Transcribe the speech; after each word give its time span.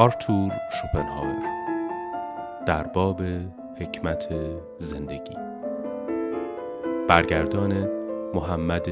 آرتور 0.00 0.52
شوپنهاور 0.70 1.42
در 2.66 2.82
باب 2.82 3.22
حکمت 3.80 4.28
زندگی. 4.78 5.36
برگردان 7.08 7.88
محمد 8.34 8.86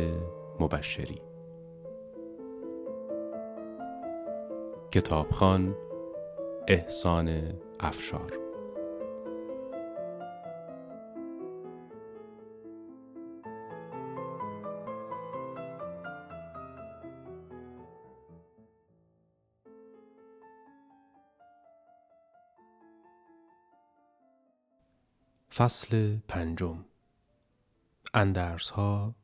مبشری. 0.60 1.22
کتابخان 4.90 5.76
احسان 6.68 7.42
افشار. 7.80 8.47
فصل 25.58 26.16
پنجم. 26.28 26.84
اندرس 28.14 28.70
ها 28.70 29.14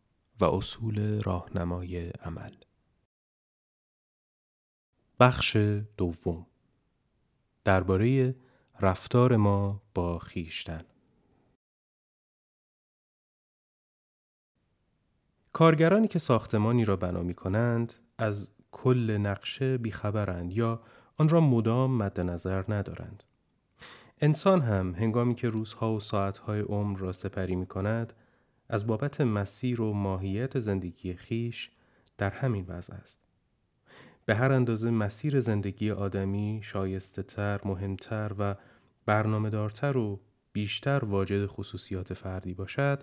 و 0.40 0.44
اصول 0.44 1.22
راهنمای 1.22 2.08
عمل. 2.08 2.54
بخش 5.20 5.56
دوم. 5.96 6.46
درباره 7.64 8.36
رفتار 8.80 9.36
ما 9.36 9.82
با 9.94 10.18
خیشتن. 10.18 10.84
کارگرانی 15.52 16.08
که 16.08 16.18
ساختمانی 16.18 16.84
را 16.84 16.96
بنا 16.96 17.22
می 17.22 17.34
کنند 17.34 17.94
از 18.18 18.50
کل 18.72 19.16
نقشه 19.20 19.78
بیخبرند 19.78 20.52
یا 20.52 20.82
آن 21.16 21.28
را 21.28 21.40
مدام 21.40 21.96
مد 21.96 22.20
نظر 22.20 22.64
ندارند. 22.68 23.24
انسان 24.24 24.60
هم 24.60 24.94
هنگامی 24.94 25.34
که 25.34 25.48
روزها 25.48 25.92
و 25.92 26.00
ساعتهای 26.00 26.60
عمر 26.60 26.98
را 26.98 27.12
سپری 27.12 27.56
می 27.56 27.66
کند 27.66 28.12
از 28.68 28.86
بابت 28.86 29.20
مسیر 29.20 29.80
و 29.80 29.92
ماهیت 29.92 30.58
زندگی 30.58 31.14
خیش 31.14 31.70
در 32.18 32.30
همین 32.30 32.64
وضع 32.68 32.94
است. 32.94 33.20
به 34.26 34.34
هر 34.34 34.52
اندازه 34.52 34.90
مسیر 34.90 35.40
زندگی 35.40 35.90
آدمی 35.90 36.60
شایسته 36.62 37.22
تر، 37.22 37.60
مهمتر 37.64 38.32
و 38.38 38.54
برنامه 39.06 39.50
دارتر 39.50 39.96
و 39.96 40.20
بیشتر 40.52 41.04
واجد 41.04 41.46
خصوصیات 41.46 42.14
فردی 42.14 42.54
باشد، 42.54 43.02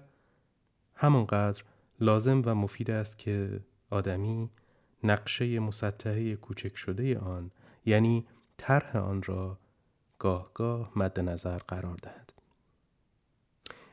همانقدر 0.95 1.63
لازم 1.99 2.41
و 2.45 2.55
مفید 2.55 2.91
است 2.91 3.17
که 3.17 3.59
آدمی 3.89 4.49
نقشه 5.03 5.59
مسطحه 5.59 6.35
کوچک 6.35 6.77
شده 6.77 7.19
آن 7.19 7.51
یعنی 7.85 8.27
طرح 8.57 8.97
آن 8.97 9.23
را 9.23 9.57
گاه 10.21 10.51
گاه 10.53 10.91
مد 10.95 11.19
نظر 11.19 11.57
قرار 11.57 11.97
دهد. 12.01 12.33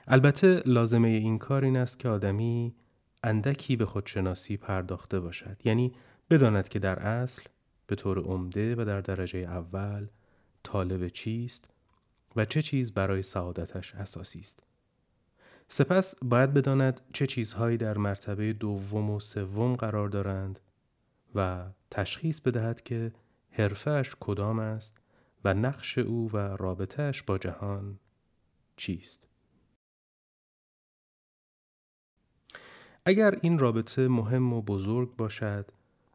البته 0.07 0.63
لازمه 0.67 1.09
این 1.09 1.39
کار 1.39 1.65
این 1.65 1.77
است 1.77 1.99
که 1.99 2.09
آدمی 2.09 2.75
اندکی 3.23 3.77
به 3.77 3.87
خودشناسی 3.87 4.57
پرداخته 4.57 5.21
باشد 5.21 5.57
یعنی 5.65 5.93
بداند 6.31 6.69
که 6.69 6.79
در 6.79 6.99
اصل 6.99 7.43
به 7.87 7.97
طور 7.97 8.19
عمده 8.19 8.75
و 8.79 8.85
در 8.85 9.01
درجه 9.01 9.39
اول 9.39 10.07
طالب 10.63 11.09
چیست 11.09 11.71
و 12.37 12.45
چه 12.45 12.63
چیز 12.63 12.93
برای 12.93 13.23
سعادتش 13.23 13.95
اساسی 13.95 14.41
است. 14.41 14.63
سپس 15.69 16.15
باید 16.23 16.55
بداند 16.55 17.01
چه 17.13 17.27
چیزهایی 17.27 17.77
در 17.77 17.99
مرتبه 17.99 18.53
دوم 18.53 19.11
و 19.11 19.21
سوم 19.21 19.77
قرار 19.77 20.09
دارند 20.09 20.61
و 21.35 21.65
تشخیص 21.91 22.41
بدهد 22.41 22.83
که 22.83 23.13
حرفش 23.51 24.15
کدام 24.21 24.59
است 24.59 25.08
و 25.45 25.55
نقش 25.55 25.99
او 25.99 26.31
و 26.33 26.37
رابطهش 26.37 27.23
با 27.23 27.39
جهان 27.39 27.99
چیست؟ 28.77 29.29
اگر 33.05 33.39
این 33.43 33.59
رابطه 33.59 34.09
مهم 34.09 34.53
و 34.53 34.63
بزرگ 34.63 35.17
باشد، 35.17 35.71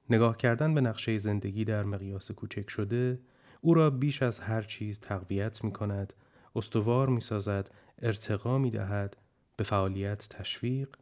نگاه 0.09 0.37
کردن 0.37 0.73
به 0.73 0.81
نقشه 0.81 1.17
زندگی 1.17 1.63
در 1.63 1.83
مقیاس 1.83 2.31
کوچک 2.31 2.69
شده 2.69 3.19
او 3.61 3.73
را 3.73 3.89
بیش 3.89 4.23
از 4.23 4.39
هر 4.39 4.61
چیز 4.61 4.99
تقویت 4.99 5.63
می 5.63 5.71
کند، 5.71 6.13
استوار 6.55 7.09
می 7.09 7.21
سازد، 7.21 7.71
ارتقا 8.01 8.57
می 8.57 8.69
دهد، 8.69 9.17
به 9.57 9.63
فعالیت 9.63 10.29
تشویق 10.29 10.95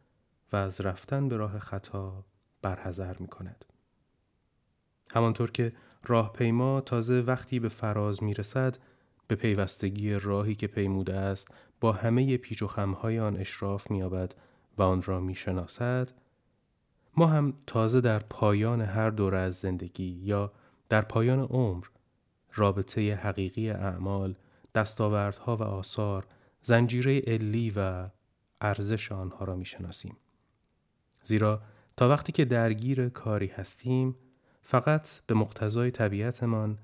و 0.52 0.56
از 0.56 0.80
رفتن 0.80 1.28
به 1.28 1.36
راه 1.36 1.58
خطا 1.58 2.24
برحضر 2.62 3.18
می 3.18 3.28
کند. 3.28 3.64
همانطور 5.10 5.50
که 5.50 5.72
راهپیما 6.04 6.80
تازه 6.80 7.20
وقتی 7.20 7.60
به 7.60 7.68
فراز 7.68 8.22
می 8.22 8.34
رسد 8.34 8.76
به 9.28 9.34
پیوستگی 9.34 10.12
راهی 10.12 10.54
که 10.54 10.66
پیموده 10.66 11.14
است 11.14 11.48
با 11.80 11.92
همه 11.92 12.36
پیچ 12.36 12.62
و 12.62 12.66
خمهای 12.66 13.18
آن 13.18 13.36
اشراف 13.36 13.90
می‌یابد 13.90 14.34
و 14.78 14.82
آن 14.82 15.02
را 15.02 15.20
می‌شناسد 15.20 16.10
ما 17.16 17.26
هم 17.26 17.54
تازه 17.66 18.00
در 18.00 18.18
پایان 18.18 18.80
هر 18.80 19.10
دوره 19.10 19.38
از 19.38 19.54
زندگی 19.54 20.20
یا 20.22 20.52
در 20.88 21.02
پایان 21.02 21.40
عمر 21.40 21.84
رابطه 22.54 23.14
حقیقی 23.14 23.70
اعمال 23.70 24.34
دستاوردها 24.74 25.56
و 25.56 25.62
آثار 25.62 26.26
زنجیره 26.60 27.20
علی 27.20 27.72
و 27.76 28.08
ارزش 28.60 29.12
آنها 29.12 29.44
را 29.44 29.56
می‌شناسیم. 29.56 30.16
زیرا 31.22 31.62
تا 31.96 32.08
وقتی 32.08 32.32
که 32.32 32.44
درگیر 32.44 33.08
کاری 33.08 33.46
هستیم 33.46 34.16
فقط 34.62 35.08
به 35.26 35.34
مقتضای 35.34 35.90
طبیعتمان 35.90 36.78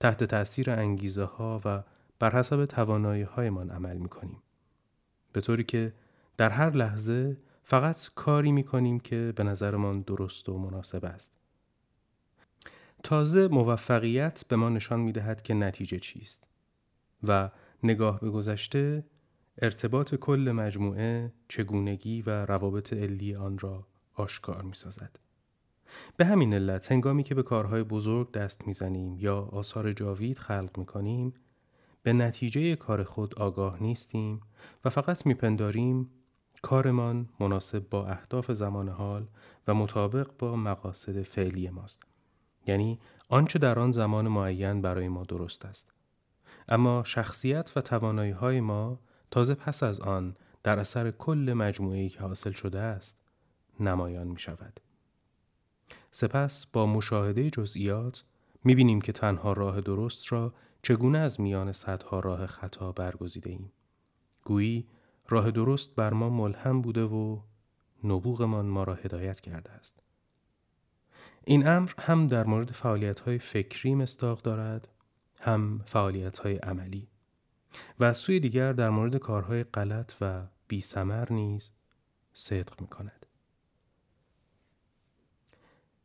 تحت 0.00 0.24
تأثیر 0.24 0.70
انگیزه 0.70 1.24
ها 1.24 1.60
و 1.64 1.82
بر 2.18 2.30
حسب 2.30 2.66
توانایی 2.66 3.22
هایمان 3.22 3.70
عمل 3.70 3.96
می 3.96 4.08
کنیم. 4.08 4.42
به 5.32 5.40
طوری 5.40 5.64
که 5.64 5.92
در 6.36 6.50
هر 6.50 6.70
لحظه 6.70 7.36
فقط 7.62 8.10
کاری 8.14 8.52
می 8.52 8.64
کنیم 8.64 9.00
که 9.00 9.32
به 9.36 9.44
نظرمان 9.44 10.00
درست 10.00 10.48
و 10.48 10.58
مناسب 10.58 11.04
است. 11.04 11.32
تازه 13.02 13.48
موفقیت 13.48 14.44
به 14.48 14.56
ما 14.56 14.68
نشان 14.68 15.00
می 15.00 15.12
دهد 15.12 15.42
که 15.42 15.54
نتیجه 15.54 15.98
چیست 15.98 16.48
و 17.22 17.50
نگاه 17.82 18.20
به 18.20 18.30
گذشته 18.30 19.04
ارتباط 19.62 20.14
کل 20.14 20.52
مجموعه 20.54 21.32
چگونگی 21.48 22.22
و 22.22 22.46
روابط 22.46 22.92
علی 22.92 23.34
آن 23.34 23.58
را 23.58 23.86
آشکار 24.14 24.62
می 24.62 24.74
سازد. 24.74 25.29
به 26.16 26.24
همین 26.24 26.54
علت 26.54 26.92
هنگامی 26.92 27.22
که 27.22 27.34
به 27.34 27.42
کارهای 27.42 27.82
بزرگ 27.82 28.32
دست 28.32 28.66
می‌زنیم 28.66 29.18
یا 29.18 29.38
آثار 29.38 29.92
جاوید 29.92 30.38
خلق 30.38 30.78
می‌کنیم 30.78 31.34
به 32.02 32.12
نتیجه 32.12 32.76
کار 32.76 33.04
خود 33.04 33.34
آگاه 33.38 33.82
نیستیم 33.82 34.40
و 34.84 34.90
فقط 34.90 35.26
میپنداریم 35.26 36.10
کارمان 36.62 37.28
مناسب 37.40 37.88
با 37.90 38.06
اهداف 38.06 38.52
زمان 38.52 38.88
حال 38.88 39.26
و 39.68 39.74
مطابق 39.74 40.30
با 40.38 40.56
مقاصد 40.56 41.22
فعلی 41.22 41.70
ماست 41.70 42.02
یعنی 42.66 42.98
آنچه 43.28 43.58
در 43.58 43.78
آن 43.78 43.90
زمان 43.90 44.28
معین 44.28 44.82
برای 44.82 45.08
ما 45.08 45.24
درست 45.24 45.64
است 45.64 45.92
اما 46.68 47.02
شخصیت 47.04 47.72
و 47.76 47.80
توانایی 47.80 48.32
های 48.32 48.60
ما 48.60 49.00
تازه 49.30 49.54
پس 49.54 49.82
از 49.82 50.00
آن 50.00 50.36
در 50.62 50.78
اثر 50.78 51.10
کل 51.10 51.52
مجموعه‌ای 51.56 52.08
که 52.08 52.20
حاصل 52.20 52.52
شده 52.52 52.80
است 52.80 53.18
نمایان 53.80 54.26
می 54.26 54.38
شود. 54.38 54.80
سپس 56.10 56.66
با 56.66 56.86
مشاهده 56.86 57.50
جزئیات 57.50 58.24
می‌بینیم 58.64 59.00
که 59.00 59.12
تنها 59.12 59.52
راه 59.52 59.80
درست 59.80 60.32
را 60.32 60.54
چگونه 60.82 61.18
از 61.18 61.40
میان 61.40 61.72
صدها 61.72 62.20
راه 62.20 62.46
خطا 62.46 62.92
برگزیده 62.92 63.50
ایم. 63.50 63.72
گویی 64.44 64.86
راه 65.28 65.50
درست 65.50 65.94
بر 65.94 66.12
ما 66.12 66.30
ملهم 66.30 66.82
بوده 66.82 67.04
و 67.04 67.40
نبوغمان 68.04 68.66
ما 68.66 68.84
را 68.84 68.94
هدایت 68.94 69.40
کرده 69.40 69.70
است. 69.70 70.02
این 71.44 71.66
امر 71.66 71.92
هم 71.98 72.26
در 72.26 72.44
مورد 72.44 72.70
فعالیت 72.70 73.20
های 73.20 73.38
فکری 73.38 73.94
مستاق 73.94 74.42
دارد 74.42 74.88
هم 75.40 75.82
فعالیت 75.86 76.38
های 76.38 76.56
عملی 76.56 77.08
و 78.00 78.14
سوی 78.14 78.40
دیگر 78.40 78.72
در 78.72 78.90
مورد 78.90 79.16
کارهای 79.16 79.64
غلط 79.64 80.14
و 80.20 80.46
بی 80.68 80.84
نیز 81.30 81.70
صدق 82.32 82.80
می 82.80 82.86
کند. 82.86 83.19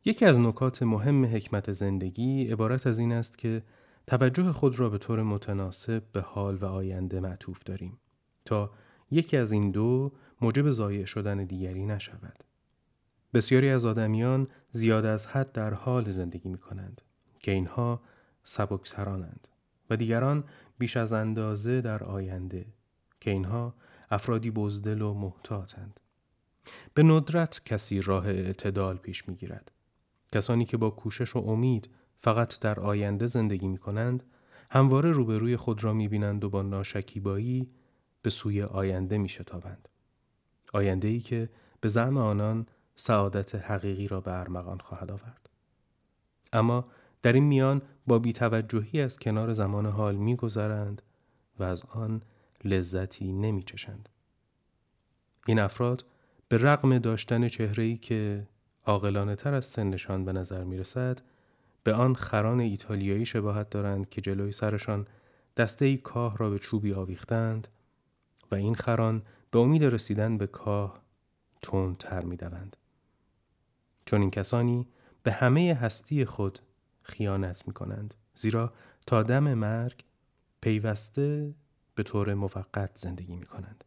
یکی 0.08 0.24
از 0.24 0.40
نکات 0.40 0.82
مهم 0.82 1.24
حکمت 1.24 1.72
زندگی 1.72 2.46
عبارت 2.46 2.86
از 2.86 2.98
این 2.98 3.12
است 3.12 3.38
که 3.38 3.62
توجه 4.06 4.52
خود 4.52 4.78
را 4.78 4.88
به 4.88 4.98
طور 4.98 5.22
متناسب 5.22 6.02
به 6.12 6.20
حال 6.20 6.56
و 6.56 6.64
آینده 6.64 7.20
معطوف 7.20 7.62
داریم 7.64 7.98
تا 8.44 8.70
یکی 9.10 9.36
از 9.36 9.52
این 9.52 9.70
دو 9.70 10.12
موجب 10.40 10.70
ضایع 10.70 11.04
شدن 11.04 11.44
دیگری 11.44 11.86
نشود. 11.86 12.44
بسیاری 13.34 13.68
از 13.70 13.86
آدمیان 13.86 14.48
زیاد 14.70 15.04
از 15.04 15.26
حد 15.26 15.52
در 15.52 15.74
حال 15.74 16.12
زندگی 16.12 16.48
می 16.48 16.58
کنند 16.58 17.02
که 17.38 17.50
اینها 17.50 18.00
سبکسرانند 18.44 19.48
و 19.90 19.96
دیگران 19.96 20.44
بیش 20.78 20.96
از 20.96 21.12
اندازه 21.12 21.80
در 21.80 22.04
آینده 22.04 22.66
که 23.20 23.30
اینها 23.30 23.74
افرادی 24.10 24.50
بزدل 24.50 25.02
و 25.02 25.14
محتاطند. 25.14 26.00
به 26.94 27.02
ندرت 27.02 27.64
کسی 27.64 28.00
راه 28.00 28.26
اعتدال 28.26 28.96
پیش 28.96 29.28
می 29.28 29.34
گیرد. 29.34 29.72
کسانی 30.32 30.64
که 30.64 30.76
با 30.76 30.90
کوشش 30.90 31.36
و 31.36 31.38
امید 31.38 31.90
فقط 32.18 32.60
در 32.60 32.80
آینده 32.80 33.26
زندگی 33.26 33.68
می 33.68 33.78
کنند 33.78 34.22
همواره 34.70 35.12
روبروی 35.12 35.56
خود 35.56 35.84
را 35.84 35.92
می 35.92 36.08
بینند 36.08 36.44
و 36.44 36.50
با 36.50 36.62
ناشکیبایی 36.62 37.70
به 38.22 38.30
سوی 38.30 38.62
آینده 38.62 39.18
می 39.18 39.28
شتابند. 39.28 39.88
آینده 40.72 41.08
ای 41.08 41.20
که 41.20 41.48
به 41.80 41.88
زعم 41.88 42.16
آنان 42.18 42.66
سعادت 42.96 43.54
حقیقی 43.54 44.08
را 44.08 44.20
به 44.20 44.32
ارمغان 44.32 44.78
خواهد 44.78 45.10
آورد. 45.10 45.50
اما 46.52 46.88
در 47.22 47.32
این 47.32 47.44
میان 47.44 47.82
با 48.06 48.18
بیتوجهی 48.18 49.00
از 49.00 49.18
کنار 49.18 49.52
زمان 49.52 49.86
حال 49.86 50.16
میگذرند 50.16 51.02
و 51.58 51.62
از 51.64 51.82
آن 51.82 52.22
لذتی 52.64 53.32
نمی 53.32 53.62
چشند. 53.62 54.08
این 55.46 55.58
افراد 55.58 56.04
به 56.48 56.58
رغم 56.58 56.98
داشتن 56.98 57.48
چهره‌ای 57.48 57.96
که 57.96 58.46
عاقلانه 58.86 59.36
تر 59.36 59.54
از 59.54 59.64
سنشان 59.64 60.24
به 60.24 60.32
نظر 60.32 60.64
می 60.64 60.76
رسد 60.76 61.20
به 61.84 61.94
آن 61.94 62.14
خران 62.14 62.60
ایتالیایی 62.60 63.26
شباهت 63.26 63.70
دارند 63.70 64.08
که 64.08 64.20
جلوی 64.20 64.52
سرشان 64.52 65.06
دسته 65.56 65.84
ای 65.84 65.96
کاه 65.96 66.36
را 66.36 66.50
به 66.50 66.58
چوبی 66.58 66.92
آویختند 66.92 67.68
و 68.50 68.54
این 68.54 68.74
خران 68.74 69.22
به 69.50 69.58
امید 69.58 69.84
رسیدن 69.84 70.38
به 70.38 70.46
کاه 70.46 71.02
تر 71.98 72.24
می 72.24 72.36
دوند. 72.36 72.76
چون 74.04 74.20
این 74.20 74.30
کسانی 74.30 74.86
به 75.22 75.32
همه 75.32 75.74
هستی 75.80 76.24
خود 76.24 76.58
خیانت 77.02 77.68
می 77.68 77.74
کنند 77.74 78.14
زیرا 78.34 78.72
تا 79.06 79.22
دم 79.22 79.54
مرگ 79.54 80.04
پیوسته 80.60 81.54
به 81.94 82.02
طور 82.02 82.34
موقت 82.34 82.90
زندگی 82.94 83.36
می 83.36 83.46
کنند. 83.46 83.84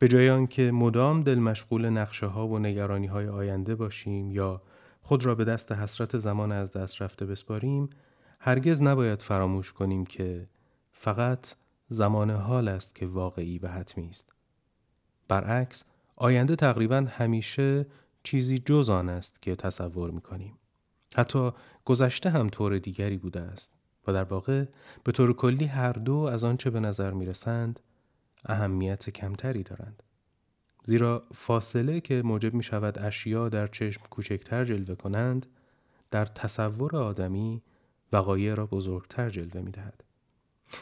به 0.00 0.08
جای 0.08 0.30
آنکه 0.30 0.70
مدام 0.70 1.22
دل 1.22 1.38
مشغول 1.38 1.88
نقشه 1.88 2.26
ها 2.26 2.48
و 2.48 2.58
نگرانی 2.58 3.06
های 3.06 3.28
آینده 3.28 3.74
باشیم 3.74 4.30
یا 4.30 4.62
خود 5.00 5.24
را 5.24 5.34
به 5.34 5.44
دست 5.44 5.72
حسرت 5.72 6.18
زمان 6.18 6.52
از 6.52 6.72
دست 6.72 7.02
رفته 7.02 7.26
بسپاریم 7.26 7.90
هرگز 8.40 8.82
نباید 8.82 9.22
فراموش 9.22 9.72
کنیم 9.72 10.06
که 10.06 10.48
فقط 10.92 11.54
زمان 11.88 12.30
حال 12.30 12.68
است 12.68 12.94
که 12.94 13.06
واقعی 13.06 13.58
و 13.58 13.68
حتمی 13.68 14.08
است 14.08 14.32
برعکس 15.28 15.84
آینده 16.16 16.56
تقریبا 16.56 17.06
همیشه 17.10 17.86
چیزی 18.22 18.58
جز 18.58 18.90
آن 18.90 19.08
است 19.08 19.42
که 19.42 19.56
تصور 19.56 20.10
می 20.10 20.20
کنیم. 20.20 20.58
حتی 21.16 21.50
گذشته 21.84 22.30
هم 22.30 22.48
طور 22.48 22.78
دیگری 22.78 23.18
بوده 23.18 23.40
است 23.40 23.72
و 24.06 24.12
در 24.12 24.24
واقع 24.24 24.64
به 25.04 25.12
طور 25.12 25.32
کلی 25.32 25.64
هر 25.64 25.92
دو 25.92 26.16
از 26.16 26.44
آنچه 26.44 26.70
به 26.70 26.80
نظر 26.80 27.10
می 27.10 27.26
رسند 27.26 27.80
اهمیت 28.46 29.10
کمتری 29.10 29.62
دارند. 29.62 30.02
زیرا 30.84 31.24
فاصله 31.34 32.00
که 32.00 32.22
موجب 32.22 32.54
می 32.54 32.62
شود 32.62 32.98
اشیا 32.98 33.48
در 33.48 33.66
چشم 33.66 34.02
کوچکتر 34.10 34.64
جلوه 34.64 34.94
کنند 34.94 35.46
در 36.10 36.24
تصور 36.24 36.96
آدمی 36.96 37.62
وقایع 38.12 38.54
را 38.54 38.66
بزرگتر 38.66 39.30
جلوه 39.30 39.60
می 39.60 39.70
دهد. 39.70 40.04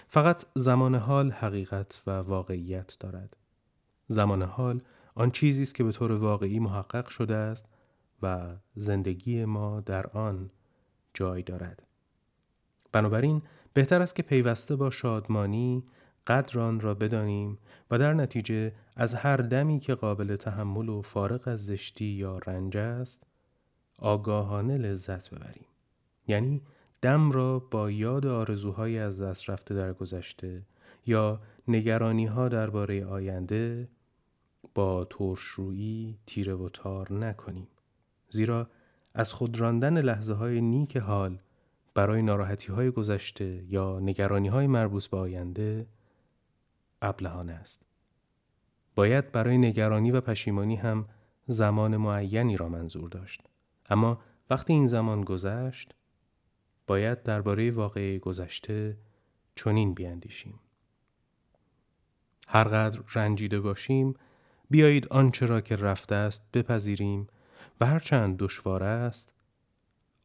فقط 0.09 0.45
زمان 0.55 0.95
حال 0.95 1.31
حقیقت 1.31 2.03
و 2.07 2.11
واقعیت 2.11 2.97
دارد. 3.01 3.37
زمان 4.09 4.43
حال 4.43 4.81
آن 5.15 5.31
چیزی 5.31 5.63
است 5.63 5.75
که 5.75 5.85
به 5.85 5.93
طور 5.93 6.13
واقعی 6.13 6.59
محقق 6.59 7.09
شده 7.09 7.35
است 7.35 7.69
و 8.23 8.57
زندگی 8.75 9.45
ما 9.45 9.81
در 9.81 10.07
آن 10.07 10.51
جای 11.15 11.43
دارد. 11.43 11.83
بنابراین 12.93 13.43
بهتر 13.73 14.03
است 14.03 14.15
که 14.15 14.23
پیوسته 14.23 14.77
با 14.77 14.91
شادمانی 14.91 15.85
قدر 16.29 16.61
آن 16.61 16.81
را 16.81 16.95
بدانیم 16.95 17.59
و 17.91 17.99
در 17.99 18.15
نتیجه 18.15 18.73
از 18.97 19.15
هر 19.15 19.37
دمی 19.37 19.81
که 19.81 19.95
قابل 19.95 20.37
تحمل 20.37 20.89
و 20.89 21.03
فارغ 21.03 21.49
از 21.49 21.67
زشتی 21.67 22.05
یا 22.05 22.39
رنج 22.39 22.77
است 22.77 23.27
آگاهانه 23.99 24.79
لذت 24.79 25.31
ببریم. 25.35 25.67
یعنی 26.27 26.63
دم 27.03 27.33
را 27.33 27.59
با 27.59 27.91
یاد 27.91 28.27
آرزوهای 28.27 28.99
از 28.99 29.23
دست 29.23 29.51
رفته 29.51 29.75
در 29.75 29.93
گذشته 29.93 30.63
یا 31.07 31.41
نگرانی 31.69 32.27
ها 32.27 32.49
درباره 32.49 33.05
آینده 33.05 33.89
با 34.75 35.05
ترشرویی 35.05 36.19
تیره 36.27 36.55
و 36.55 36.69
تار 36.69 37.13
نکنیم. 37.13 37.69
زیرا 38.31 38.71
از 39.15 39.35
خود 39.35 39.61
راندن 39.61 40.01
لحظه 40.01 40.35
های 40.35 40.61
نیک 40.61 40.97
حال 40.97 41.39
برای 41.95 42.23
ناراحتی 42.23 42.73
های 42.73 42.91
گذشته 42.91 43.65
یا 43.69 44.01
نگرانی 44.01 44.49
های 44.49 44.67
مربوط 44.67 45.07
به 45.07 45.17
آینده 45.17 45.87
ابلهانه 47.03 47.53
است. 47.53 47.83
باید 48.95 49.33
برای 49.33 49.59
نگرانی 49.59 50.11
و 50.11 50.21
پشیمانی 50.21 50.77
هم 50.77 51.09
زمان 51.47 51.97
معینی 51.97 52.57
را 52.57 52.69
منظور 52.69 53.09
داشت. 53.09 53.43
اما 53.91 54.21
وقتی 54.51 54.73
این 54.73 54.87
زمان 54.87 55.21
گذشت 55.21 55.95
باید 56.87 57.23
درباره 57.23 57.71
واقعی 57.71 58.19
گذشته 58.19 58.97
چنین 59.55 59.95
بیاندیشیم. 59.95 60.61
هرقدر 62.49 63.01
رنجیده 63.15 63.61
باشیم 63.61 64.15
بیایید 64.71 65.09
آنچه 65.09 65.47
را 65.47 65.61
که 65.61 65.77
رفته 65.77 66.15
است 66.15 66.45
بپذیریم 66.53 67.27
و 67.81 67.87
هرچند 67.87 68.37
دشوار 68.37 68.83
است 68.83 69.33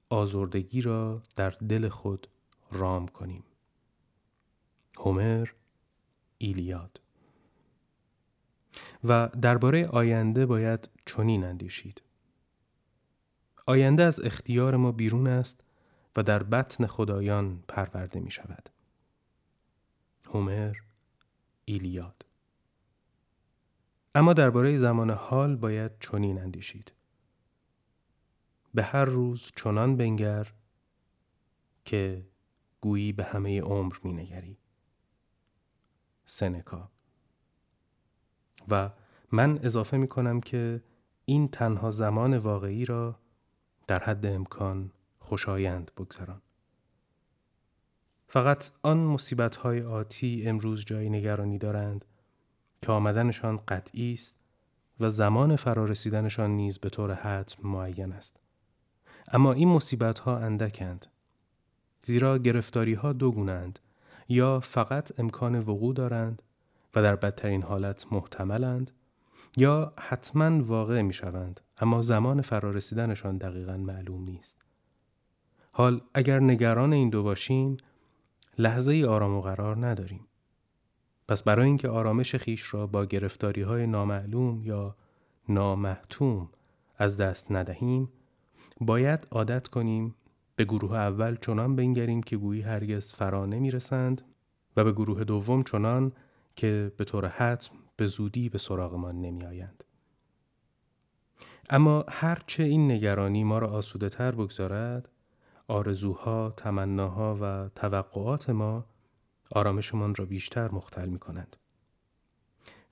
آزردگی 0.10 0.82
را 0.82 1.24
در 1.36 1.50
دل 1.50 1.90
خود 1.90 2.28
رام 2.72 3.08
کنیم. 3.08 3.44
هومر 4.98 5.48
ایلیاد. 6.38 7.02
و 9.04 9.30
درباره 9.42 9.88
آینده 9.88 10.46
باید 10.46 10.90
چنین 11.06 11.44
اندیشید. 11.44 12.02
آینده 13.66 14.04
از 14.04 14.20
اختیار 14.20 14.76
ما 14.76 14.92
بیرون 14.92 15.28
است 15.28 15.64
و 16.16 16.24
در 16.24 16.44
بطن 16.44 16.86
خدایان 16.86 17.64
پرورده 17.68 18.20
می 18.20 18.32
شود. 18.32 18.70
هومر 20.28 20.76
ایلیاد. 21.66 22.26
اما 24.16 24.34
درباره 24.34 24.78
زمان 24.78 25.10
حال 25.10 25.56
باید 25.56 25.92
چنین 26.00 26.42
اندیشید. 26.42 26.94
به 28.74 28.84
هر 28.84 29.06
روز 29.06 29.52
چنان 29.56 29.98
بنگر 29.98 30.54
که 31.86 32.26
گویی 32.82 33.14
به 33.14 33.24
همه 33.24 33.62
عمر 33.62 33.96
می 34.04 34.14
نگری. 34.14 34.58
سنکا 36.34 36.92
و 38.70 38.90
من 39.32 39.60
اضافه 39.64 39.98
می 39.98 40.08
کنم 40.08 40.42
که 40.42 40.84
این 41.26 41.48
تنها 41.48 41.90
زمان 41.90 42.38
واقعی 42.38 42.86
را 42.86 43.20
در 43.88 44.04
حد 44.04 44.26
امکان 44.26 44.92
خوشایند 45.20 45.92
بگذران. 45.98 46.42
فقط 48.28 48.72
آن 48.82 48.98
مصیبت 48.98 49.56
های 49.56 49.82
آتی 49.82 50.44
امروز 50.48 50.86
جای 50.86 51.10
نگرانی 51.10 51.58
دارند 51.58 52.06
که 52.82 52.92
آمدنشان 52.92 53.58
قطعی 53.68 54.14
است 54.14 54.36
و 55.00 55.10
زمان 55.10 55.56
فرارسیدنشان 55.56 56.52
نیز 56.52 56.80
به 56.80 56.90
طور 56.90 57.14
حتم 57.14 57.68
معین 57.68 58.12
است. 58.12 58.40
اما 59.28 59.54
این 59.54 59.70
مصیبت 59.70 60.20
ها 60.20 60.38
اندکند. 60.38 61.06
زیرا 62.06 62.38
گرفتاری 62.38 62.94
ها 62.94 63.14
دو 63.14 63.32
گونند 63.32 63.80
یا 64.30 64.60
فقط 64.60 65.20
امکان 65.20 65.60
وقوع 65.60 65.94
دارند 65.94 66.42
و 66.96 67.02
در 67.02 67.16
بدترین 67.16 67.64
حالت 67.64 68.06
محتملند 68.12 68.92
یا 69.58 69.94
حتما 69.98 70.64
واقع 70.64 71.02
می 71.02 71.14
شوند 71.14 71.62
اما 71.78 72.02
زمان 72.02 72.42
فرارسیدنشان 72.42 73.38
دقیقا 73.38 73.78
معلوم 73.78 74.24
نیست. 74.24 74.62
حال 75.72 76.02
اگر 76.14 76.40
نگران 76.40 76.94
این 76.94 77.10
دو 77.10 77.24
باشیم 77.24 77.78
لحظه 78.58 78.92
ای 78.92 79.06
آرام 79.06 79.36
و 79.36 79.42
قرار 79.42 79.86
نداریم. 79.86 80.28
پس 81.28 81.44
برای 81.44 81.66
اینکه 81.66 81.90
آرامش 81.90 82.36
خیش 82.36 82.74
را 82.74 82.88
با 82.88 83.06
گرفتاری 83.06 83.62
های 83.62 83.88
نامعلوم 83.88 84.64
یا 84.64 84.96
نامحتوم 85.50 86.50
از 86.98 87.18
دست 87.18 87.52
ندهیم 87.52 88.10
باید 88.82 89.28
عادت 89.32 89.68
کنیم 89.68 90.16
به 90.56 90.66
گروه 90.66 90.96
اول 90.96 91.36
چنان 91.36 91.76
بنگریم 91.76 92.24
که 92.24 92.38
گویی 92.38 92.62
هرگز 92.62 93.14
فرا 93.14 93.46
نمی 93.46 93.72
رسند 93.72 94.22
و 94.78 94.84
به 94.84 94.92
گروه 94.92 95.24
دوم 95.24 95.64
چنان 95.64 96.12
که 96.56 96.92
به 96.98 97.04
طور 97.04 97.28
حتم 97.28 97.76
به 97.96 98.08
زودی 98.08 98.50
به 98.50 98.58
سراغمان 98.58 99.22
نمی 99.22 99.46
آیند. 99.46 99.84
اما 101.70 102.06
هرچه 102.10 102.64
این 102.64 102.92
نگرانی 102.92 103.44
ما 103.44 103.60
را 103.60 103.68
آسوده 103.68 104.10
تر 104.10 104.32
بگذارد 104.32 105.10
آرزوها، 105.68 106.54
تمناها 106.58 107.38
و 107.42 107.70
توقعات 107.76 108.50
ما 108.50 108.86
آرامشمان 109.52 110.16
را 110.16 110.26
بیشتر 110.26 110.72
مختل 110.72 111.10
می 111.10 111.20
کنند. 111.20 111.58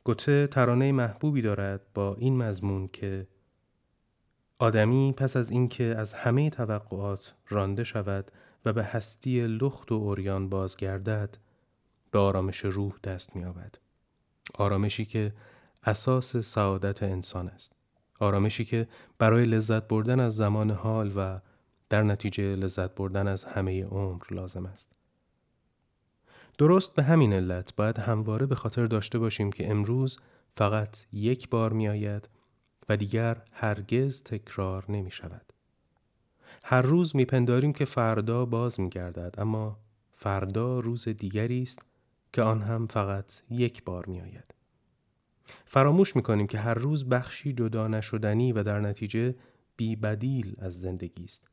گوته 0.03 0.47
ترانه 0.47 0.91
محبوبی 0.91 1.41
دارد 1.41 1.81
با 1.93 2.15
این 2.15 2.37
مضمون 2.37 2.87
که 2.87 3.27
آدمی 4.61 5.13
پس 5.17 5.37
از 5.37 5.51
اینکه 5.51 5.83
از 5.83 6.13
همه 6.13 6.49
توقعات 6.49 7.35
رانده 7.49 7.83
شود 7.83 8.31
و 8.65 8.73
به 8.73 8.83
هستی 8.83 9.47
لخت 9.47 9.91
و 9.91 9.95
اوریان 9.95 10.49
بازگردد 10.49 11.37
به 12.11 12.19
آرامش 12.19 12.59
روح 12.65 12.93
دست 13.03 13.35
می‌یابد. 13.35 13.75
آرامشی 14.53 15.05
که 15.05 15.33
اساس 15.83 16.37
سعادت 16.37 17.03
انسان 17.03 17.47
است. 17.47 17.75
آرامشی 18.19 18.65
که 18.65 18.87
برای 19.19 19.45
لذت 19.45 19.87
بردن 19.87 20.19
از 20.19 20.35
زمان 20.35 20.71
حال 20.71 21.11
و 21.15 21.39
در 21.89 22.03
نتیجه 22.03 22.55
لذت 22.55 22.95
بردن 22.95 23.27
از 23.27 23.45
همه 23.45 23.85
عمر 23.85 24.23
لازم 24.31 24.65
است. 24.65 24.91
درست 26.57 26.93
به 26.93 27.03
همین 27.03 27.33
علت 27.33 27.75
باید 27.75 27.99
همواره 27.99 28.45
به 28.45 28.55
خاطر 28.55 28.85
داشته 28.85 29.19
باشیم 29.19 29.51
که 29.51 29.71
امروز 29.71 30.19
فقط 30.55 31.05
یک 31.13 31.49
بار 31.49 31.73
می 31.73 31.89
آید 31.89 32.29
دیگر 32.95 33.37
هرگز 33.51 34.23
تکرار 34.23 34.85
نمی 34.89 35.11
شود. 35.11 35.53
هر 36.63 36.81
روز 36.81 37.15
میپنداریم 37.15 37.73
که 37.73 37.85
فردا 37.85 38.45
باز 38.45 38.79
می 38.79 38.89
گردد 38.89 39.35
اما 39.37 39.79
فردا 40.11 40.79
روز 40.79 41.07
دیگری 41.07 41.61
است 41.61 41.79
که 42.33 42.41
آن 42.41 42.61
هم 42.61 42.87
فقط 42.87 43.41
یک 43.49 43.83
بار 43.83 44.05
می 44.05 44.21
آید. 44.21 44.53
فراموش 45.65 46.15
می 46.15 46.21
کنیم 46.21 46.47
که 46.47 46.59
هر 46.59 46.73
روز 46.73 47.09
بخشی 47.09 47.53
جدا 47.53 47.87
نشدنی 47.87 48.53
و 48.53 48.63
در 48.63 48.79
نتیجه 48.79 49.35
بی 49.77 49.95
بدیل 49.95 50.55
از 50.59 50.81
زندگی 50.81 51.23
است. 51.23 51.49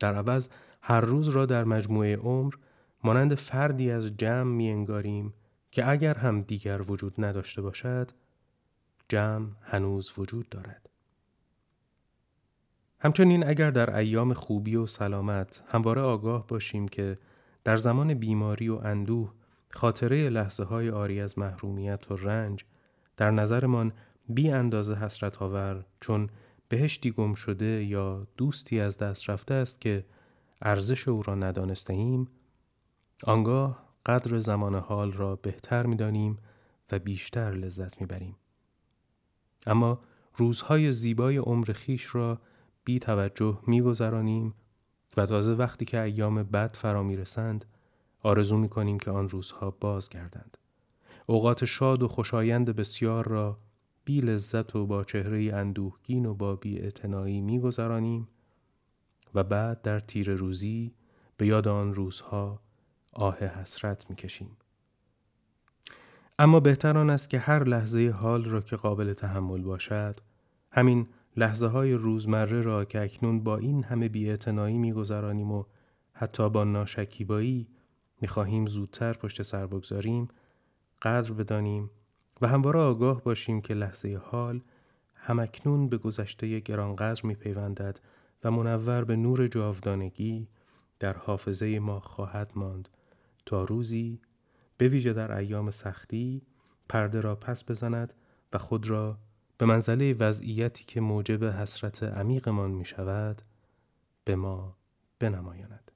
در 0.00 0.14
عوض 0.14 0.48
هر 0.82 1.00
روز 1.00 1.28
را 1.28 1.46
در 1.46 1.64
مجموعه 1.64 2.16
عمر 2.16 2.54
مانند 3.04 3.34
فردی 3.34 3.90
از 3.90 4.16
جمع 4.16 4.52
می 4.52 4.70
انگاریم 4.70 5.34
که 5.70 5.90
اگر 5.90 6.14
هم 6.14 6.42
دیگر 6.42 6.82
وجود 6.90 7.14
نداشته 7.18 7.62
باشد 7.62 8.10
جمع 9.12 9.48
هنوز 9.62 10.12
وجود 10.18 10.48
دارد. 10.48 10.88
همچنین 12.98 13.46
اگر 13.46 13.70
در 13.70 13.96
ایام 13.96 14.34
خوبی 14.34 14.76
و 14.76 14.86
سلامت 14.86 15.64
همواره 15.68 16.00
آگاه 16.02 16.46
باشیم 16.46 16.88
که 16.88 17.18
در 17.64 17.76
زمان 17.76 18.14
بیماری 18.14 18.68
و 18.68 18.74
اندوه 18.74 19.32
خاطره 19.70 20.28
لحظه 20.28 20.64
های 20.64 20.90
آری 20.90 21.20
از 21.20 21.38
محرومیت 21.38 22.10
و 22.10 22.16
رنج 22.16 22.64
در 23.16 23.30
نظرمان 23.30 23.92
بی 24.28 24.50
اندازه 24.50 24.94
حسرت 24.94 25.42
آور 25.42 25.84
چون 26.00 26.30
بهشتی 26.68 27.10
گم 27.10 27.34
شده 27.34 27.84
یا 27.84 28.26
دوستی 28.36 28.80
از 28.80 28.98
دست 28.98 29.30
رفته 29.30 29.54
است 29.54 29.80
که 29.80 30.04
ارزش 30.62 31.08
او 31.08 31.22
را 31.22 31.34
ندانسته 31.34 31.92
ایم 31.92 32.28
آنگاه 33.24 33.88
قدر 34.06 34.38
زمان 34.38 34.74
حال 34.74 35.12
را 35.12 35.36
بهتر 35.36 35.86
می‌دانیم 35.86 36.38
و 36.92 36.98
بیشتر 36.98 37.50
لذت 37.50 38.00
می‌بریم 38.00 38.36
اما 39.66 40.00
روزهای 40.36 40.92
زیبای 40.92 41.36
عمر 41.36 41.72
خیش 41.72 42.14
را 42.14 42.40
بی 42.84 42.98
توجه 42.98 43.58
میگذرانیم 43.66 44.54
و 45.16 45.26
تازه 45.26 45.52
وقتی 45.52 45.84
که 45.84 46.00
ایام 46.00 46.42
بد 46.42 46.76
فرا 46.76 47.02
می‌رسند 47.02 47.64
آرزو 48.22 48.56
می‌کنیم 48.56 48.98
که 48.98 49.10
آن 49.10 49.28
روزها 49.28 49.70
بازگردند 49.70 50.58
اوقات 51.26 51.64
شاد 51.64 52.02
و 52.02 52.08
خوشایند 52.08 52.76
بسیار 52.76 53.28
را 53.28 53.58
بی 54.04 54.20
لذت 54.20 54.76
و 54.76 54.86
با 54.86 55.04
چهره 55.04 55.54
اندوهگین 55.54 56.26
و 56.26 56.34
با 56.34 56.56
بی 56.56 56.80
اتنایی 56.80 57.40
میگذرانیم 57.40 58.28
و 59.34 59.42
بعد 59.44 59.82
در 59.82 60.00
تیر 60.00 60.34
روزی 60.34 60.94
به 61.36 61.46
یاد 61.46 61.68
آن 61.68 61.94
روزها 61.94 62.60
آه 63.12 63.38
حسرت 63.38 64.10
می‌کشیم. 64.10 64.56
اما 66.42 66.60
بهتر 66.60 66.98
آن 66.98 67.10
است 67.10 67.30
که 67.30 67.38
هر 67.38 67.64
لحظه 67.64 68.10
حال 68.10 68.44
را 68.44 68.60
که 68.60 68.76
قابل 68.76 69.12
تحمل 69.12 69.62
باشد 69.62 70.20
همین 70.70 71.06
لحظه 71.36 71.66
های 71.66 71.92
روزمره 71.92 72.62
را 72.62 72.84
که 72.84 73.02
اکنون 73.02 73.44
با 73.44 73.56
این 73.56 73.84
همه 73.84 74.08
بیاعتنایی 74.08 74.78
میگذرانیم 74.78 75.52
و 75.52 75.64
حتی 76.12 76.50
با 76.50 76.64
ناشکیبایی 76.64 77.68
می‌خواهیم 78.20 78.66
زودتر 78.66 79.12
پشت 79.12 79.42
سر 79.42 79.66
بگذاریم 79.66 80.28
قدر 81.02 81.32
بدانیم 81.32 81.90
و 82.40 82.48
همواره 82.48 82.80
آگاه 82.80 83.22
باشیم 83.22 83.60
که 83.60 83.74
لحظه 83.74 84.20
حال 84.24 84.60
همکنون 85.14 85.88
به 85.88 85.98
گذشته 85.98 86.60
گرانقدر 86.60 87.26
میپیوندد 87.26 88.00
و 88.44 88.50
منور 88.50 89.04
به 89.04 89.16
نور 89.16 89.46
جاودانگی 89.46 90.48
در 90.98 91.12
حافظه 91.12 91.78
ما 91.78 92.00
خواهد 92.00 92.52
ماند 92.54 92.88
تا 93.46 93.64
روزی 93.64 94.20
به 94.78 94.88
ویژه 94.88 95.12
در 95.12 95.32
ایام 95.32 95.70
سختی 95.70 96.42
پرده 96.88 97.20
را 97.20 97.36
پس 97.36 97.64
بزند 97.64 98.14
و 98.52 98.58
خود 98.58 98.90
را 98.90 99.18
به 99.58 99.66
منزله 99.66 100.14
وضعیتی 100.14 100.84
که 100.84 101.00
موجب 101.00 101.44
حسرت 101.44 102.02
عمیقمان 102.02 102.70
می 102.70 102.84
شود 102.84 103.42
به 104.24 104.36
ما 104.36 104.76
بنمایاند. 105.18 105.90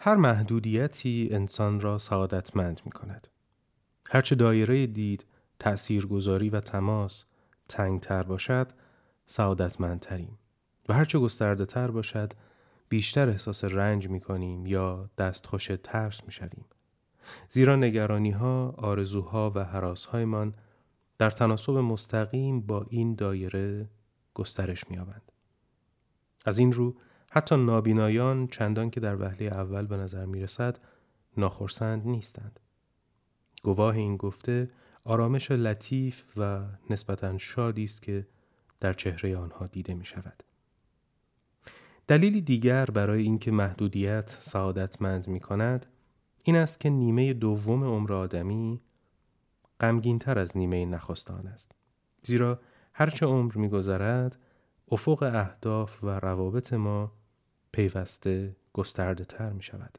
هر 0.00 0.14
محدودیتی 0.16 1.28
انسان 1.32 1.80
را 1.80 1.98
سعادتمند 1.98 2.80
می 2.84 2.92
کند. 2.92 3.28
هرچه 4.10 4.34
دایره 4.34 4.86
دید، 4.86 5.26
تأثیرگذاری 5.58 6.50
و 6.50 6.60
تماس 6.60 7.24
تنگتر 7.68 8.22
باشد، 8.22 8.72
سعادتمندتریم 9.26 10.38
و 10.88 10.94
هرچه 10.94 11.18
گسترده 11.18 11.66
تر 11.66 11.90
باشد، 11.90 12.32
بیشتر 12.88 13.28
احساس 13.28 13.64
رنج 13.64 14.08
می 14.08 14.20
کنیم 14.20 14.66
یا 14.66 15.10
دستخوش 15.18 15.70
ترس 15.82 16.24
می 16.24 16.32
شویم. 16.32 16.64
زیرا 17.48 17.76
نگرانی 17.76 18.30
ها، 18.30 18.74
آرزوها 18.78 19.52
و 19.54 19.64
حراسهایمان 19.64 20.54
در 21.18 21.30
تناسب 21.30 21.72
مستقیم 21.72 22.60
با 22.60 22.86
این 22.90 23.14
دایره 23.14 23.88
گسترش 24.34 24.90
می 24.90 24.98
آبند. 24.98 25.32
از 26.44 26.58
این 26.58 26.72
رو 26.72 26.96
حتی 27.30 27.56
نابینایان 27.56 28.46
چندان 28.46 28.90
که 28.90 29.00
در 29.00 29.16
وهله 29.16 29.44
اول 29.44 29.86
به 29.86 29.96
نظر 29.96 30.24
می 30.24 30.40
رسد 30.40 30.78
ناخرسند 31.36 32.06
نیستند. 32.06 32.60
گواه 33.62 33.96
این 33.96 34.16
گفته 34.16 34.70
آرامش 35.04 35.50
لطیف 35.50 36.24
و 36.36 36.64
نسبتا 36.90 37.38
شادی 37.38 37.84
است 37.84 38.02
که 38.02 38.26
در 38.80 38.92
چهره 38.92 39.36
آنها 39.36 39.66
دیده 39.66 39.94
می 39.94 40.04
شود. 40.04 40.44
دلیلی 42.08 42.40
دیگر 42.40 42.84
برای 42.84 43.22
اینکه 43.22 43.50
محدودیت 43.50 44.36
سعادتمند 44.40 45.28
می 45.28 45.40
کند 45.40 45.86
این 46.42 46.56
است 46.56 46.80
که 46.80 46.90
نیمه 46.90 47.32
دوم 47.32 47.84
عمر 47.84 48.12
آدمی 48.12 48.80
غمگینتر 49.80 50.38
از 50.38 50.56
نیمه 50.56 50.86
نخستان 50.86 51.46
است. 51.46 51.72
زیرا 52.22 52.60
هرچه 52.92 53.26
عمر 53.26 53.56
میگذرد 53.56 54.38
افق 54.90 55.22
اهداف 55.22 56.04
و 56.04 56.08
روابط 56.08 56.72
ما 56.72 57.12
پیوسته 57.72 58.56
گسترده 58.72 59.24
تر 59.24 59.52
می 59.52 59.62
شود. 59.62 59.98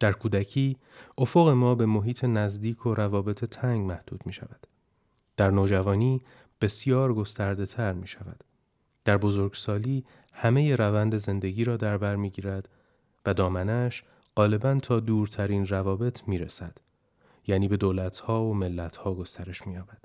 در 0.00 0.12
کودکی 0.12 0.76
افق 1.18 1.48
ما 1.48 1.74
به 1.74 1.86
محیط 1.86 2.24
نزدیک 2.24 2.86
و 2.86 2.94
روابط 2.94 3.44
تنگ 3.44 3.86
محدود 3.86 4.26
می 4.26 4.32
شود. 4.32 4.66
در 5.36 5.50
نوجوانی 5.50 6.22
بسیار 6.60 7.14
گسترده 7.14 7.66
تر 7.66 7.92
می 7.92 8.06
شود. 8.06 8.44
در 9.08 9.16
بزرگسالی 9.16 10.04
همه 10.40 10.76
روند 10.76 11.16
زندگی 11.16 11.64
را 11.64 11.76
در 11.76 11.98
بر 11.98 12.16
می 12.16 12.30
گیرد 12.30 12.68
و 13.26 13.34
دامنش 13.34 14.04
غالبا 14.36 14.74
تا 14.74 15.00
دورترین 15.00 15.66
روابط 15.66 16.28
می 16.28 16.38
رسد. 16.38 16.78
یعنی 17.46 17.68
به 17.68 17.76
دولتها 17.76 18.44
و 18.44 18.54
ملتها 18.54 19.14
گسترش 19.14 19.66
می 19.66 19.74
یابد. 19.74 20.04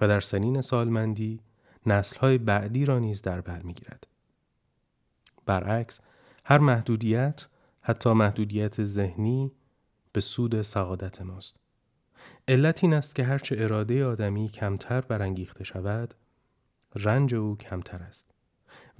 و 0.00 0.08
در 0.08 0.20
سنین 0.20 0.60
سالمندی 0.60 1.40
نسلهای 1.86 2.38
بعدی 2.38 2.84
را 2.84 2.98
نیز 2.98 3.22
در 3.22 3.40
بر 3.40 3.62
می 3.62 3.74
گیرد. 3.74 4.06
برعکس 5.46 6.00
هر 6.44 6.58
محدودیت 6.58 7.48
حتی 7.80 8.12
محدودیت 8.12 8.84
ذهنی 8.84 9.52
به 10.12 10.20
سود 10.20 10.62
سعادت 10.62 11.22
ماست. 11.22 11.56
علت 12.48 12.84
این 12.84 12.94
است 12.94 13.14
که 13.14 13.24
هرچه 13.24 13.56
اراده 13.58 14.04
آدمی 14.04 14.48
کمتر 14.48 15.00
برانگیخته 15.00 15.64
شود 15.64 16.14
رنج 16.94 17.34
او 17.34 17.56
کمتر 17.56 18.02
است 18.02 18.33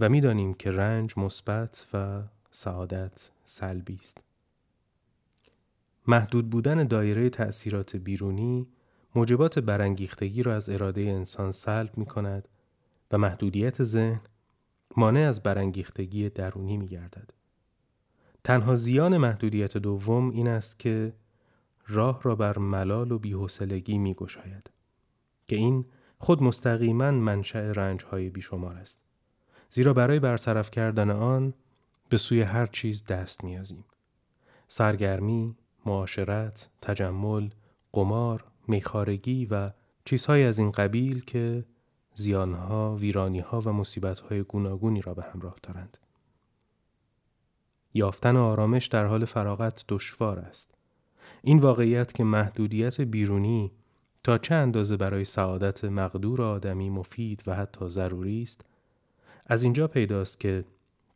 و 0.01 0.09
می‌دانیم 0.09 0.55
که 0.55 0.71
رنج 0.71 1.19
مثبت 1.19 1.87
و 1.93 2.23
سعادت 2.51 3.31
سلبی 3.45 3.99
است. 4.01 4.19
محدود 6.07 6.51
بودن 6.51 6.85
دایره 6.85 7.31
تأثیرات 7.31 7.97
بیرونی 7.97 8.67
موجبات 9.15 9.59
برانگیختگی 9.59 10.43
را 10.43 10.55
از 10.55 10.71
اراده 10.71 11.01
انسان 11.01 11.51
سلب 11.51 11.99
می 11.99 12.07
کند 12.07 12.49
و 13.11 13.19
محدودیت 13.19 13.83
ذهن 13.83 14.21
مانع 14.97 15.21
از 15.21 15.43
برانگیختگی 15.43 16.31
درونی 16.31 16.77
می 16.77 16.87
گردد. 16.87 17.31
تنها 18.45 18.75
زیان 18.75 19.17
محدودیت 19.17 19.77
دوم 19.77 20.31
این 20.31 20.49
است 20.49 20.79
که 20.79 21.13
راه 21.87 22.21
را 22.23 22.37
بر 22.37 22.59
ملال 22.59 23.13
و 23.13 23.19
بیحسلگی 23.19 23.99
می 23.99 24.15
گشاید 24.15 24.71
که 25.49 25.57
این 25.57 25.85
خود 26.19 26.43
مستقیما 26.43 27.11
منشأ 27.11 27.73
رنجهای 27.73 28.31
بیشمار 28.31 28.77
است. 28.77 28.99
زیرا 29.75 29.93
برای 29.93 30.21
برطرف 30.21 30.71
کردن 30.71 31.11
آن 31.11 31.55
به 32.09 32.17
سوی 32.17 32.43
هر 32.43 32.67
چیز 32.67 33.05
دست 33.05 33.45
میازیم. 33.45 33.85
سرگرمی، 34.69 35.57
معاشرت، 35.87 36.71
تجمل، 36.83 37.49
قمار، 37.93 38.45
میخارگی 38.69 39.47
و 39.47 39.71
چیزهای 40.05 40.45
از 40.45 40.59
این 40.59 40.71
قبیل 40.71 41.25
که 41.25 41.65
زیانها، 42.15 42.97
ویرانیها 42.97 43.61
و 43.61 43.73
مصیبتهای 43.73 44.43
گوناگونی 44.43 45.03
را 45.03 45.15
به 45.15 45.23
همراه 45.23 45.57
دارند. 45.63 45.99
یافتن 47.95 48.37
آرامش 48.37 48.87
در 48.87 49.07
حال 49.07 49.25
فراغت 49.25 49.85
دشوار 49.89 50.39
است. 50.39 50.75
این 51.43 51.59
واقعیت 51.59 52.13
که 52.13 52.25
محدودیت 52.25 53.01
بیرونی 53.01 53.73
تا 54.25 54.39
چه 54.39 54.55
اندازه 54.55 54.97
برای 54.97 55.25
سعادت 55.25 55.85
مقدور 55.85 56.43
آدمی 56.43 56.91
مفید 56.91 57.43
و 57.47 57.55
حتی 57.55 57.89
ضروری 57.89 58.43
است 58.43 58.65
از 59.47 59.63
اینجا 59.63 59.89
پیداست 59.89 60.41
که 60.41 60.65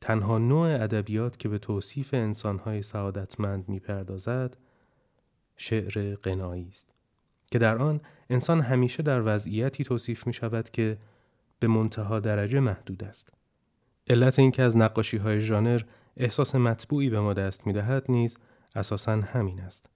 تنها 0.00 0.38
نوع 0.38 0.68
ادبیات 0.68 1.38
که 1.38 1.49
به 1.49 1.58
توصیف 1.58 2.14
انسانهای 2.14 2.82
سعادتمند 2.82 3.68
می‌پردازد 3.68 4.56
شعر 5.56 6.14
قنایی 6.14 6.68
است 6.70 6.90
که 7.50 7.58
در 7.58 7.78
آن 7.78 8.00
انسان 8.30 8.61
همیشه 8.61 9.02
در 9.02 9.23
وضعیتی 9.25 9.85
توصیف 9.85 10.26
می 10.26 10.32
شود 10.32 10.70
که 10.70 10.99
به 11.61 11.66
منتها 11.66 12.20
درجه 12.20 12.61
محدود 12.61 13.04
است. 13.04 13.32
علت 14.06 14.38
اینکه 14.38 14.62
از 14.62 14.76
نقاشی 14.76 15.16
های 15.16 15.40
ژانر 15.40 15.82
احساس 16.16 16.54
مطبوعی 16.54 17.11
به 17.11 17.20
ما 17.20 17.35
دست 17.35 17.66
می 17.66 17.73
دهد 17.73 18.04
نیز 18.08 18.38
اساسا 18.75 19.12
همین 19.12 19.61
است. 19.61 19.90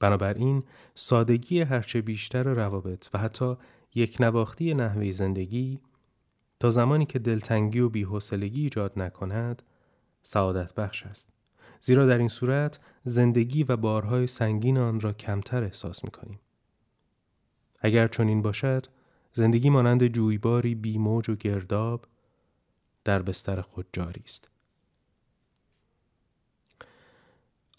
بنابراین 0.00 0.62
سادگی 0.94 1.60
هرچه 1.60 2.00
بیشتر 2.00 2.42
روابط 2.42 3.08
و 3.14 3.18
حتی 3.18 3.56
یک 3.94 4.16
نواختی 4.20 4.74
نحوه 4.74 5.10
زندگی 5.10 5.80
تا 6.64 6.70
زمانی 6.70 7.06
که 7.06 7.18
دلتنگی 7.18 7.80
و 7.80 7.88
بیحوصلگی 7.88 8.62
ایجاد 8.62 8.92
نکند 8.96 9.62
سعادت 10.22 10.74
بخش 10.74 11.02
است. 11.02 11.28
زیرا 11.80 12.06
در 12.06 12.18
این 12.18 12.28
صورت 12.28 12.78
زندگی 13.04 13.64
و 13.64 13.76
بارهای 13.76 14.26
سنگین 14.26 14.78
آن 14.78 15.00
را 15.00 15.12
کمتر 15.12 15.62
احساس 15.62 16.04
می 16.04 16.10
کنیم. 16.10 16.40
اگر 17.80 18.08
چنین 18.08 18.42
باشد 18.42 18.86
زندگی 19.32 19.70
مانند 19.70 20.06
جویباری 20.06 20.74
بی 20.74 20.98
موج 20.98 21.30
و 21.30 21.34
گرداب 21.34 22.06
در 23.04 23.22
بستر 23.22 23.60
خود 23.60 23.86
جاری 23.92 24.22
است. 24.24 24.50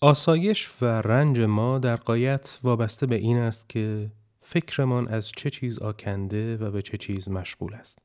آسایش 0.01 0.69
و 0.81 0.85
رنج 0.85 1.39
ما 1.39 1.79
در 1.79 1.95
قایت 1.95 2.59
وابسته 2.63 3.05
به 3.05 3.15
این 3.15 3.37
است 3.37 3.69
که 3.69 4.11
فکرمان 4.41 5.07
از 5.07 5.31
چه 5.31 5.49
چیز 5.49 5.79
آکنده 5.79 6.57
و 6.57 6.71
به 6.71 6.81
چه 6.81 6.97
چیز 6.97 7.29
مشغول 7.29 7.73
است. 7.73 8.04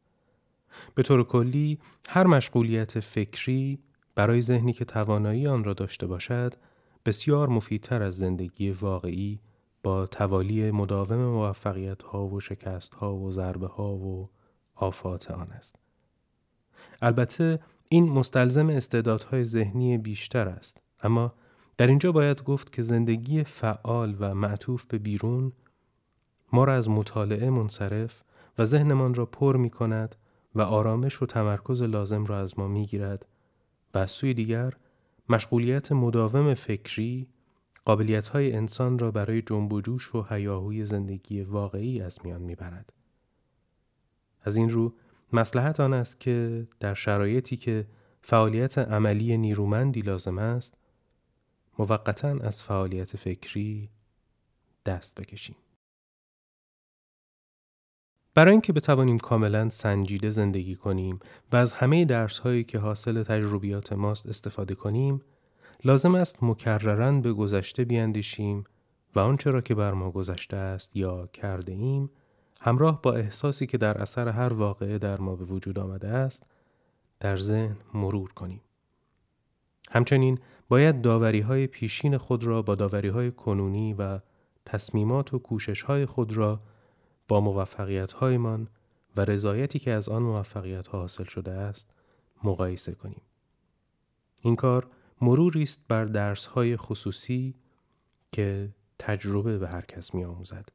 به 0.94 1.02
طور 1.02 1.24
کلی 1.24 1.78
هر 2.08 2.26
مشغولیت 2.26 3.00
فکری 3.00 3.78
برای 4.14 4.42
ذهنی 4.42 4.72
که 4.72 4.84
توانایی 4.84 5.46
آن 5.46 5.64
را 5.64 5.72
داشته 5.72 6.06
باشد 6.06 6.54
بسیار 7.06 7.48
مفیدتر 7.48 8.02
از 8.02 8.16
زندگی 8.16 8.70
واقعی 8.70 9.40
با 9.82 10.06
توالی 10.06 10.70
مداوم 10.70 11.18
موفقیت 11.18 12.02
ها 12.02 12.26
و 12.26 12.40
شکست 12.40 12.94
ها 12.94 13.16
و 13.16 13.30
ضربه 13.30 13.66
ها 13.66 13.92
و 13.92 14.30
آفات 14.74 15.30
آن 15.30 15.50
است. 15.50 15.76
البته 17.02 17.60
این 17.88 18.08
مستلزم 18.08 18.70
استعدادهای 18.70 19.44
ذهنی 19.44 19.98
بیشتر 19.98 20.48
است 20.48 20.80
اما 21.02 21.32
در 21.76 21.86
اینجا 21.86 22.12
باید 22.12 22.42
گفت 22.42 22.72
که 22.72 22.82
زندگی 22.82 23.44
فعال 23.44 24.16
و 24.20 24.34
معطوف 24.34 24.86
به 24.86 24.98
بیرون 24.98 25.52
ما 26.52 26.64
را 26.64 26.74
از 26.74 26.88
مطالعه 26.88 27.50
منصرف 27.50 28.22
و 28.58 28.64
ذهنمان 28.64 29.14
را 29.14 29.26
پر 29.26 29.56
می 29.56 29.70
کند 29.70 30.16
و 30.54 30.60
آرامش 30.60 31.22
و 31.22 31.26
تمرکز 31.26 31.82
لازم 31.82 32.24
را 32.24 32.38
از 32.38 32.58
ما 32.58 32.68
می 32.68 32.86
گیرد 32.86 33.26
و 33.94 33.98
از 33.98 34.10
سوی 34.10 34.34
دیگر 34.34 34.72
مشغولیت 35.28 35.92
مداوم 35.92 36.54
فکری 36.54 37.28
قابلیت 37.84 38.28
های 38.28 38.52
انسان 38.52 38.98
را 38.98 39.10
برای 39.10 39.42
جنب 39.42 39.72
و 39.72 39.80
جوش 39.80 40.14
و 40.14 40.22
حیاهوی 40.22 40.84
زندگی 40.84 41.42
واقعی 41.42 42.00
از 42.00 42.18
میان 42.24 42.42
می‌برد. 42.42 42.92
از 44.42 44.56
این 44.56 44.70
رو 44.70 44.94
مسلحت 45.32 45.80
آن 45.80 45.94
است 45.94 46.20
که 46.20 46.66
در 46.80 46.94
شرایطی 46.94 47.56
که 47.56 47.86
فعالیت 48.22 48.78
عملی 48.78 49.36
نیرومندی 49.36 50.00
لازم 50.00 50.38
است 50.38 50.74
موقتا 51.78 52.28
از 52.28 52.62
فعالیت 52.62 53.16
فکری 53.16 53.90
دست 54.86 55.20
بکشیم. 55.20 55.56
برای 58.34 58.52
اینکه 58.52 58.72
بتوانیم 58.72 59.18
کاملا 59.18 59.68
سنجیده 59.68 60.30
زندگی 60.30 60.74
کنیم 60.74 61.20
و 61.52 61.56
از 61.56 61.72
همه 61.72 62.04
درس 62.04 62.38
هایی 62.38 62.64
که 62.64 62.78
حاصل 62.78 63.22
تجربیات 63.22 63.92
ماست 63.92 64.28
استفاده 64.28 64.74
کنیم 64.74 65.20
لازم 65.84 66.14
است 66.14 66.42
مکررن 66.42 67.20
به 67.20 67.32
گذشته 67.32 67.84
بیاندیشیم 67.84 68.64
و 69.14 69.20
آنچه 69.20 69.50
را 69.50 69.60
که 69.60 69.74
بر 69.74 69.92
ما 69.92 70.10
گذشته 70.10 70.56
است 70.56 70.96
یا 70.96 71.26
کرده 71.26 71.72
ایم 71.72 72.10
همراه 72.60 73.02
با 73.02 73.12
احساسی 73.12 73.66
که 73.66 73.78
در 73.78 73.98
اثر 73.98 74.28
هر 74.28 74.52
واقعه 74.52 74.98
در 74.98 75.20
ما 75.20 75.36
به 75.36 75.44
وجود 75.44 75.78
آمده 75.78 76.08
است 76.08 76.46
در 77.20 77.36
ذهن 77.36 77.76
مرور 77.94 78.32
کنیم. 78.32 78.60
همچنین 79.90 80.38
باید 80.68 81.02
داوری 81.02 81.40
های 81.40 81.66
پیشین 81.66 82.18
خود 82.18 82.44
را 82.44 82.62
با 82.62 82.74
داوری 82.74 83.08
های 83.08 83.30
کنونی 83.30 83.94
و 83.94 84.20
تصمیمات 84.64 85.34
و 85.34 85.38
کوشش 85.38 85.82
های 85.82 86.06
خود 86.06 86.32
را 86.32 86.60
با 87.30 87.40
موفقیت 87.40 88.12
هایمان 88.12 88.68
و 89.16 89.20
رضایتی 89.20 89.78
که 89.78 89.90
از 89.90 90.08
آن 90.08 90.22
موفقیت 90.22 90.86
ها 90.86 90.98
حاصل 90.98 91.24
شده 91.24 91.52
است 91.52 91.90
مقایسه 92.44 92.92
کنیم. 92.92 93.22
این 94.40 94.56
کار 94.56 94.86
مروری 95.20 95.62
است 95.62 95.84
بر 95.88 96.04
درس 96.04 96.46
های 96.46 96.76
خصوصی 96.76 97.54
که 98.32 98.74
تجربه 98.98 99.58
به 99.58 99.68
هر 99.68 99.80
کس 99.80 100.14
می 100.14 100.24
آموزد. 100.24 100.68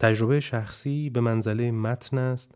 تجربه 0.00 0.40
شخصی 0.40 1.10
به 1.10 1.20
منزله 1.20 1.70
متن 1.70 2.18
است 2.18 2.54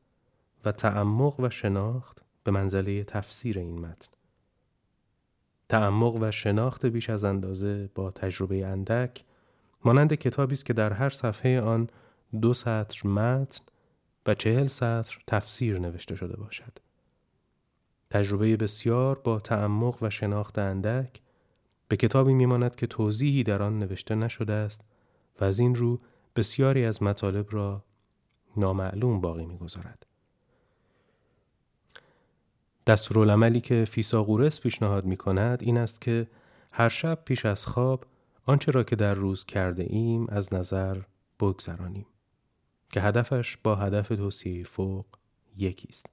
و 0.65 0.73
تعمق 0.73 1.41
و 1.41 1.51
شناخت 1.51 2.25
به 2.45 2.51
منزله 2.51 3.05
تفسیر 3.05 3.59
این 3.59 3.81
متن. 3.81 4.13
تعمق 5.69 6.17
و 6.21 6.31
شناخت 6.31 6.87
بیش 6.87 7.11
از 7.11 7.25
اندازه 7.25 7.91
با 7.95 8.11
تجربه 8.11 8.67
اندک 8.67 9.25
مانند 9.85 10.15
کتابی 10.15 10.55
است 10.55 10.67
که 10.67 10.73
در 10.73 10.93
هر 10.93 11.11
صفحه 11.11 11.61
آن 11.61 11.89
دو 12.41 12.55
سطر 12.55 13.09
متن 13.09 13.65
و 14.27 14.35
چهل 14.35 14.67
سطر 14.67 15.19
تفسیر 15.27 15.79
نوشته 15.79 16.15
شده 16.17 16.37
باشد. 16.37 16.79
تجربه 18.11 18.57
بسیار 18.57 19.19
با 19.19 19.41
تعمق 19.41 20.03
و 20.03 20.11
شناخت 20.11 20.59
اندک 20.59 21.21
به 21.89 21.97
کتابی 21.97 22.35
میماند 22.35 22.77
که 22.77 22.87
توضیحی 22.87 23.43
در 23.43 23.63
آن 23.63 23.79
نوشته 23.79 24.15
نشده 24.15 24.53
است 24.53 24.81
و 25.41 25.45
از 25.45 25.59
این 25.59 25.75
رو 25.75 26.01
بسیاری 26.37 26.85
از 26.85 27.03
مطالب 27.03 27.47
را 27.51 27.85
نامعلوم 28.57 29.21
باقی 29.21 29.47
می‌گذارد. 29.47 30.07
دستورالعملی 32.87 33.61
که 33.61 33.85
فیساغورس 33.85 34.61
پیشنهاد 34.61 35.05
می 35.05 35.17
کند 35.17 35.63
این 35.63 35.79
است 35.79 36.01
که 36.01 36.29
هر 36.73 36.89
شب 36.89 37.19
پیش 37.25 37.47
از 37.47 37.67
خواب 37.67 38.07
آنچه 38.47 38.73
را 38.73 38.83
که 38.83 38.97
در 38.97 39.15
روز 39.15 39.45
کرده 39.45 39.83
ایم 39.83 40.27
از 40.29 40.55
نظر 40.55 41.01
بگذرانیم 41.41 42.07
که 42.91 43.01
هدفش 43.01 43.57
با 43.57 43.77
هدف 43.77 44.09
توصیه 44.09 44.65
فوق 44.65 45.07
یکی 45.57 45.89
است. 45.89 46.07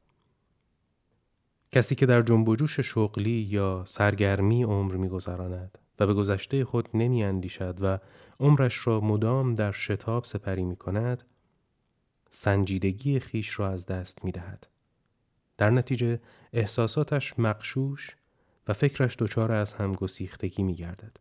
کسی 1.72 1.96
که 1.96 2.06
در 2.06 2.22
جنب 2.22 2.56
جوش 2.56 2.80
شغلی 2.80 3.42
یا 3.50 3.84
سرگرمی 3.86 4.63
عمر 4.63 4.96
میگذراند 4.96 5.78
و 6.00 6.08
به 6.08 6.13
گذشته 6.13 6.66
خود 6.66 6.90
نمی 6.94 7.24
اندیشد 7.24 7.78
و 7.82 8.00
عمرش 8.40 8.88
را 8.88 9.00
مدام 9.00 9.56
در 9.56 9.72
شتاب 9.72 10.24
سپری 10.24 10.66
می 10.66 10.76
کند 10.76 11.24
سنجیدگی 12.30 13.20
خیش 13.20 13.60
را 13.60 13.70
از 13.70 13.86
دست 13.86 14.26
می 14.26 14.32
دهد. 14.32 14.68
در 15.58 15.70
نتیجه 15.70 16.20
احساساتش 16.54 17.40
مقشوش 17.40 18.16
و 18.68 18.74
فکرش 18.74 19.16
دچار 19.20 19.52
از 19.52 19.74
هم 19.74 19.94
گسیختگی 19.94 20.63
می 20.63 20.76
گردد. 20.76 21.18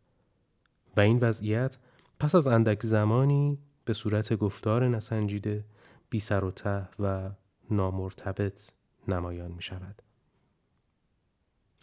و 0.96 1.00
این 1.00 1.18
وضعیت 1.18 1.78
پس 2.18 2.34
از 2.34 2.46
اندک 2.46 2.82
زمانی 2.82 3.58
به 3.86 3.92
صورت 3.92 4.34
گفتار 4.34 4.88
نسنجیده 4.88 5.64
بی 6.10 6.20
سر 6.20 6.44
و 6.44 6.50
ته 6.50 6.88
و 6.98 7.30
نامرتبط 7.70 8.70
نمایان 9.08 9.52
می 9.52 9.62
شود. 9.62 10.02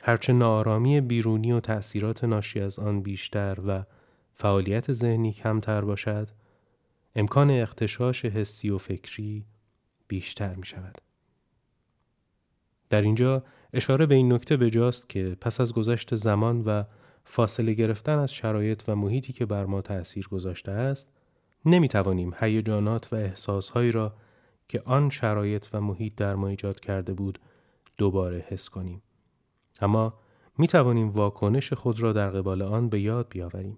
هرچه 0.03 0.33
نارامی 0.33 1.01
بیرونی 1.01 1.51
و 1.51 1.59
تأثیرات 1.59 2.23
ناشی 2.23 2.59
از 2.59 2.79
آن 2.79 3.01
بیشتر 3.01 3.57
و 3.67 3.83
فعالیت 4.33 4.91
ذهنی 4.91 5.33
کمتر 5.33 5.81
باشد 5.81 6.29
امکان 7.15 7.51
اختشاش 7.51 8.25
حسی 8.25 8.69
و 8.69 8.77
فکری 8.77 9.45
بیشتر 10.07 10.55
می 10.55 10.65
شود. 10.65 11.01
در 12.89 13.01
اینجا 13.01 13.43
اشاره 13.73 14.05
به 14.05 14.15
این 14.15 14.33
نکته 14.33 14.57
بجاست 14.57 15.09
که 15.09 15.37
پس 15.41 15.61
از 15.61 15.73
گذشت 15.73 16.15
زمان 16.15 16.61
و 16.61 16.83
فاصله 17.23 17.73
گرفتن 17.73 18.19
از 18.19 18.33
شرایط 18.33 18.83
و 18.87 18.95
محیطی 18.95 19.33
که 19.33 19.45
بر 19.45 19.65
ما 19.65 19.81
تأثیر 19.81 20.27
گذاشته 20.27 20.71
است 20.71 21.09
نمی 21.65 21.87
توانیم 21.87 22.33
هیجانات 22.39 23.13
و 23.13 23.15
احساسهایی 23.15 23.91
را 23.91 24.13
که 24.67 24.81
آن 24.85 25.09
شرایط 25.09 25.67
و 25.73 25.81
محیط 25.81 26.15
در 26.15 26.35
ما 26.35 26.47
ایجاد 26.47 26.79
کرده 26.79 27.13
بود 27.13 27.39
دوباره 27.97 28.45
حس 28.49 28.69
کنیم. 28.69 29.01
اما 29.81 30.13
می 30.57 30.67
توانیم 30.67 31.09
واکنش 31.09 31.73
خود 31.73 31.99
را 31.99 32.13
در 32.13 32.29
قبال 32.29 32.61
آن 32.61 32.89
به 32.89 32.99
یاد 32.99 33.27
بیاوریم. 33.29 33.77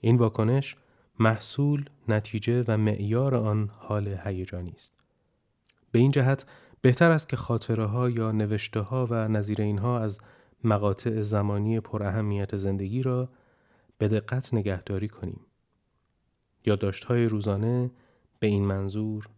این 0.00 0.16
واکنش 0.16 0.76
محصول، 1.18 1.84
نتیجه 2.08 2.64
و 2.68 2.76
معیار 2.76 3.34
آن 3.34 3.70
حال 3.78 4.18
هیجانی 4.24 4.72
است. 4.76 4.94
به 5.90 5.98
این 5.98 6.10
جهت 6.10 6.46
بهتر 6.80 7.10
است 7.10 7.28
که 7.28 7.36
خاطره 7.36 7.84
ها 7.84 8.10
یا 8.10 8.32
نوشته 8.32 8.80
ها 8.80 9.06
و 9.10 9.28
نظیر 9.28 9.62
اینها 9.62 10.00
از 10.00 10.20
مقاطع 10.64 11.20
زمانی 11.20 11.80
پر 11.80 12.02
اهمیت 12.02 12.56
زندگی 12.56 13.02
را 13.02 13.28
به 13.98 14.08
دقت 14.08 14.54
نگهداری 14.54 15.08
کنیم. 15.08 15.40
یادداشت‌های 16.66 17.26
روزانه 17.26 17.90
به 18.40 18.46
این 18.46 18.64
منظور 18.64 19.28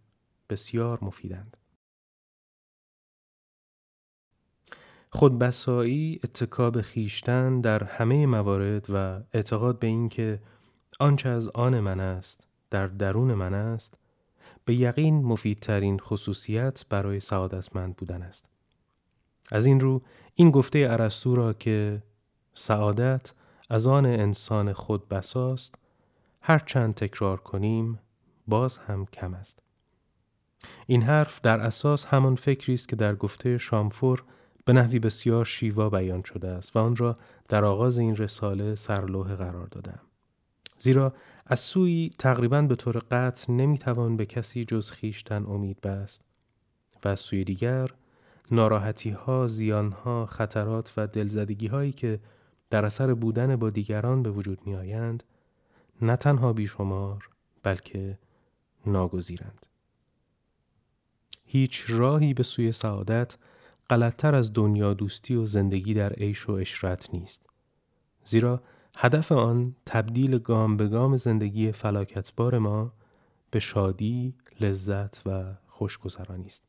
بسیار 0.51 0.99
مفیدند. 1.03 1.57
خودبسایی 5.11 6.21
اتکاب 6.25 6.81
خیشتن 6.81 7.61
در 7.61 7.85
همه 7.85 8.27
موارد 8.27 8.87
و 8.89 9.23
اعتقاد 9.33 9.79
به 9.79 9.87
اینکه 9.87 10.41
آنچه 11.01 11.29
از 11.29 11.49
آن 11.49 11.81
من 11.81 12.01
است 12.01 12.47
در 12.71 12.87
درون 12.87 13.35
من 13.35 13.55
است 13.55 13.99
به 14.65 14.75
یقین 14.75 15.25
مفیدترین 15.25 15.99
خصوصیت 15.99 16.85
برای 16.89 17.21
سعادتمند 17.21 17.97
بودن 17.97 18.23
است. 18.23 18.49
از 19.53 19.67
این 19.67 19.81
رو 19.81 20.03
این 20.35 20.51
گفته 20.51 20.87
ارسطو 20.91 21.35
را 21.35 21.53
که 21.53 22.03
سعادت 22.55 23.33
از 23.71 23.87
آن 23.87 24.07
انسان 24.07 24.73
خود 24.73 25.09
بساست 25.09 25.75
هر 26.49 26.59
چند 26.59 26.95
تکرار 26.95 27.41
کنیم 27.41 27.99
باز 28.47 28.79
هم 28.79 29.07
کم 29.07 29.35
است. 29.35 29.63
این 30.87 31.03
حرف 31.03 31.41
در 31.41 31.61
اساس 31.61 32.05
همان 32.05 32.35
فکری 32.35 32.75
است 32.75 32.89
که 32.89 32.97
در 32.97 33.15
گفته 33.15 33.59
شامفور 33.59 34.25
به 34.65 34.73
نحوی 34.73 34.99
بسیار 34.99 35.45
شیوا 35.45 35.91
بیان 35.91 36.23
شده 36.23 36.49
است 36.49 36.77
و 36.77 36.79
آن 36.79 36.97
را 36.97 37.19
در 37.49 37.65
آغاز 37.65 37.99
این 37.99 38.17
رساله 38.17 38.75
سرلوح 38.75 39.35
قرار 39.35 39.67
دادم. 39.67 40.01
زیرا 40.79 41.15
از 41.47 41.61
سوی 41.61 42.11
تقریبا 42.19 42.63
به 42.63 42.75
طور 42.77 42.99
قطع 43.11 43.53
نمی‌توان 43.53 44.17
به 44.17 44.27
کسی 44.27 44.65
جز 44.65 44.91
خیشتن 44.91 45.47
امید 45.47 45.81
بست 45.81 46.23
و 47.05 47.09
از 47.09 47.21
سوی 47.21 47.45
دیگر 47.45 47.91
ناراحتی 48.51 49.11
ها، 49.11 49.47
زیان 49.47 49.93
ها، 49.93 50.27
خطرات 50.27 50.93
و 50.97 51.07
دلزدگی 51.07 51.67
هایی 51.67 51.93
که 51.93 52.21
در 52.71 52.85
اثر 52.85 53.15
بودن 53.15 53.57
با 53.57 53.71
دیگران 53.71 54.23
به 54.23 54.31
وجود 54.31 54.59
می 54.67 54.77
آیند 54.77 55.23
نه 56.03 56.17
تنها 56.17 56.53
بیشمار 56.53 57.29
بلکه 57.63 58.19
ناگزیرند. 58.87 59.67
هیچ 61.47 61.85
راهی 61.89 62.35
به 62.35 62.43
سوی 62.43 62.73
سعادت 62.73 63.37
غلطتر 63.91 64.35
از 64.35 64.53
دنیا 64.53 64.95
دوستی 64.95 65.35
و 65.35 65.47
زندگی 65.47 65.95
در 65.95 66.13
عیش 66.13 66.49
و 66.49 66.53
اشرت 66.53 67.15
نیست. 67.15 67.47
زیرا 68.25 68.63
هدف 68.97 69.33
آن 69.33 69.77
تبدیل 69.87 70.39
گام 70.39 70.77
به 70.77 70.89
گام 70.89 71.17
زندگی 71.17 71.73
فلاکتبار 71.73 72.59
ما 72.59 72.93
به 73.51 73.61
شادی، 73.61 74.35
لذت 74.61 75.27
و 75.27 75.55
خوشگذرانی 75.67 76.47
است. 76.47 76.65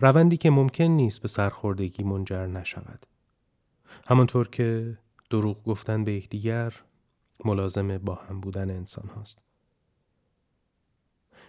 روندی 0.00 0.36
که 0.36 0.50
ممکن 0.50 0.84
نیست 0.84 1.22
به 1.22 1.28
سرخوردگی 1.28 2.02
منجر 2.02 2.46
نشود. 2.46 3.06
همانطور 4.06 4.48
که 4.48 4.98
دروغ 5.30 5.64
گفتن 5.64 6.04
به 6.04 6.12
یکدیگر 6.12 6.74
ملازم 7.46 7.98
با 7.98 8.14
هم 8.14 8.40
بودن 8.40 8.70
انسان 8.70 9.08
هاست. 9.08 9.42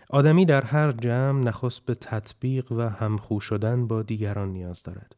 آدمی 0.10 0.46
در 0.46 0.62
هر 0.62 0.92
جمع 0.92 1.44
نخست 1.44 1.86
به 1.86 1.96
تطبیق 1.96 2.72
و 2.72 2.90
همخو 2.90 3.40
شدن 3.40 3.88
با 3.88 4.02
دیگران 4.02 4.50
نیاز 4.50 4.84
دارد. 4.84 5.16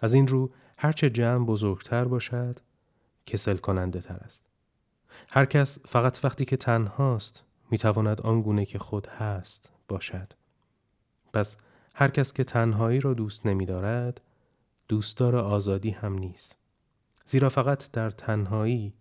از 0.00 0.14
این 0.14 0.28
رو 0.28 0.50
هرچه 0.78 1.10
جمع 1.10 1.46
بزرگتر 1.46 2.04
باشد 2.04 2.56
کسل 3.26 3.56
کننده 3.56 4.00
تر 4.00 4.16
است. 4.16 4.48
هر 5.30 5.44
کس 5.44 5.78
فقط 5.86 6.24
وقتی 6.24 6.44
که 6.44 6.56
تنهاست 6.56 7.44
می‌تواند 7.70 8.20
آنگونه 8.20 8.64
که 8.64 8.78
خود 8.78 9.06
هست 9.06 9.72
باشد. 9.88 10.32
پس 11.32 11.56
هر 11.94 12.08
کس 12.08 12.32
که 12.32 12.44
تنهایی 12.44 13.00
را 13.00 13.14
دوست 13.14 13.46
نمی 13.46 13.66
دارد 13.66 14.20
دوستدار 14.88 15.36
آزادی 15.36 15.90
هم 15.90 16.18
نیست. 16.18 16.56
زیرا 17.24 17.48
فقط 17.48 17.90
در 17.90 18.10
تنهایی 18.10 18.94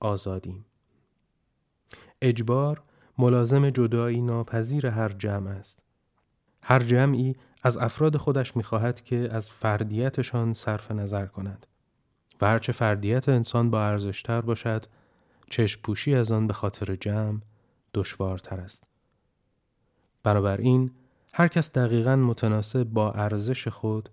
آزادیم. 0.00 0.64
اجبار 2.22 2.82
ملازم 3.18 3.70
جدایی 3.70 4.22
ناپذیر 4.22 4.86
هر 4.86 5.08
جمع 5.08 5.50
است. 5.50 5.82
هر 6.62 6.80
جمعی 6.80 7.36
از 7.62 7.76
افراد 7.76 8.16
خودش 8.16 8.56
می‌خواهد 8.56 9.00
که 9.00 9.28
از 9.32 9.50
فردیتشان 9.50 10.52
صرف 10.52 10.90
نظر 10.90 11.26
کند 11.26 11.66
و 12.40 12.46
هرچه 12.46 12.72
فردیت 12.72 13.28
انسان 13.28 13.70
با 13.70 13.84
ارزشتر 13.84 14.40
باشد 14.40 14.84
چشم 15.50 15.80
پوشی 15.82 16.14
از 16.14 16.32
آن 16.32 16.46
به 16.46 16.52
خاطر 16.52 16.96
جمع 16.96 17.40
دشوارتر 17.94 18.60
است. 18.60 18.84
بنابراین 20.22 20.90
هر 21.34 21.48
کس 21.48 21.72
دقیقا 21.72 22.16
متناسب 22.16 22.84
با 22.84 23.12
ارزش 23.12 23.68
خود 23.68 24.08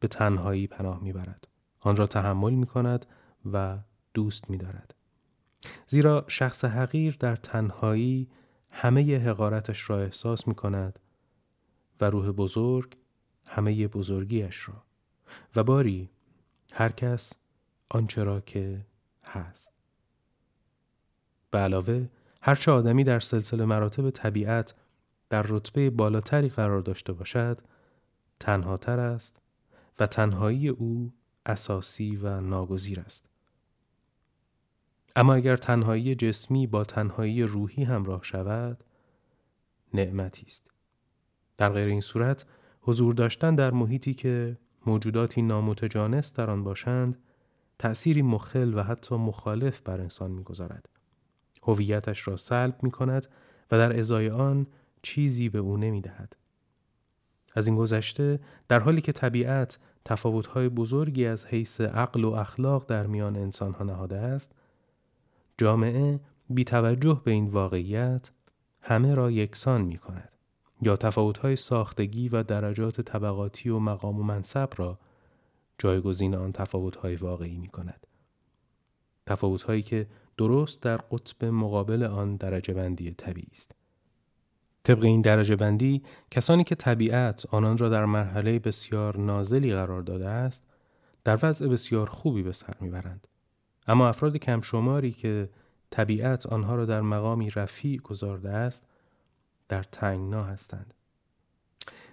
به 0.00 0.08
تنهایی 0.08 0.66
پناه 0.66 1.02
می‌برد. 1.02 1.48
آن 1.80 1.96
را 1.96 2.06
تحمل 2.06 2.52
می 2.52 2.66
کند 2.66 3.06
و 3.52 3.78
دوست 4.14 4.50
می 4.50 4.56
دارد. 4.56 4.94
زیرا 5.86 6.24
شخص 6.28 6.64
حقیر 6.64 7.16
در 7.20 7.36
تنهایی 7.36 8.28
همه 8.70 9.18
حقارتش 9.18 9.90
را 9.90 10.00
احساس 10.00 10.48
می 10.48 10.54
کند 10.54 10.98
و 12.00 12.04
روح 12.04 12.30
بزرگ 12.30 12.96
همه 13.48 13.88
بزرگیش 13.88 14.68
را 14.68 14.82
و 15.56 15.64
باری 15.64 16.10
هر 16.72 16.92
کس 16.92 17.32
آنچه 17.88 18.24
را 18.24 18.40
که 18.40 18.86
هست. 19.26 19.72
به 21.50 21.58
علاوه 21.58 22.08
هرچه 22.42 22.72
آدمی 22.72 23.04
در 23.04 23.20
سلسله 23.20 23.64
مراتب 23.64 24.10
طبیعت 24.10 24.74
در 25.30 25.42
رتبه 25.48 25.90
بالاتری 25.90 26.48
قرار 26.48 26.80
داشته 26.80 27.12
باشد 27.12 27.60
تنهاتر 28.40 28.98
است 28.98 29.36
و 30.00 30.06
تنهایی 30.06 30.68
او 30.68 31.12
اساسی 31.46 32.16
و 32.16 32.40
ناگزیر 32.40 33.00
است. 33.00 33.31
اما 35.16 35.34
اگر 35.34 35.56
تنهایی 35.56 36.14
جسمی 36.14 36.66
با 36.66 36.84
تنهایی 36.84 37.42
روحی 37.42 37.84
همراه 37.84 38.22
شود 38.22 38.84
نعمتی 39.94 40.46
است. 40.46 40.70
در 41.56 41.68
غیر 41.68 41.88
این 41.88 42.00
صورت 42.00 42.46
حضور 42.80 43.14
داشتن 43.14 43.54
در 43.54 43.70
محیطی 43.70 44.14
که 44.14 44.58
موجوداتی 44.86 45.42
نامتجانس 45.42 46.32
در 46.32 46.50
آن 46.50 46.64
باشند 46.64 47.18
تأثیری 47.78 48.22
مخل 48.22 48.74
و 48.74 48.82
حتی 48.82 49.14
مخالف 49.14 49.80
بر 49.80 50.00
انسان 50.00 50.30
می‌گذارد. 50.30 50.88
هویتش 51.62 52.28
را 52.28 52.36
سلب 52.36 52.82
می 52.82 52.90
کند 52.90 53.26
و 53.70 53.78
در 53.78 53.98
ازای 53.98 54.30
آن 54.30 54.66
چیزی 55.02 55.48
به 55.48 55.58
او 55.58 55.76
نمی 55.76 56.00
دهد. 56.00 56.36
از 57.54 57.66
این 57.66 57.76
گذشته 57.76 58.40
در 58.68 58.80
حالی 58.80 59.00
که 59.00 59.12
طبیعت 59.12 59.78
تفاوت‌های 60.04 60.68
بزرگی 60.68 61.26
از 61.26 61.46
حیث 61.46 61.80
عقل 61.80 62.24
و 62.24 62.30
اخلاق 62.30 62.86
در 62.86 63.06
میان 63.06 63.36
انسانها 63.36 63.84
نهاده 63.84 64.16
است 64.16 64.54
جامعه 65.62 66.20
بی 66.50 66.64
توجه 66.64 67.20
به 67.24 67.30
این 67.30 67.46
واقعیت 67.46 68.30
همه 68.80 69.14
را 69.14 69.30
یکسان 69.30 69.80
می 69.80 69.98
کند 69.98 70.28
یا 70.80 70.96
تفاوت‌های 70.96 71.56
ساختگی 71.56 72.28
و 72.28 72.42
درجات 72.42 73.00
طبقاتی 73.00 73.68
و 73.68 73.78
مقام 73.78 74.20
و 74.20 74.22
منصب 74.22 74.68
را 74.76 74.98
جایگزین 75.78 76.34
آن 76.34 76.52
تفاوت‌های 76.52 77.16
واقعی 77.16 77.58
می 77.58 77.68
کند. 77.68 78.06
تفاوت‌هایی 79.26 79.82
که 79.82 80.06
درست 80.36 80.82
در 80.82 80.96
قطب 80.96 81.44
مقابل 81.44 82.02
آن 82.02 82.36
درجه 82.36 82.74
بندی 82.74 83.10
طبیعی 83.10 83.48
است. 83.52 83.72
طبق 84.84 85.04
این 85.04 85.20
درجه 85.20 85.56
بندی 85.56 86.02
کسانی 86.30 86.64
که 86.64 86.74
طبیعت 86.74 87.46
آنان 87.50 87.78
را 87.78 87.88
در 87.88 88.04
مرحله 88.04 88.58
بسیار 88.58 89.16
نازلی 89.16 89.74
قرار 89.74 90.02
داده 90.02 90.28
است 90.28 90.64
در 91.24 91.38
وضع 91.42 91.68
بسیار 91.68 92.06
خوبی 92.06 92.42
به 92.42 92.52
سر 92.52 92.74
می‌برند 92.80 93.26
اما 93.86 94.08
افراد 94.08 94.36
کم 94.36 94.60
شماری 94.60 95.12
که 95.12 95.50
طبیعت 95.90 96.46
آنها 96.46 96.74
را 96.74 96.84
در 96.84 97.00
مقامی 97.00 97.50
رفیع 97.50 98.00
گذارده 98.00 98.50
است 98.50 98.86
در 99.68 99.82
تنگنا 99.82 100.44
هستند 100.44 100.94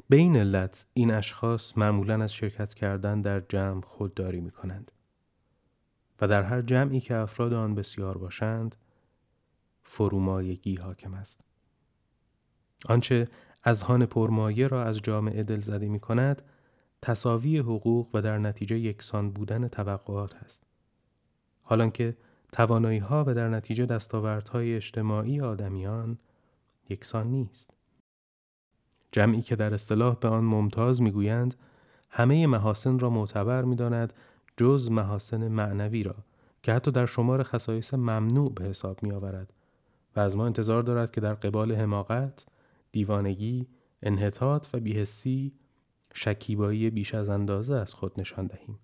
به 0.10 0.16
این 0.16 0.38
علت 0.38 0.86
این 0.94 1.12
اشخاص 1.12 1.78
معمولا 1.78 2.24
از 2.24 2.34
شرکت 2.34 2.74
کردن 2.74 3.22
در 3.22 3.40
جمع 3.40 3.82
خودداری 3.82 4.42
می 4.42 4.52
کنند 4.52 4.92
و 6.22 6.28
در 6.28 6.44
هر 6.44 6.62
جمعی 6.62 7.00
که 7.00 7.16
افراد 7.16 7.54
آن 7.54 7.76
بسیار 7.76 8.18
باشند 8.18 8.76
فرومایگی 9.84 10.76
حاکم 10.76 11.14
است 11.14 11.42
آنچه 12.86 13.28
از 13.64 13.82
هان 13.82 14.06
پرمایه 14.06 14.68
را 14.68 14.84
از 14.84 15.02
جامعه 15.02 15.44
دلزده 15.44 15.88
می 15.88 16.00
کند 16.00 16.42
تصاوی 17.02 17.58
حقوق 17.58 18.16
و 18.16 18.22
در 18.22 18.38
نتیجه 18.38 18.80
یکسان 18.80 19.32
بودن 19.32 19.68
توقعات 19.68 20.36
است. 20.36 20.69
حالان 21.70 21.92
که 21.92 22.18
توانایی 22.52 23.00
ها 23.00 23.24
و 23.28 23.34
در 23.34 23.50
نتیجه 23.50 23.86
دستاوردهای 23.86 24.76
اجتماعی 24.76 25.42
آدمیان 25.42 26.18
یکسان 26.90 27.28
نیست. 27.28 27.74
جمعی 29.12 29.42
که 29.42 29.56
در 29.56 29.74
اصطلاح 29.74 30.16
به 30.16 30.28
آن 30.28 30.44
ممتاز 30.44 31.02
می‌گویند 31.02 31.56
همه 32.10 32.48
محاسن 32.48 33.00
را 33.00 33.10
معتبر 33.10 33.64
می‌داند 33.64 34.14
جز 34.58 34.92
محاسن 34.92 35.48
معنوی 35.48 36.04
را 36.04 36.16
که 36.64 36.74
حتی 36.74 36.92
در 36.92 37.06
شمار 37.06 37.44
خصایص 37.44 37.94
ممنوع 37.94 38.54
به 38.54 38.66
حساب 38.66 39.04
می 39.04 39.12
آورد 39.12 39.54
و 40.16 40.20
از 40.20 40.38
ما 40.38 40.46
انتظار 40.46 40.84
دارد 40.84 41.12
که 41.12 41.22
در 41.22 41.34
قبال 41.34 41.72
حماقت 41.72 42.46
دیوانگی، 42.92 43.68
انحطاط 44.04 44.68
و 44.74 44.80
بیهسی 44.80 45.54
شکیبایی 46.14 46.90
بیش 46.90 47.14
از 47.16 47.30
اندازه 47.30 47.76
از 47.76 47.94
خود 47.94 48.20
نشان 48.20 48.48
دهیم. 48.48 48.80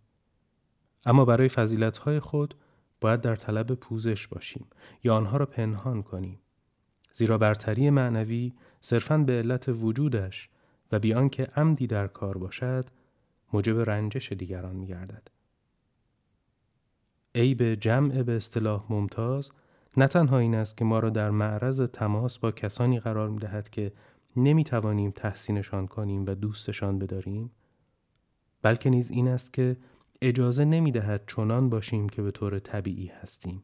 اما 1.06 1.26
برای 1.26 1.50
فضیلتهای 1.50 2.20
خود 2.20 2.56
باید 3.02 3.22
در 3.22 3.36
طلب 3.36 3.74
پوزش 3.74 4.28
باشیم 4.28 4.68
یا 5.04 5.16
آنها 5.16 5.38
را 5.38 5.46
پنهان 5.46 6.04
کنیم 6.04 6.40
زیرا 7.12 7.38
برتری 7.38 7.90
معنوی 7.90 8.54
صرفاً 8.82 9.18
به 9.18 9.34
علت 9.34 9.70
وجودش 9.70 10.50
و 10.92 11.00
بیان 11.00 11.30
که 11.30 11.44
عمدی 11.44 11.88
در 11.88 12.08
کار 12.08 12.38
باشد 12.38 12.90
موجب 13.54 13.80
رنجش 13.80 14.32
دیگران 14.32 14.76
می 14.76 14.88
گردد. 14.88 15.28
به 17.34 17.76
جمع 17.76 18.24
به 18.24 18.36
اصطلاح 18.36 18.86
ممتاز 18.90 19.52
نه 19.98 20.08
تنها 20.08 20.38
این 20.38 20.56
است 20.56 20.78
که 20.78 20.86
ما 20.86 21.00
را 21.00 21.10
در 21.10 21.30
معرض 21.30 21.82
تماس 21.82 22.40
با 22.40 22.52
کسانی 22.52 23.00
قرار 23.00 23.30
می 23.30 23.40
دهد 23.40 23.70
که 23.70 23.92
نمی 24.36 24.64
توانیم 24.64 25.12
تحسینشان 25.12 25.88
کنیم 25.88 26.26
و 26.26 26.36
دوستشان 26.36 27.00
بداریم 27.00 27.52
بلکه 28.62 28.90
نیز 28.90 29.12
این 29.12 29.28
است 29.28 29.54
که 29.54 29.78
اجازه 30.22 30.66
نمی 30.66 30.92
دهد 30.92 31.24
چنان 31.28 31.70
باشیم 31.70 32.10
که 32.10 32.22
به 32.22 32.32
طور 32.32 32.60
طبیعی 32.60 33.08
هستیم. 33.08 33.64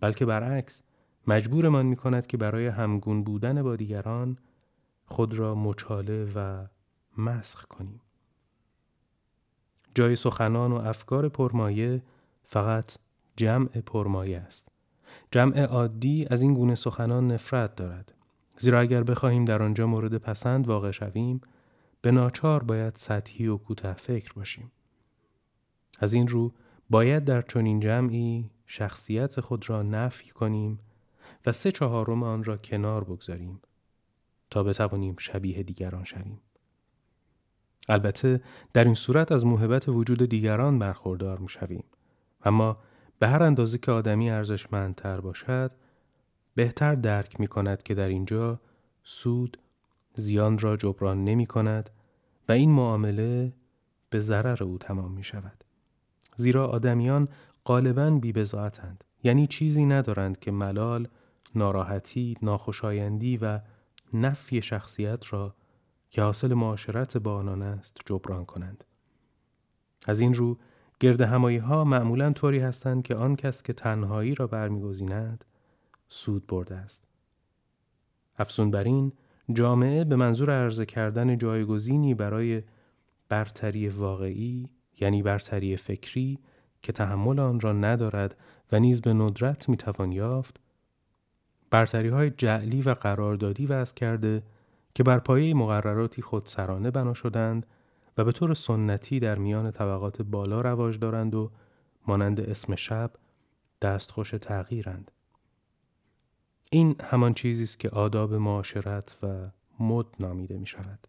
بلکه 0.00 0.26
برعکس 0.26 0.82
مجبورمان 1.26 1.86
می 1.86 1.96
کند 1.96 2.26
که 2.26 2.36
برای 2.36 2.66
همگون 2.66 3.24
بودن 3.24 3.62
با 3.62 3.76
دیگران 3.76 4.38
خود 5.06 5.34
را 5.34 5.54
مچاله 5.54 6.32
و 6.34 6.66
مسخ 7.18 7.64
کنیم. 7.64 8.00
جای 9.94 10.16
سخنان 10.16 10.72
و 10.72 10.74
افکار 10.74 11.28
پرمایه 11.28 12.02
فقط 12.42 12.96
جمع 13.36 13.68
پرمایه 13.68 14.38
است. 14.38 14.68
جمع 15.30 15.64
عادی 15.64 16.26
از 16.30 16.42
این 16.42 16.54
گونه 16.54 16.74
سخنان 16.74 17.32
نفرت 17.32 17.76
دارد. 17.76 18.14
زیرا 18.56 18.80
اگر 18.80 19.02
بخواهیم 19.02 19.44
در 19.44 19.62
آنجا 19.62 19.86
مورد 19.86 20.16
پسند 20.16 20.68
واقع 20.68 20.90
شویم 20.90 21.40
به 22.02 22.10
ناچار 22.10 22.62
باید 22.62 22.96
سطحی 22.96 23.46
و 23.46 23.56
کوتاه 23.56 23.92
فکر 23.92 24.32
باشیم. 24.32 24.72
از 26.00 26.12
این 26.12 26.28
رو 26.28 26.52
باید 26.90 27.24
در 27.24 27.42
چنین 27.42 27.80
جمعی 27.80 28.50
شخصیت 28.66 29.40
خود 29.40 29.70
را 29.70 29.82
نفی 29.82 30.30
کنیم 30.30 30.78
و 31.46 31.52
سه 31.52 31.70
چهارم 31.70 32.22
آن 32.22 32.44
را 32.44 32.56
کنار 32.56 33.04
بگذاریم 33.04 33.60
تا 34.50 34.62
بتوانیم 34.62 35.16
شبیه 35.18 35.62
دیگران 35.62 36.04
شویم 36.04 36.40
البته 37.88 38.40
در 38.72 38.84
این 38.84 38.94
صورت 38.94 39.32
از 39.32 39.46
موهبت 39.46 39.88
وجود 39.88 40.28
دیگران 40.28 40.78
برخوردار 40.78 41.38
می 41.38 41.48
شویم 41.48 41.84
اما 42.44 42.78
به 43.18 43.28
هر 43.28 43.42
اندازه 43.42 43.78
که 43.78 43.92
آدمی 43.92 44.30
ارزشمندتر 44.30 45.20
باشد 45.20 45.72
بهتر 46.54 46.94
درک 46.94 47.40
می 47.40 47.46
کند 47.46 47.82
که 47.82 47.94
در 47.94 48.08
اینجا 48.08 48.60
سود 49.04 49.58
زیان 50.14 50.58
را 50.58 50.76
جبران 50.76 51.24
نمی 51.24 51.46
کند 51.46 51.90
و 52.48 52.52
این 52.52 52.70
معامله 52.70 53.52
به 54.10 54.20
ضرر 54.20 54.64
او 54.64 54.78
تمام 54.78 55.12
می 55.12 55.24
شود. 55.24 55.64
زیرا 56.40 56.66
آدمیان 56.66 57.28
غالبا 57.66 58.10
بیبزاعتند 58.10 59.04
یعنی 59.22 59.46
چیزی 59.46 59.84
ندارند 59.84 60.38
که 60.38 60.50
ملال، 60.50 61.08
ناراحتی، 61.54 62.36
ناخوشایندی 62.42 63.36
و 63.36 63.60
نفی 64.12 64.62
شخصیت 64.62 65.32
را 65.32 65.54
که 66.10 66.22
حاصل 66.22 66.54
معاشرت 66.54 67.16
با 67.16 67.36
آنان 67.36 67.62
است 67.62 68.00
جبران 68.06 68.44
کنند. 68.44 68.84
از 70.06 70.20
این 70.20 70.34
رو 70.34 70.58
گرد 71.00 71.20
همایی 71.20 71.56
ها 71.56 71.84
معمولا 71.84 72.32
طوری 72.32 72.58
هستند 72.58 73.02
که 73.02 73.14
آن 73.14 73.36
کس 73.36 73.62
که 73.62 73.72
تنهایی 73.72 74.34
را 74.34 74.46
برمیگزیند 74.46 75.44
سود 76.08 76.46
برده 76.46 76.76
است. 76.76 77.04
افزون 78.38 78.70
بر 78.70 78.84
این 78.84 79.12
جامعه 79.52 80.04
به 80.04 80.16
منظور 80.16 80.50
عرضه 80.50 80.86
کردن 80.86 81.38
جایگزینی 81.38 82.14
برای 82.14 82.62
برتری 83.28 83.88
واقعی 83.88 84.68
یعنی 85.00 85.22
برتری 85.22 85.76
فکری 85.76 86.38
که 86.82 86.92
تحمل 86.92 87.38
آن 87.38 87.60
را 87.60 87.72
ندارد 87.72 88.36
و 88.72 88.80
نیز 88.80 89.00
به 89.00 89.12
ندرت 89.12 89.68
می‌توان 89.68 90.12
یافت 90.12 90.60
برتری 91.70 92.08
های 92.08 92.30
جعلی 92.30 92.82
و 92.82 92.94
قراردادی 92.94 93.66
وضع 93.66 93.94
کرده 93.94 94.42
که 94.94 95.02
بر 95.02 95.18
پایه 95.18 95.54
مقرراتی 95.54 96.22
خودسرانه 96.22 96.90
بنا 96.90 97.14
شدند 97.14 97.66
و 98.18 98.24
به 98.24 98.32
طور 98.32 98.54
سنتی 98.54 99.20
در 99.20 99.38
میان 99.38 99.70
طبقات 99.70 100.22
بالا 100.22 100.60
رواج 100.60 100.98
دارند 100.98 101.34
و 101.34 101.50
مانند 102.06 102.40
اسم 102.40 102.74
شب 102.74 103.10
دستخوش 103.82 104.30
تغییرند. 104.30 105.10
این 106.70 106.96
همان 107.04 107.34
چیزی 107.34 107.62
است 107.62 107.80
که 107.80 107.88
آداب 107.88 108.34
معاشرت 108.34 109.16
و 109.22 109.50
مد 109.80 110.06
نامیده 110.20 110.58
می 110.58 110.66
شود. 110.66 111.06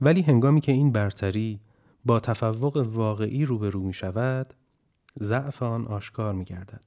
ولی 0.00 0.22
هنگامی 0.22 0.60
که 0.60 0.72
این 0.72 0.92
برتری 0.92 1.60
با 2.06 2.20
تفوق 2.20 2.76
واقعی 2.76 3.44
روبرو 3.44 3.80
می 3.80 3.92
شود، 3.92 4.54
ضعف 5.20 5.62
آن 5.62 5.86
آشکار 5.86 6.34
می 6.34 6.44
گردد. 6.44 6.86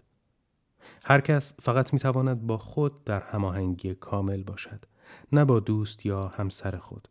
هر 1.06 1.22
کس 1.22 1.56
فقط 1.62 1.94
می 1.94 2.00
تواند 2.00 2.48
با 2.48 2.58
خود 2.58 3.04
در 3.04 3.22
هماهنگی 3.22 3.96
کامل 3.96 4.44
باشد، 4.44 4.86
نه 5.32 5.46
با 5.46 5.60
دوست 5.60 6.06
یا 6.06 6.22
همسر 6.22 6.78
خود. 6.78 7.08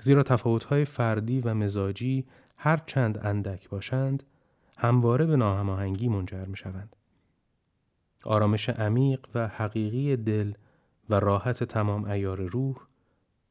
زیرا 0.00 0.22
تفاوت‌های 0.22 0.84
فردی 0.84 1.40
و 1.40 1.54
مزاجی 1.54 2.26
هر 2.56 2.76
چند 2.76 3.26
اندک 3.26 3.68
باشند، 3.68 4.22
همواره 4.76 5.26
به 5.26 5.36
ناهماهنگی 5.36 6.08
منجر 6.08 6.44
می 6.44 6.56
شوند. 6.56 6.96
آرامش 8.24 8.68
عمیق 8.68 9.26
و 9.34 9.48
حقیقی 9.48 10.16
دل 10.16 10.52
و 11.10 11.14
راحت 11.14 11.64
تمام 11.64 12.04
ایار 12.04 12.40
روح 12.40 12.76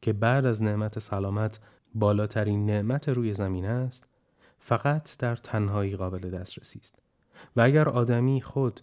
که 0.01 0.13
بعد 0.13 0.45
از 0.45 0.63
نعمت 0.63 0.99
سلامت 0.99 1.59
بالاترین 1.95 2.65
نعمت 2.65 3.09
روی 3.09 3.33
زمین 3.33 3.65
است 3.65 4.07
فقط 4.59 5.17
در 5.17 5.35
تنهایی 5.35 5.95
قابل 5.95 6.29
دسترسی 6.29 6.79
است. 6.79 6.99
و 7.55 7.61
اگر 7.61 7.89
آدمی 7.89 8.41
خود 8.41 8.81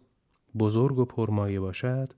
بزرگ 0.58 0.98
و 0.98 1.04
پرمایه 1.04 1.60
باشد 1.60 2.12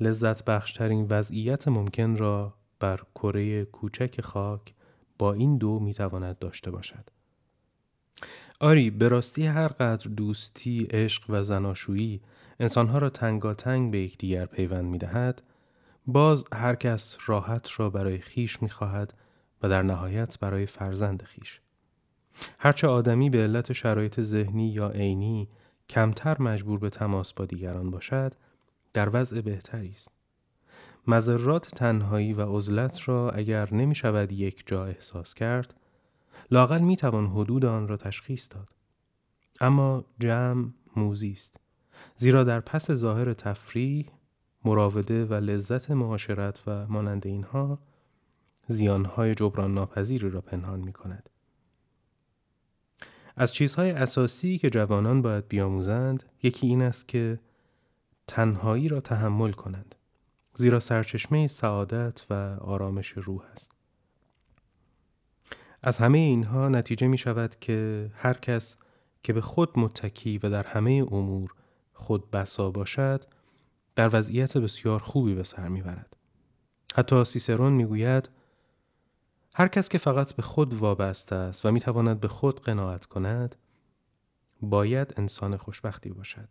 لذت 0.00 0.44
بخشترین 0.44 1.06
وضعیت 1.10 1.68
ممکن 1.68 2.16
را 2.16 2.54
بر 2.80 3.00
کره 3.14 3.64
کوچک 3.64 4.20
خاک 4.20 4.74
با 5.18 5.32
این 5.32 5.58
دو 5.58 5.80
می‌تواند 5.80 6.38
داشته 6.38 6.70
باشد. 6.70 7.10
آری 8.60 8.90
به 8.90 9.08
راستی 9.08 9.46
هر 9.46 9.68
قدر 9.68 10.08
دوستی، 10.10 10.86
عشق 10.90 11.24
و 11.28 11.42
زناشویی 11.42 12.20
انسانها 12.60 12.98
را 12.98 13.10
تنگاتنگ 13.10 13.92
به 13.92 13.98
یکدیگر 13.98 14.46
پیوند 14.46 14.84
می 14.84 14.98
دهد، 14.98 15.42
باز 16.06 16.44
هر 16.52 16.74
کس 16.74 17.18
راحت 17.26 17.80
را 17.80 17.90
برای 17.90 18.18
خیش 18.18 18.62
می 18.62 18.68
خواهد 18.68 19.14
و 19.64 19.68
در 19.68 19.82
نهایت 19.82 20.38
برای 20.38 20.66
فرزند 20.66 21.22
خیش. 21.22 21.60
هرچه 22.58 22.88
آدمی 22.88 23.30
به 23.30 23.38
علت 23.38 23.72
شرایط 23.72 24.20
ذهنی 24.20 24.68
یا 24.68 24.88
عینی 24.88 25.48
کمتر 25.88 26.42
مجبور 26.42 26.78
به 26.78 26.90
تماس 26.90 27.32
با 27.32 27.44
دیگران 27.44 27.90
باشد، 27.90 28.34
در 28.92 29.10
وضع 29.12 29.40
بهتری 29.40 29.90
است. 29.90 30.08
مذرات 31.06 31.68
تنهایی 31.68 32.32
و 32.32 32.56
عزلت 32.56 33.08
را 33.08 33.30
اگر 33.30 33.74
نمی 33.74 33.94
شود 33.94 34.32
یک 34.32 34.62
جا 34.66 34.84
احساس 34.84 35.34
کرد، 35.34 35.74
لاقل 36.50 36.80
می 36.80 36.96
توان 36.96 37.26
حدود 37.26 37.64
آن 37.64 37.88
را 37.88 37.96
تشخیص 37.96 38.48
داد. 38.50 38.68
اما 39.60 40.04
جمع 40.20 40.68
موزی 40.96 41.32
است. 41.32 41.60
زیرا 42.16 42.44
در 42.44 42.60
پس 42.60 42.90
ظاهر 42.90 43.32
تفریح، 43.32 44.06
مراوده 44.64 45.24
و 45.24 45.34
لذت 45.34 45.90
معاشرت 45.90 46.62
و 46.66 46.86
مانند 46.86 47.26
اینها 47.26 47.78
زیانهای 48.68 49.34
جبران 49.34 49.74
ناپذیری 49.74 50.30
را 50.30 50.40
پنهان 50.40 50.80
می 50.80 50.92
کند. 50.92 51.30
از 53.36 53.54
چیزهای 53.54 53.90
اساسی 53.90 54.58
که 54.58 54.70
جوانان 54.70 55.22
باید 55.22 55.48
بیاموزند 55.48 56.24
یکی 56.42 56.66
این 56.66 56.82
است 56.82 57.08
که 57.08 57.40
تنهایی 58.26 58.88
را 58.88 59.00
تحمل 59.00 59.52
کنند 59.52 59.94
زیرا 60.54 60.80
سرچشمه 60.80 61.46
سعادت 61.46 62.26
و 62.30 62.34
آرامش 62.60 63.08
روح 63.08 63.42
است 63.52 63.72
از 65.82 65.98
همه 65.98 66.18
اینها 66.18 66.68
نتیجه 66.68 67.06
می 67.06 67.18
شود 67.18 67.56
که 67.60 68.10
هر 68.14 68.34
کس 68.34 68.76
که 69.22 69.32
به 69.32 69.40
خود 69.40 69.78
متکی 69.78 70.38
و 70.38 70.50
در 70.50 70.66
همه 70.66 71.06
امور 71.10 71.54
خود 71.92 72.30
بسا 72.30 72.70
باشد 72.70 73.24
در 73.96 74.16
وضعیت 74.16 74.58
بسیار 74.58 74.98
خوبی 75.00 75.34
به 75.34 75.42
سر 75.42 75.68
می‌برد. 75.68 76.16
حتی 76.94 77.24
سیسرون 77.24 77.72
می‌گوید 77.72 78.30
هر 79.54 79.68
کس 79.68 79.88
که 79.88 79.98
فقط 79.98 80.32
به 80.32 80.42
خود 80.42 80.74
وابسته 80.74 81.36
است 81.36 81.66
و 81.66 81.72
می‌تواند 81.72 82.20
به 82.20 82.28
خود 82.28 82.60
قناعت 82.60 83.06
کند 83.06 83.56
باید 84.60 85.14
انسان 85.16 85.56
خوشبختی 85.56 86.10
باشد. 86.10 86.48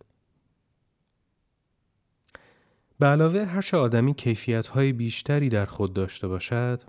به 3.00 3.06
علاوه 3.06 3.46
هرچه 3.46 3.78
آدمی 3.78 4.14
کیفیت 4.14 4.68
های 4.68 4.94
بیشتری 4.94 5.50
در 5.50 5.66
خود 5.66 5.94
داشته 5.94 6.28
باشد 6.28 6.82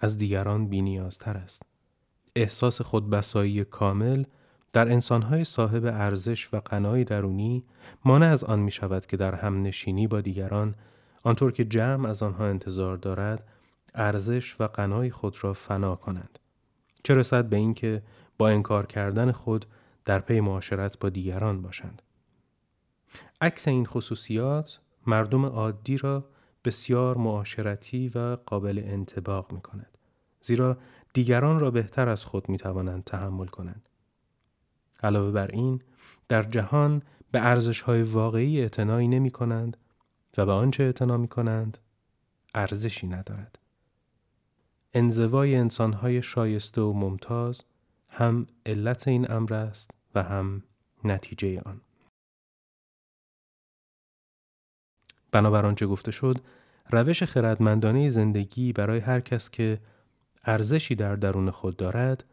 از 0.00 0.18
دیگران 0.18 0.68
بینیازتر 0.68 1.36
است. 1.36 1.62
احساس 2.36 2.82
خودبسایی 2.82 3.64
کامل 3.64 4.24
در 4.72 4.92
انسانهای 4.92 5.44
صاحب 5.44 5.84
ارزش 5.84 6.54
و 6.54 6.56
قنای 6.56 7.04
درونی 7.04 7.64
مانع 8.04 8.26
از 8.26 8.44
آن 8.44 8.58
می 8.58 8.70
شود 8.70 9.06
که 9.06 9.16
در 9.16 9.34
هم 9.34 9.62
نشینی 9.62 10.06
با 10.06 10.20
دیگران 10.20 10.74
آنطور 11.22 11.52
که 11.52 11.64
جمع 11.64 12.08
از 12.08 12.22
آنها 12.22 12.46
انتظار 12.46 12.96
دارد 12.96 13.44
ارزش 13.94 14.60
و 14.60 14.64
قنای 14.64 15.10
خود 15.10 15.44
را 15.44 15.52
فنا 15.52 15.96
کنند 15.96 16.38
چه 17.02 17.14
رسد 17.14 17.44
به 17.48 17.56
اینکه 17.56 18.02
با 18.38 18.48
انکار 18.48 18.86
کردن 18.86 19.32
خود 19.32 19.66
در 20.04 20.18
پی 20.18 20.40
معاشرت 20.40 20.98
با 20.98 21.08
دیگران 21.08 21.62
باشند 21.62 22.02
عکس 23.40 23.68
این 23.68 23.86
خصوصیات 23.86 24.80
مردم 25.06 25.44
عادی 25.46 25.96
را 25.96 26.28
بسیار 26.64 27.16
معاشرتی 27.16 28.08
و 28.14 28.36
قابل 28.46 28.82
انتباق 28.84 29.52
می 29.52 29.60
کند. 29.60 29.98
زیرا 30.42 30.78
دیگران 31.14 31.60
را 31.60 31.70
بهتر 31.70 32.08
از 32.08 32.24
خود 32.24 32.48
می 32.48 32.56
توانند 32.56 33.04
تحمل 33.04 33.46
کنند. 33.46 33.88
علاوه 35.02 35.30
بر 35.30 35.46
این 35.46 35.82
در 36.28 36.42
جهان 36.42 37.02
به 37.30 37.46
ارزش 37.46 37.80
های 37.80 38.02
واقعی 38.02 38.60
اعتنایی 38.60 39.08
نمی 39.08 39.30
کنند 39.30 39.76
و 40.36 40.46
به 40.46 40.52
آنچه 40.52 40.82
اعتنا 40.82 41.16
می 41.16 41.28
کنند 41.28 41.78
ارزشی 42.54 43.06
ندارد. 43.06 43.58
انزوای 44.94 45.56
انسانهای 45.56 46.22
شایسته 46.22 46.80
و 46.80 46.92
ممتاز 46.92 47.64
هم 48.08 48.46
علت 48.66 49.08
این 49.08 49.30
امر 49.30 49.54
است 49.54 49.90
و 50.14 50.22
هم 50.22 50.62
نتیجه 51.04 51.60
آن. 51.60 51.80
بنابر 55.32 55.66
آنچه 55.66 55.86
گفته 55.86 56.10
شد 56.10 56.38
روش 56.90 57.22
خردمندانه 57.22 58.08
زندگی 58.08 58.72
برای 58.72 58.98
هر 58.98 59.20
کس 59.20 59.50
که 59.50 59.80
ارزشی 60.44 60.94
در 60.94 61.16
درون 61.16 61.50
خود 61.50 61.76
دارد 61.76 62.24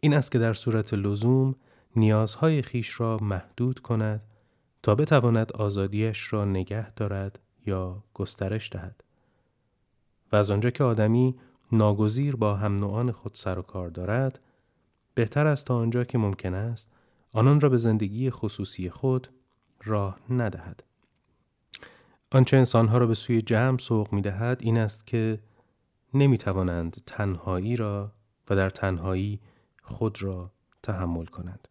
این 0.00 0.14
است 0.14 0.32
که 0.32 0.38
در 0.38 0.54
صورت 0.54 0.94
لزوم 0.94 1.54
نیازهای 1.96 2.62
خیش 2.62 3.00
را 3.00 3.18
محدود 3.22 3.78
کند 3.80 4.24
تا 4.82 4.94
بتواند 4.94 5.52
آزادیش 5.52 6.32
را 6.32 6.44
نگه 6.44 6.90
دارد 6.90 7.38
یا 7.66 8.02
گسترش 8.14 8.72
دهد 8.72 9.04
و 10.32 10.36
از 10.36 10.50
آنجا 10.50 10.70
که 10.70 10.84
آدمی 10.84 11.34
ناگزیر 11.72 12.36
با 12.36 12.54
هم 12.54 12.74
نوعان 12.74 13.12
خود 13.12 13.34
سر 13.34 13.58
و 13.58 13.62
کار 13.62 13.88
دارد 13.88 14.40
بهتر 15.14 15.46
است 15.46 15.66
تا 15.66 15.76
آنجا 15.76 16.04
که 16.04 16.18
ممکن 16.18 16.54
است 16.54 16.92
آنان 17.32 17.60
را 17.60 17.68
به 17.68 17.76
زندگی 17.76 18.30
خصوصی 18.30 18.90
خود 18.90 19.28
راه 19.84 20.18
ندهد 20.30 20.84
آنچه 22.30 22.56
انسانها 22.56 22.98
را 22.98 23.06
به 23.06 23.14
سوی 23.14 23.42
جمع 23.42 23.78
سوق 23.78 24.12
می 24.12 24.22
دهد 24.22 24.58
این 24.62 24.78
است 24.78 25.06
که 25.06 25.38
نمی 26.14 26.38
توانند 26.38 27.02
تنهایی 27.06 27.76
را 27.76 28.12
و 28.50 28.56
در 28.56 28.70
تنهایی 28.70 29.40
خود 29.82 30.22
را 30.22 30.52
تحمل 30.82 31.24
کنند. 31.24 31.68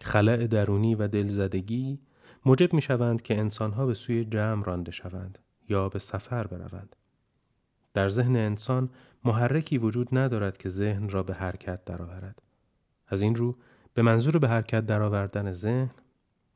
خلع 0.00 0.46
درونی 0.46 0.94
و 0.94 1.08
دلزدگی 1.08 2.00
موجب 2.44 2.72
می 2.72 2.82
شوند 2.82 3.22
که 3.22 3.38
انسانها 3.38 3.86
به 3.86 3.94
سوی 3.94 4.24
جمع 4.24 4.64
رانده 4.64 4.92
شوند 4.92 5.38
یا 5.68 5.88
به 5.88 5.98
سفر 5.98 6.46
بروند. 6.46 6.96
در 7.94 8.08
ذهن 8.08 8.36
انسان 8.36 8.90
محرکی 9.24 9.78
وجود 9.78 10.08
ندارد 10.18 10.56
که 10.56 10.68
ذهن 10.68 11.08
را 11.08 11.22
به 11.22 11.34
حرکت 11.34 11.84
درآورد. 11.84 12.42
از 13.08 13.22
این 13.22 13.34
رو 13.34 13.56
به 13.94 14.02
منظور 14.02 14.38
به 14.38 14.48
حرکت 14.48 14.86
درآوردن 14.86 15.52
ذهن 15.52 15.90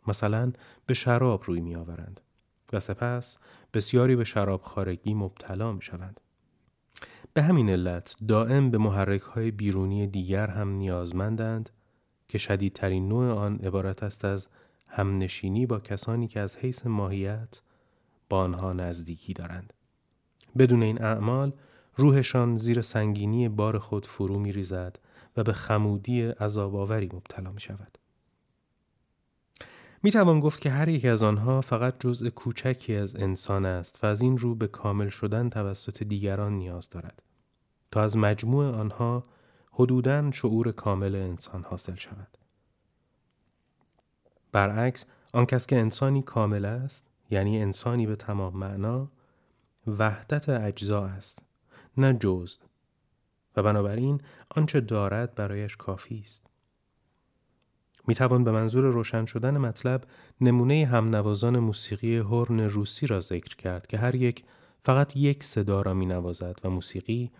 مثلا 0.06 0.52
به 0.86 0.94
شراب 0.94 1.42
روی 1.46 1.60
می 1.60 1.76
آورند. 1.76 2.20
و 2.72 2.80
سپس 2.80 3.38
بسیاری 3.74 4.16
به 4.16 4.24
شراب 4.24 4.62
خارگی 4.62 5.14
مبتلا 5.14 5.72
می 5.72 5.82
شوند. 5.82 6.20
به 7.34 7.42
همین 7.42 7.70
علت 7.70 8.16
دائم 8.28 8.70
به 8.70 8.78
محرک 8.78 9.22
های 9.22 9.50
بیرونی 9.50 10.06
دیگر 10.06 10.46
هم 10.46 10.68
نیازمندند 10.68 11.70
که 12.28 12.38
شدیدترین 12.38 13.08
نوع 13.08 13.32
آن 13.32 13.56
عبارت 13.58 14.02
است 14.02 14.24
از 14.24 14.48
همنشینی 14.86 15.66
با 15.66 15.80
کسانی 15.80 16.28
که 16.28 16.40
از 16.40 16.56
حیث 16.56 16.86
ماهیت 16.86 17.60
با 18.28 18.38
آنها 18.38 18.72
نزدیکی 18.72 19.32
دارند. 19.32 19.72
بدون 20.58 20.82
این 20.82 21.04
اعمال 21.04 21.52
روحشان 21.96 22.56
زیر 22.56 22.82
سنگینی 22.82 23.48
بار 23.48 23.78
خود 23.78 24.06
فرو 24.06 24.38
می 24.38 24.52
ریزد 24.52 24.98
و 25.36 25.42
به 25.42 25.52
خمودی 25.52 26.22
عذاباوری 26.22 27.10
مبتلا 27.12 27.52
می 27.52 27.60
شود. 27.60 27.98
می 30.02 30.10
توان 30.10 30.40
گفت 30.40 30.60
که 30.60 30.70
هر 30.70 30.88
یک 30.88 31.04
از 31.04 31.22
آنها 31.22 31.60
فقط 31.60 31.94
جزء 32.00 32.30
کوچکی 32.30 32.96
از 32.96 33.16
انسان 33.16 33.66
است 33.66 34.04
و 34.04 34.06
از 34.06 34.20
این 34.20 34.38
رو 34.38 34.54
به 34.54 34.66
کامل 34.66 35.08
شدن 35.08 35.48
توسط 35.48 36.02
دیگران 36.02 36.52
نیاز 36.52 36.88
دارد 36.88 37.22
تا 37.90 38.02
از 38.02 38.16
مجموع 38.16 38.66
آنها 38.66 39.24
حدوداً 39.72 40.30
شعور 40.30 40.72
کامل 40.72 41.14
انسان 41.14 41.62
حاصل 41.62 41.94
شود. 41.94 42.38
برعکس 44.52 45.04
آن 45.32 45.46
کس 45.46 45.66
که 45.66 45.78
انسانی 45.78 46.22
کامل 46.22 46.64
است 46.64 47.06
یعنی 47.30 47.62
انسانی 47.62 48.06
به 48.06 48.16
تمام 48.16 48.56
معنا 48.56 49.08
وحدت 49.86 50.48
اجزا 50.48 51.06
است 51.06 51.42
نه 51.96 52.12
جزء 52.12 52.60
و 53.56 53.62
بنابراین 53.62 54.20
آنچه 54.50 54.80
دارد 54.80 55.34
برایش 55.34 55.76
کافی 55.76 56.20
است. 56.24 56.46
می 58.08 58.14
توان 58.14 58.44
به 58.44 58.50
منظور 58.50 58.84
روشن 58.84 59.24
شدن 59.24 59.58
مطلب 59.58 60.04
نمونه 60.40 60.86
همنوازان 60.86 61.58
موسیقی 61.58 62.16
هورن 62.16 62.60
روسی 62.60 63.06
را 63.06 63.20
ذکر 63.20 63.56
کرد 63.56 63.86
که 63.86 63.98
هر 63.98 64.14
یک 64.14 64.44
فقط 64.84 65.16
یک 65.16 65.44
صدا 65.44 65.82
را 65.82 65.94
می 65.94 66.06
نوازد 66.06 66.60
و 66.64 66.70
موسیقی 66.70 67.30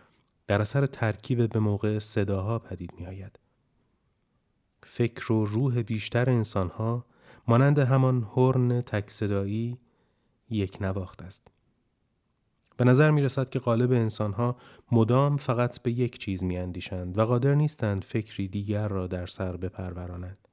در 0.47 0.61
اثر 0.61 0.87
ترکیب 0.87 1.53
به 1.53 1.59
موقع 1.59 1.99
صداها 1.99 2.59
پدید 2.59 2.93
می 2.99 3.07
آید. 3.07 3.39
فکر 4.83 5.33
و 5.33 5.45
روح 5.45 5.83
بیشتر 5.83 6.31
انسانها 6.31 7.05
مانند 7.49 7.79
همان 7.79 8.23
هورن 8.23 8.81
تک 8.81 9.11
صدایی 9.11 9.79
یک 10.51 10.79
نواخت 10.81 11.23
است. 11.23 11.49
به 12.77 12.85
نظر 12.85 13.11
می 13.11 13.23
رسد 13.23 13.49
که 13.49 13.59
قالب 13.59 13.93
انسانها 13.93 14.57
مدام 14.93 15.37
فقط 15.37 15.83
به 15.83 15.93
یک 15.93 16.19
چیز 16.19 16.45
می 16.45 16.59
اندیشند 16.59 17.19
و 17.19 17.25
قادر 17.25 17.55
نیستند 17.55 18.05
فکری 18.05 18.49
دیگر 18.49 18.89
را 18.89 19.07
در 19.07 19.27
سر 19.27 19.57
بپرورانند. 19.57 20.49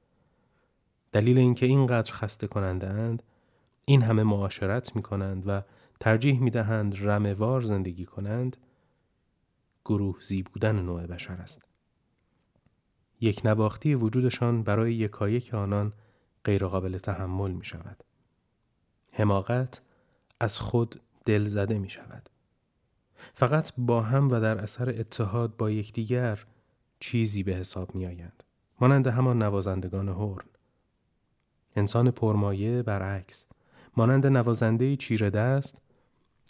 دلیل 1.12 1.38
اینکه 1.38 1.66
اینقدر 1.66 2.12
خسته 2.12 2.46
کننده 2.46 2.88
اند 2.88 3.22
این 3.84 4.02
همه 4.02 4.22
معاشرت 4.22 4.96
می 4.96 5.02
کنند 5.02 5.42
و 5.46 5.62
ترجیح 6.00 6.40
می 6.40 6.50
دهند 6.50 7.06
رموار 7.06 7.62
زندگی 7.62 8.04
کنند 8.04 8.56
گروه 9.84 10.20
زی 10.20 10.42
بودن 10.42 10.80
نوع 10.80 11.06
بشر 11.06 11.32
است. 11.32 11.62
یک 13.20 13.40
نواختی 13.44 13.94
وجودشان 13.94 14.62
برای 14.62 14.94
یکایک 14.94 15.54
آنان 15.54 15.92
غیرقابل 16.44 16.98
تحمل 16.98 17.50
می 17.50 17.64
شود. 17.64 18.04
حماقت 19.12 19.80
از 20.40 20.60
خود 20.60 21.00
دل 21.24 21.44
زده 21.44 21.78
می 21.78 21.90
شود. 21.90 22.28
فقط 23.34 23.72
با 23.78 24.00
هم 24.00 24.30
و 24.30 24.40
در 24.40 24.58
اثر 24.58 24.88
اتحاد 24.88 25.56
با 25.56 25.70
یکدیگر 25.70 26.44
چیزی 27.00 27.42
به 27.42 27.52
حساب 27.54 27.94
می 27.94 28.06
آیند. 28.06 28.42
مانند 28.80 29.06
همان 29.06 29.42
نوازندگان 29.42 30.08
هورن. 30.08 30.46
انسان 31.76 32.10
پرمایه 32.10 32.82
برعکس 32.82 33.46
مانند 33.96 34.26
نوازنده 34.26 34.96
چیره 34.96 35.30
دست 35.30 35.82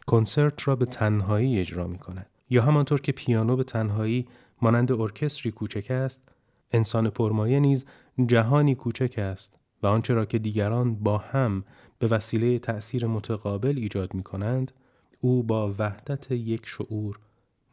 کنسرت 0.07 0.68
را 0.68 0.76
به 0.76 0.86
تنهایی 0.86 1.61
اجرا 1.61 1.86
می 1.86 1.98
کند 1.98 2.26
یا 2.51 2.62
همانطور 2.62 3.01
که 3.01 3.12
پیانو 3.12 3.57
به 3.57 3.64
تنهایی 3.64 4.28
مانند 4.62 4.92
ارکستری 4.92 5.53
کوچک 5.53 5.90
است 5.90 6.28
انسان 6.70 7.11
پرمایه 7.11 7.61
نیز 7.61 7.86
جهانی 8.26 8.74
کوچک 8.74 9.14
است 9.18 9.59
و 9.82 9.86
آنچه 9.86 10.14
را 10.14 10.24
که 10.24 10.38
دیگران 10.38 10.94
با 10.94 11.18
هم 11.18 11.64
به 12.05 12.16
وسیله 12.16 12.59
تأثیر 12.59 13.07
متقابل 13.07 13.74
ایجاد 13.76 14.14
می 14.14 14.22
کنند 14.22 14.72
او 15.20 15.42
با 15.42 15.74
وحدت 15.78 16.30
یک 16.30 16.66
شعور 16.66 17.18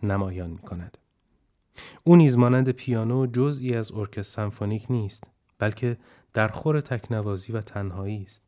نمایان 0.04 0.50
می 0.50 0.58
کند. 0.58 0.98
او 2.04 2.16
نیز 2.16 2.38
مانند 2.38 2.70
پیانو 2.70 3.26
جزئی 3.26 3.76
از 3.76 3.92
ارکستر 3.92 4.22
سمفونیک 4.22 4.86
نیست 4.90 5.24
بلکه 5.60 5.98
در 6.34 6.48
خور 6.48 6.82
تکنوازی 6.82 7.54
و 7.54 7.62
تنهایی 7.62 8.24
است. 8.24 8.44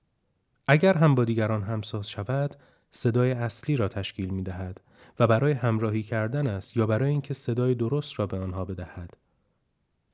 اگر 0.68 0.98
هم 0.98 1.16
با 1.16 1.26
دیگران 1.26 1.64
همساز 1.64 2.10
شود، 2.10 2.56
صدای 2.92 3.32
اصلی 3.32 3.76
را 3.76 3.88
تشکیل 3.88 4.30
می 4.30 4.44
دهد 4.44 4.82
و 5.20 5.28
برای 5.28 5.52
همراهی 5.52 6.04
کردن 6.04 6.48
است 6.48 6.78
یا 6.78 6.86
برای 6.86 7.10
اینکه 7.10 7.34
صدای 7.34 7.76
درست 7.76 8.20
را 8.20 8.28
به 8.28 8.40
آنها 8.40 8.66
بدهد 8.66 9.18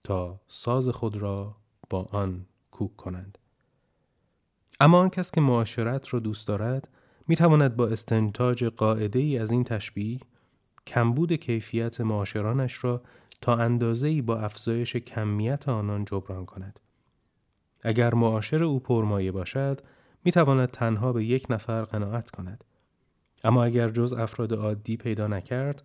تا 0.03 0.41
ساز 0.47 0.89
خود 0.89 1.15
را 1.15 1.55
با 1.89 2.03
آن 2.11 2.45
کوک 2.71 2.95
کنند. 2.95 3.37
اما 4.79 4.99
آن 4.99 5.09
کس 5.09 5.31
که 5.31 5.41
معاشرت 5.41 6.13
را 6.13 6.19
دوست 6.19 6.47
دارد 6.47 6.89
می 7.27 7.35
تواند 7.35 7.75
با 7.75 7.87
استنتاج 7.87 8.63
قاعده 8.63 9.19
ای 9.19 9.37
از 9.37 9.51
این 9.51 9.63
تشبیه 9.63 10.19
کمبود 10.87 11.33
کیفیت 11.33 12.01
معاشرانش 12.01 12.83
را 12.83 13.01
تا 13.41 13.55
اندازه 13.55 14.07
ای 14.07 14.21
با 14.21 14.39
افزایش 14.39 14.95
کمیت 14.95 15.69
آنان 15.69 16.05
جبران 16.05 16.45
کند. 16.45 16.79
اگر 17.81 18.13
معاشر 18.13 18.63
او 18.63 18.79
پرمایه 18.79 19.31
باشد 19.31 19.81
می 20.25 20.31
تواند 20.31 20.69
تنها 20.69 21.13
به 21.13 21.25
یک 21.25 21.45
نفر 21.49 21.81
قناعت 21.81 22.29
کند 22.29 22.63
اما 23.43 23.63
اگر 23.63 23.89
جز 23.89 24.13
افراد 24.13 24.53
عادی 24.53 24.97
پیدا 24.97 25.27
نکرد 25.27 25.83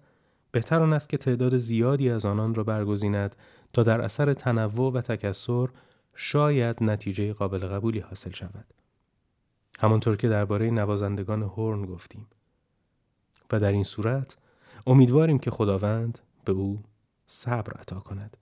بهتر 0.53 0.83
آن 0.83 0.93
است 0.93 1.09
که 1.09 1.17
تعداد 1.17 1.57
زیادی 1.57 2.11
از 2.11 2.25
آنان 2.25 2.55
را 2.55 2.65
برگزیند 2.65 3.37
تا 3.73 3.83
در 3.83 4.01
اثر 4.01 4.33
تنوع 4.33 4.93
و 4.93 5.01
تکسر 5.01 5.69
شاید 6.15 6.83
نتیجه 6.83 7.33
قابل 7.33 7.59
قبولی 7.59 7.99
حاصل 7.99 8.31
شود 8.31 8.75
همانطور 9.81 10.17
که 10.17 10.29
درباره 10.29 10.71
نوازندگان 10.71 11.43
هورن 11.43 11.87
گفتیم. 11.87 12.27
و 13.53 13.59
در 13.59 13.73
این 13.73 13.85
صورت 13.85 14.37
امیدواریم 14.87 15.39
که 15.39 15.51
خداوند 15.51 16.19
به 16.45 16.53
او 16.53 16.83
صبر 17.27 17.73
عطا 17.73 18.01
کند. 18.01 18.37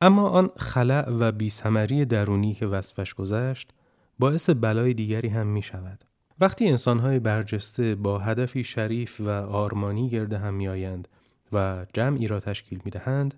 اما 0.00 0.28
آن 0.28 0.50
خلع 0.56 1.10
و 1.10 1.32
بیسمری 1.32 2.04
درونی 2.04 2.54
که 2.54 2.66
وصفش 2.66 3.14
گذشت 3.14 3.70
باعث 4.18 4.50
بلای 4.50 4.94
دیگری 4.94 5.28
هم 5.28 5.46
می 5.46 5.62
شود. 5.62 6.04
وقتی 6.40 6.68
انسانهای 6.68 7.20
برجسته 7.20 7.94
با 7.94 8.18
هدفی 8.18 8.64
شریف 8.64 9.20
و 9.20 9.28
آرمانی 9.30 10.10
گرد 10.10 10.32
هم 10.32 10.54
میآیند 10.54 11.08
و 11.52 11.86
جمعی 11.92 12.26
را 12.26 12.40
تشکیل 12.40 12.80
می 12.84 12.90
دهند، 12.90 13.34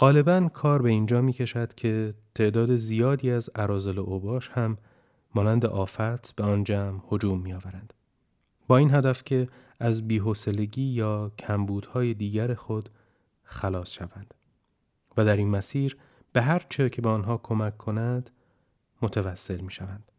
غالبا 0.00 0.48
کار 0.54 0.82
به 0.82 0.88
اینجا 0.88 1.20
می 1.20 1.32
کشد 1.32 1.74
که 1.74 2.14
تعداد 2.34 2.76
زیادی 2.76 3.30
از 3.30 3.50
عرازل 3.54 3.98
و 3.98 4.00
اوباش 4.00 4.48
هم 4.48 4.78
مانند 5.34 5.66
آفت 5.66 6.36
به 6.36 6.44
آن 6.44 6.64
جمع 6.64 7.00
هجوم 7.12 7.40
می 7.40 7.52
آورند. 7.52 7.92
با 8.66 8.76
این 8.76 8.94
هدف 8.94 9.24
که 9.24 9.48
از 9.80 10.08
بیحسلگی 10.08 10.82
یا 10.82 11.32
کمبودهای 11.38 12.14
دیگر 12.14 12.54
خود 12.54 12.88
خلاص 13.42 13.90
شوند 13.90 14.34
و 15.16 15.24
در 15.24 15.36
این 15.36 15.48
مسیر 15.48 15.96
به 16.32 16.42
هر 16.42 16.66
چه 16.68 16.88
که 16.88 17.02
به 17.02 17.08
آنها 17.08 17.36
کمک 17.42 17.76
کند 17.76 18.30
متوسل 19.02 19.60
می 19.60 19.70
شوند. 19.70 20.12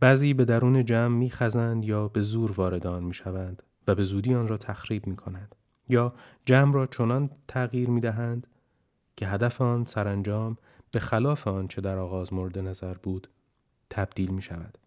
بعضی 0.00 0.34
به 0.34 0.44
درون 0.44 0.84
جمع 0.84 1.16
می 1.16 1.30
خزند 1.30 1.84
یا 1.84 2.08
به 2.08 2.20
زور 2.20 2.52
واردان 2.52 3.04
می 3.04 3.14
شوند 3.14 3.62
و 3.86 3.94
به 3.94 4.02
زودی 4.02 4.34
آن 4.34 4.48
را 4.48 4.56
تخریب 4.56 5.06
می 5.06 5.16
کنند 5.16 5.54
یا 5.88 6.14
جمع 6.46 6.74
را 6.74 6.86
چنان 6.86 7.30
تغییر 7.48 7.90
می 7.90 8.00
دهند 8.00 8.46
که 9.16 9.26
هدف 9.26 9.60
آن 9.60 9.84
سرانجام 9.84 10.56
به 10.90 11.00
خلاف 11.00 11.48
آنچه 11.48 11.80
در 11.80 11.98
آغاز 11.98 12.32
مورد 12.32 12.58
نظر 12.58 12.94
بود 12.94 13.28
تبدیل 13.90 14.30
می 14.30 14.42
شود. 14.42 14.78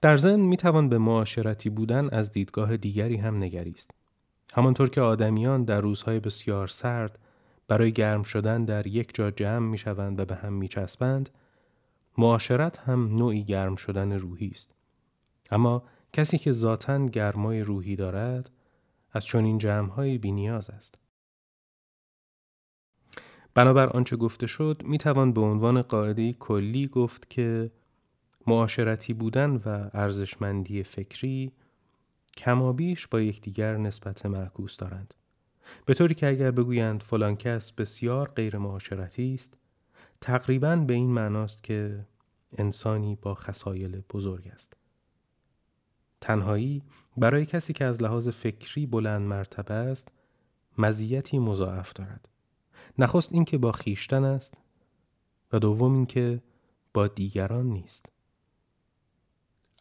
در 0.00 0.16
ضمن 0.16 0.40
می 0.40 0.56
توان 0.56 0.88
به 0.88 0.98
معاشرتی 0.98 1.70
بودن 1.70 2.08
از 2.08 2.30
دیدگاه 2.30 2.76
دیگری 2.76 3.16
هم 3.16 3.36
نگریست. 3.36 3.90
همانطور 4.54 4.88
که 4.88 5.00
آدمیان 5.00 5.64
در 5.64 5.80
روزهای 5.80 6.20
بسیار 6.20 6.68
سرد 6.68 7.18
برای 7.68 7.92
گرم 7.92 8.22
شدن 8.22 8.64
در 8.64 8.86
یک 8.86 9.14
جا 9.14 9.30
جمع 9.30 9.66
می 9.68 9.78
شوند 9.78 10.20
و 10.20 10.24
به 10.24 10.34
هم 10.34 10.52
می 10.52 10.68
چسبند، 10.68 11.30
معاشرت 12.18 12.78
هم 12.78 13.16
نوعی 13.16 13.44
گرم 13.44 13.76
شدن 13.76 14.12
روحی 14.12 14.48
است. 14.48 14.74
اما 15.50 15.82
کسی 16.12 16.38
که 16.38 16.52
ذاتا 16.52 17.06
گرمای 17.06 17.60
روحی 17.60 17.96
دارد 17.96 18.50
از 19.12 19.24
چنین 19.24 19.58
جمعهای 19.58 20.18
بینیاز 20.18 20.70
است. 20.70 20.98
بنابر 23.54 23.86
آنچه 23.86 24.16
گفته 24.16 24.46
شد 24.46 24.82
می 24.84 24.98
توان 24.98 25.32
به 25.32 25.40
عنوان 25.40 25.82
قاعده 25.82 26.32
کلی 26.32 26.88
گفت 26.88 27.30
که 27.30 27.70
معاشرتی 28.46 29.14
بودن 29.14 29.50
و 29.56 29.90
ارزشمندی 29.92 30.82
فکری 30.82 31.52
کمابیش 32.36 33.06
با 33.06 33.20
یکدیگر 33.20 33.76
نسبت 33.76 34.26
معکوس 34.26 34.76
دارند. 34.76 35.14
به 35.86 35.94
طوری 35.94 36.14
که 36.14 36.28
اگر 36.28 36.50
بگویند 36.50 37.02
فلان 37.02 37.36
کس 37.36 37.72
بسیار 37.72 38.28
غیر 38.28 38.58
معاشرتی 38.58 39.34
است 39.34 39.58
تقریبا 40.20 40.76
به 40.76 40.94
این 40.94 41.10
معناست 41.10 41.62
که 41.62 42.06
انسانی 42.58 43.16
با 43.22 43.34
خسایل 43.34 44.02
بزرگ 44.10 44.48
است. 44.48 44.76
تنهایی 46.20 46.82
برای 47.16 47.46
کسی 47.46 47.72
که 47.72 47.84
از 47.84 48.02
لحاظ 48.02 48.28
فکری 48.28 48.86
بلند 48.86 49.22
مرتبه 49.22 49.74
است 49.74 50.08
مزیتی 50.78 51.38
مضاعف 51.38 51.92
دارد. 51.92 52.28
نخست 52.98 53.32
اینکه 53.32 53.58
با 53.58 53.72
خیشتن 53.72 54.24
است 54.24 54.54
و 55.52 55.58
دوم 55.58 55.94
اینکه 55.94 56.42
با 56.94 57.06
دیگران 57.06 57.66
نیست. 57.66 58.06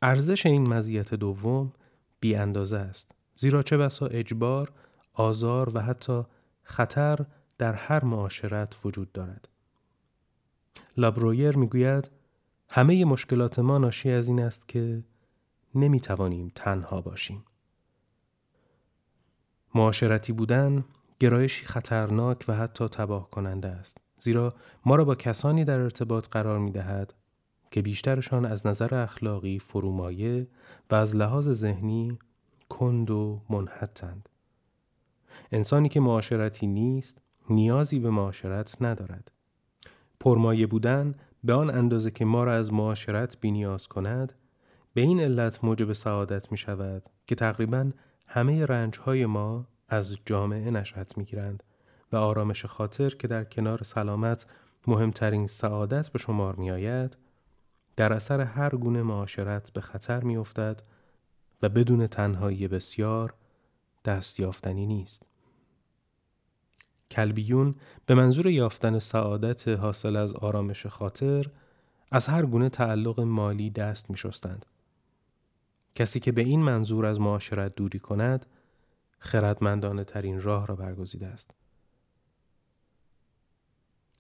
ارزش 0.02 0.46
این 0.46 0.68
مزیت 0.68 1.14
دوم 1.14 1.74
بی 2.20 2.36
اندازه 2.36 2.78
است. 2.78 3.12
زیرا 3.36 3.64
چه 3.64 3.78
بسا 3.78 4.06
اجبار، 4.06 4.72
آزار 5.14 5.78
و 5.78 5.82
حتی 5.82 6.24
خطر 6.64 7.26
در 7.58 7.74
هر 7.74 8.06
معاشرت 8.06 8.76
وجود 8.86 9.12
دارد. 9.12 9.50
لابرویر 10.98 11.58
می‌گوید 11.58 12.12
همه 12.70 13.06
مشکلات 13.06 13.60
ما 13.60 13.78
ناشی 13.78 14.12
از 14.12 14.28
این 14.28 14.42
است 14.42 14.68
که 14.68 15.04
نمی 15.76 16.00
توانیم 16.00 16.52
تنها 16.56 17.02
باشیم. 17.02 17.44
معاشرتی 19.76 20.34
بودن 20.34 20.86
گرایشی 21.20 21.66
خطرناک 21.66 22.46
و 22.48 22.54
حتی 22.54 22.88
تباه 22.88 23.30
کننده 23.30 23.68
است. 23.68 23.98
زیرا 24.20 24.54
ما 24.86 24.96
را 24.96 25.06
با 25.06 25.16
کسانی 25.16 25.64
در 25.64 25.80
ارتباط 25.80 26.28
قرار 26.28 26.60
می 26.60 26.72
دهد 26.72 27.14
که 27.72 27.82
بیشترشان 27.82 28.46
از 28.46 28.68
نظر 28.68 28.96
اخلاقی 28.96 29.60
فرومایه 29.60 30.48
و 30.92 30.96
از 30.96 31.16
لحاظ 31.16 31.50
ذهنی 31.50 32.20
کند 32.70 33.12
و 33.12 33.42
منحتند. 33.50 34.30
انسانی 35.52 35.90
که 35.90 36.00
معاشرتی 36.00 36.68
نیست 36.68 37.22
نیازی 37.50 38.00
به 38.00 38.10
معاشرت 38.10 38.78
ندارد. 38.82 39.32
پرمایه 40.20 40.68
بودن 40.68 41.16
به 41.44 41.54
آن 41.54 41.70
اندازه 41.70 42.12
که 42.12 42.26
ما 42.26 42.44
را 42.44 42.54
از 42.54 42.74
معاشرت 42.74 43.40
بینیاز 43.40 43.88
کند 43.88 44.34
به 44.94 45.02
این 45.02 45.20
علت 45.20 45.64
موجب 45.64 45.94
سعادت 45.94 46.52
می 46.52 46.58
شود 46.58 47.04
که 47.28 47.36
تقریبا 47.36 47.92
همه 48.28 48.66
رنج 48.66 49.00
های 49.00 49.26
ما 49.26 49.68
از 49.90 50.18
جامعه 50.26 50.72
نشأت 50.72 51.18
می 51.18 51.26
گیرند 51.26 51.64
و 52.12 52.16
آرامش 52.16 52.66
خاطر 52.66 53.10
که 53.10 53.28
در 53.28 53.44
کنار 53.44 53.84
سلامت 53.84 54.48
مهمترین 54.88 55.48
سعادت 55.48 56.10
به 56.10 56.20
شمار 56.20 56.56
می 56.56 56.72
آید 56.72 57.18
در 57.96 58.14
اثر 58.14 58.42
هر 58.42 58.70
گونه 58.70 59.04
معاشرت 59.04 59.74
به 59.74 59.82
خطر 59.82 60.24
می 60.24 60.38
افتد 60.38 60.82
و 61.62 61.70
بدون 61.70 62.08
تنهایی 62.08 62.68
بسیار 62.68 63.34
دست 64.06 64.40
یافتنی 64.40 64.86
نیست. 64.86 65.26
کلبیون 67.12 67.76
به 68.06 68.16
منظور 68.16 68.48
یافتن 68.48 69.00
سعادت 69.00 69.68
حاصل 69.68 70.16
از 70.16 70.36
آرامش 70.36 70.86
خاطر 70.86 71.46
از 72.12 72.28
هر 72.28 72.46
گونه 72.46 72.70
تعلق 72.70 73.20
مالی 73.20 73.70
دست 73.70 74.10
می 74.10 74.18
شستند. 74.18 74.66
کسی 75.96 76.20
که 76.20 76.32
به 76.32 76.42
این 76.42 76.64
منظور 76.64 77.06
از 77.06 77.20
معاشرت 77.20 77.76
دوری 77.76 78.00
کند 78.00 78.46
خردمندانه 79.20 80.04
ترین 80.04 80.42
راه 80.42 80.68
را 80.68 80.76
برگزیده 80.76 81.28
است. 81.28 81.52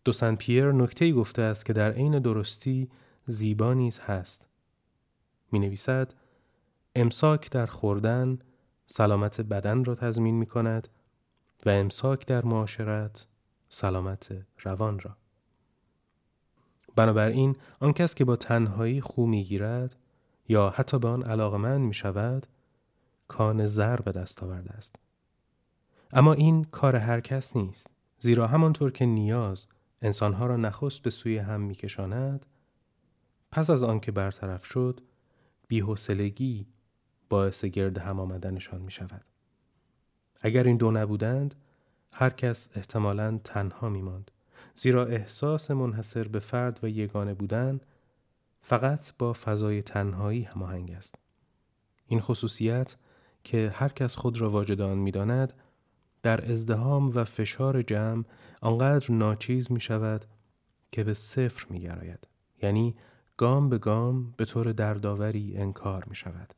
دو 0.05 0.11
سن 0.11 0.35
پیر 0.35 0.71
نکته 0.71 1.11
گفته 1.11 1.41
است 1.41 1.65
که 1.65 1.73
در 1.73 1.91
عین 1.91 2.19
درستی 2.19 2.89
زیبا 3.25 3.73
نیز 3.73 3.99
هست. 3.99 4.47
می 5.51 5.59
نویسد 5.59 6.13
امساک 6.95 7.51
در 7.51 7.65
خوردن 7.65 8.39
سلامت 8.87 9.41
بدن 9.41 9.83
را 9.83 9.95
تضمین 9.95 10.35
می 10.35 10.45
کند 10.45 10.87
و 11.65 11.69
امساک 11.69 12.25
در 12.25 12.45
معاشرت 12.45 13.27
سلامت 13.69 14.45
روان 14.63 14.99
را. 14.99 15.17
بنابراین 16.95 17.55
آن 17.79 17.93
کس 17.93 18.15
که 18.15 18.25
با 18.25 18.35
تنهایی 18.35 19.01
خو 19.01 19.25
می 19.25 19.43
گیرد 19.43 19.95
یا 20.51 20.69
حتی 20.69 20.99
به 20.99 21.07
آن 21.07 21.23
علاقمند 21.23 21.81
می 21.81 21.93
شود 21.93 22.47
کان 23.27 23.65
زر 23.65 23.95
به 23.95 24.11
دست 24.11 24.43
آورده 24.43 24.71
است. 24.71 24.95
اما 26.13 26.33
این 26.33 26.63
کار 26.63 26.95
هر 26.95 27.19
کس 27.19 27.55
نیست 27.55 27.87
زیرا 28.19 28.47
همانطور 28.47 28.91
که 28.91 29.05
نیاز 29.05 29.67
انسانها 30.01 30.45
را 30.45 30.57
نخست 30.57 31.01
به 31.01 31.09
سوی 31.09 31.37
هم 31.37 31.61
میکشاند 31.61 32.45
پس 33.51 33.69
از 33.69 33.83
آنکه 33.83 34.11
برطرف 34.11 34.65
شد 34.65 35.01
بیحسلگی 35.67 36.67
باعث 37.29 37.65
گرد 37.65 37.97
هم 37.97 38.19
آمدنشان 38.19 38.81
می 38.81 38.91
شود. 38.91 39.25
اگر 40.41 40.63
این 40.63 40.77
دو 40.77 40.91
نبودند 40.91 41.55
هر 42.13 42.29
کس 42.29 42.69
احتمالا 42.75 43.39
تنها 43.43 43.89
می 43.89 44.01
ماند. 44.01 44.31
زیرا 44.75 45.05
احساس 45.05 45.71
منحصر 45.71 46.27
به 46.27 46.39
فرد 46.39 46.79
و 46.83 46.89
یگانه 46.89 47.33
بودن 47.33 47.79
فقط 48.61 49.13
با 49.19 49.33
فضای 49.33 49.81
تنهایی 49.81 50.43
هماهنگ 50.43 50.91
است. 50.91 51.15
این 52.07 52.19
خصوصیت 52.19 52.95
که 53.43 53.71
هر 53.73 53.89
کس 53.89 54.15
خود 54.15 54.41
را 54.41 54.49
واجدان 54.49 54.97
می 54.97 55.11
داند 55.11 55.53
در 56.23 56.51
ازدهام 56.51 57.11
و 57.15 57.23
فشار 57.23 57.81
جمع 57.81 58.23
آنقدر 58.61 59.11
ناچیز 59.11 59.71
می 59.71 59.81
شود 59.81 60.25
که 60.91 61.03
به 61.03 61.13
صفر 61.13 61.65
می 61.69 61.79
گراید. 61.79 62.27
یعنی 62.63 62.95
گام 63.37 63.69
به 63.69 63.77
گام 63.77 64.33
به 64.37 64.45
طور 64.45 64.71
دردآوری 64.71 65.57
انکار 65.57 66.05
می 66.05 66.15
شود. 66.15 66.53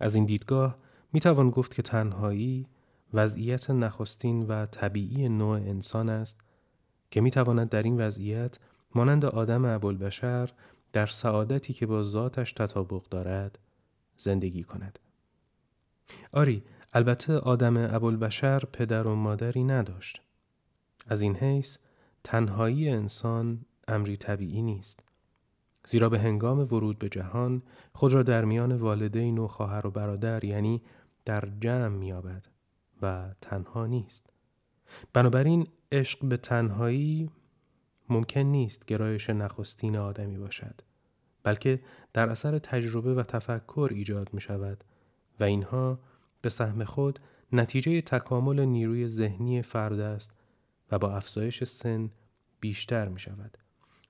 از 0.00 0.14
این 0.14 0.24
دیدگاه 0.24 0.78
می 1.12 1.20
توان 1.20 1.50
گفت 1.50 1.74
که 1.74 1.82
تنهایی 1.82 2.66
وضعیت 3.14 3.70
نخستین 3.70 4.46
و 4.46 4.66
طبیعی 4.66 5.28
نوع 5.28 5.56
انسان 5.56 6.08
است 6.08 6.40
که 7.10 7.20
می 7.20 7.30
تواند 7.30 7.68
در 7.68 7.82
این 7.82 8.00
وضعیت 8.00 8.58
مانند 8.94 9.24
آدم 9.24 9.64
ابوالبشر 9.64 10.50
در 10.92 11.06
سعادتی 11.06 11.72
که 11.72 11.86
با 11.86 12.02
ذاتش 12.02 12.52
تطابق 12.52 13.08
دارد 13.08 13.58
زندگی 14.16 14.62
کند. 14.62 14.98
آری 16.32 16.62
البته 16.92 17.32
آدم 17.32 17.76
ابوالبشر 17.76 18.64
پدر 18.72 19.06
و 19.06 19.14
مادری 19.14 19.64
نداشت. 19.64 20.22
از 21.06 21.20
این 21.20 21.36
حیث 21.36 21.78
تنهایی 22.24 22.88
انسان 22.88 23.64
امری 23.88 24.16
طبیعی 24.16 24.62
نیست. 24.62 25.00
زیرا 25.86 26.08
به 26.08 26.18
هنگام 26.18 26.58
ورود 26.58 26.98
به 26.98 27.08
جهان 27.08 27.62
خود 27.92 28.12
را 28.12 28.22
در 28.22 28.44
میان 28.44 28.72
والدین 28.72 29.38
و 29.38 29.46
خواهر 29.46 29.86
و 29.86 29.90
برادر 29.90 30.44
یعنی 30.44 30.82
در 31.24 31.48
جمع 31.60 31.88
میابد 31.88 32.46
و 33.02 33.34
تنها 33.40 33.86
نیست. 33.86 34.30
بنابراین 35.12 35.66
عشق 35.92 36.24
به 36.24 36.36
تنهایی 36.36 37.30
ممکن 38.10 38.40
نیست 38.40 38.86
گرایش 38.86 39.30
نخستین 39.30 39.96
آدمی 39.96 40.38
باشد 40.38 40.80
بلکه 41.42 41.80
در 42.12 42.30
اثر 42.30 42.58
تجربه 42.58 43.14
و 43.14 43.22
تفکر 43.22 43.90
ایجاد 43.94 44.28
می 44.32 44.40
شود 44.40 44.84
و 45.40 45.44
اینها 45.44 45.98
به 46.42 46.48
سهم 46.48 46.84
خود 46.84 47.18
نتیجه 47.52 48.00
تکامل 48.00 48.60
نیروی 48.60 49.08
ذهنی 49.08 49.62
فرد 49.62 50.00
است 50.00 50.32
و 50.90 50.98
با 50.98 51.16
افزایش 51.16 51.64
سن 51.64 52.10
بیشتر 52.60 53.08
می 53.08 53.20
شود. 53.20 53.58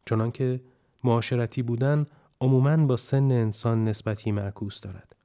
چنانکه 0.07 0.61
معاشرتی 1.05 1.63
بودن 1.63 2.07
عموماً 2.41 2.77
با 2.77 2.97
سن 2.97 3.33
انسان 3.33 3.85
نسبتی 3.85 4.33
معکوس 4.33 4.81
دارد. 4.81 5.17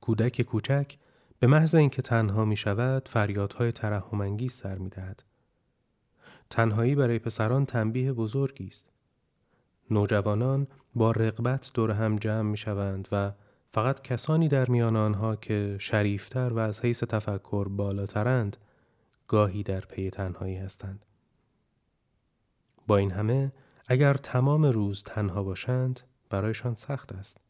کودک 0.00 0.42
کوچک 0.42 0.96
به 1.38 1.46
محض 1.46 1.74
اینکه 1.74 2.02
تنها 2.02 2.44
می 2.44 2.56
شود 2.56 3.08
فریادهای 3.08 3.72
ترحمانگیز 3.72 4.52
سر 4.52 4.78
می 4.78 4.88
دهد. 4.88 5.22
تنهایی 6.50 6.94
برای 6.94 7.18
پسران 7.18 7.66
تنبیه 7.66 8.12
بزرگی 8.12 8.66
است. 8.66 8.90
نوجوانان 9.90 10.66
با 10.94 11.10
رقبت 11.10 11.70
دور 11.74 11.90
هم 11.90 12.16
جمع 12.16 12.50
می 12.50 12.56
شوند 12.56 13.08
و 13.12 13.32
فقط 13.72 14.00
کسانی 14.02 14.48
در 14.48 14.70
میان 14.70 14.96
آنها 14.96 15.36
که 15.36 15.76
شریفتر 15.80 16.52
و 16.52 16.58
از 16.58 16.80
حیث 16.80 17.02
تفکر 17.02 17.68
بالاترند 17.68 18.56
گاهی 19.28 19.62
در 19.62 19.80
پی 19.80 20.10
تنهایی 20.10 20.56
هستند. 20.56 21.04
با 22.86 22.96
این 22.96 23.10
همه 23.10 23.52
اگر 23.88 24.14
تمام 24.14 24.64
روز 24.64 25.02
تنها 25.02 25.42
باشند 25.42 26.00
برایشان 26.30 26.74
سخت 26.74 27.12
است. 27.12 27.40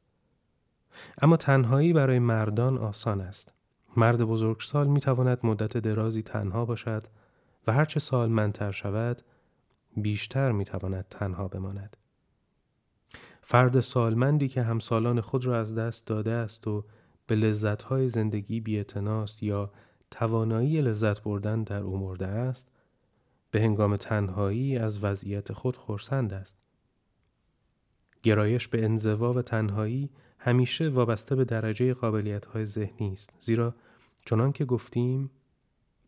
اما 1.22 1.36
تنهایی 1.36 1.92
برای 1.92 2.18
مردان 2.18 2.78
آسان 2.78 3.20
است. 3.20 3.52
مرد 3.96 4.22
بزرگسال 4.22 4.86
می 4.86 5.00
تواند 5.00 5.38
مدت 5.42 5.76
درازی 5.76 6.22
تنها 6.22 6.64
باشد 6.64 7.02
و 7.68 7.72
هرچه 7.72 8.00
سال 8.00 8.28
منتر 8.28 8.70
شود 8.70 9.22
بیشتر 9.96 10.52
می 10.52 10.64
تواند 10.64 11.06
تنها 11.10 11.48
بماند. 11.48 11.96
فرد 13.42 13.80
سالمندی 13.80 14.48
که 14.48 14.62
همسالان 14.62 15.20
خود 15.20 15.46
را 15.46 15.60
از 15.60 15.74
دست 15.74 16.06
داده 16.06 16.30
است 16.30 16.68
و 16.68 16.84
به 17.26 17.34
لذتهای 17.34 18.08
زندگی 18.08 18.60
بیعتناست 18.60 19.42
یا 19.42 19.72
توانایی 20.10 20.82
لذت 20.82 21.22
بردن 21.22 21.62
در 21.62 21.82
او 21.82 21.96
مرده 21.96 22.26
است 22.26 22.72
به 23.50 23.60
هنگام 23.60 23.96
تنهایی 23.96 24.78
از 24.78 25.04
وضعیت 25.04 25.52
خود 25.52 25.76
خورسند 25.76 26.32
است. 26.32 26.58
گرایش 28.22 28.68
به 28.68 28.84
انزوا 28.84 29.32
و 29.32 29.42
تنهایی 29.42 30.10
همیشه 30.38 30.88
وابسته 30.88 31.34
به 31.36 31.44
درجه 31.44 31.94
قابلیت 31.94 32.46
های 32.46 32.64
ذهنی 32.64 33.12
است 33.12 33.36
زیرا 33.40 33.74
چنان 34.24 34.52
که 34.52 34.64
گفتیم 34.64 35.30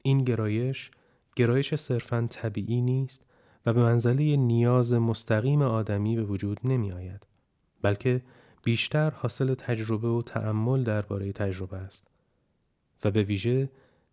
این 0.02 0.18
گرایش 0.18 0.90
گرایش 1.36 1.74
صرفا 1.74 2.26
طبیعی 2.30 2.82
نیست 2.82 3.24
و 3.66 3.72
به 3.72 3.82
منزله 3.82 4.36
نیاز 4.36 4.92
مستقیم 4.92 5.62
آدمی 5.62 6.16
به 6.16 6.24
وجود 6.24 6.60
نمی 6.64 6.92
آید 6.92 7.26
بلکه 7.82 8.22
بیشتر 8.62 9.10
حاصل 9.10 9.54
تجربه 9.54 10.08
و 10.08 10.22
تأمل 10.22 10.84
درباره 10.84 11.32
تجربه 11.32 11.76
است 11.76 12.08
و 13.04 13.10
به 13.10 13.22
ویژه 13.22 13.70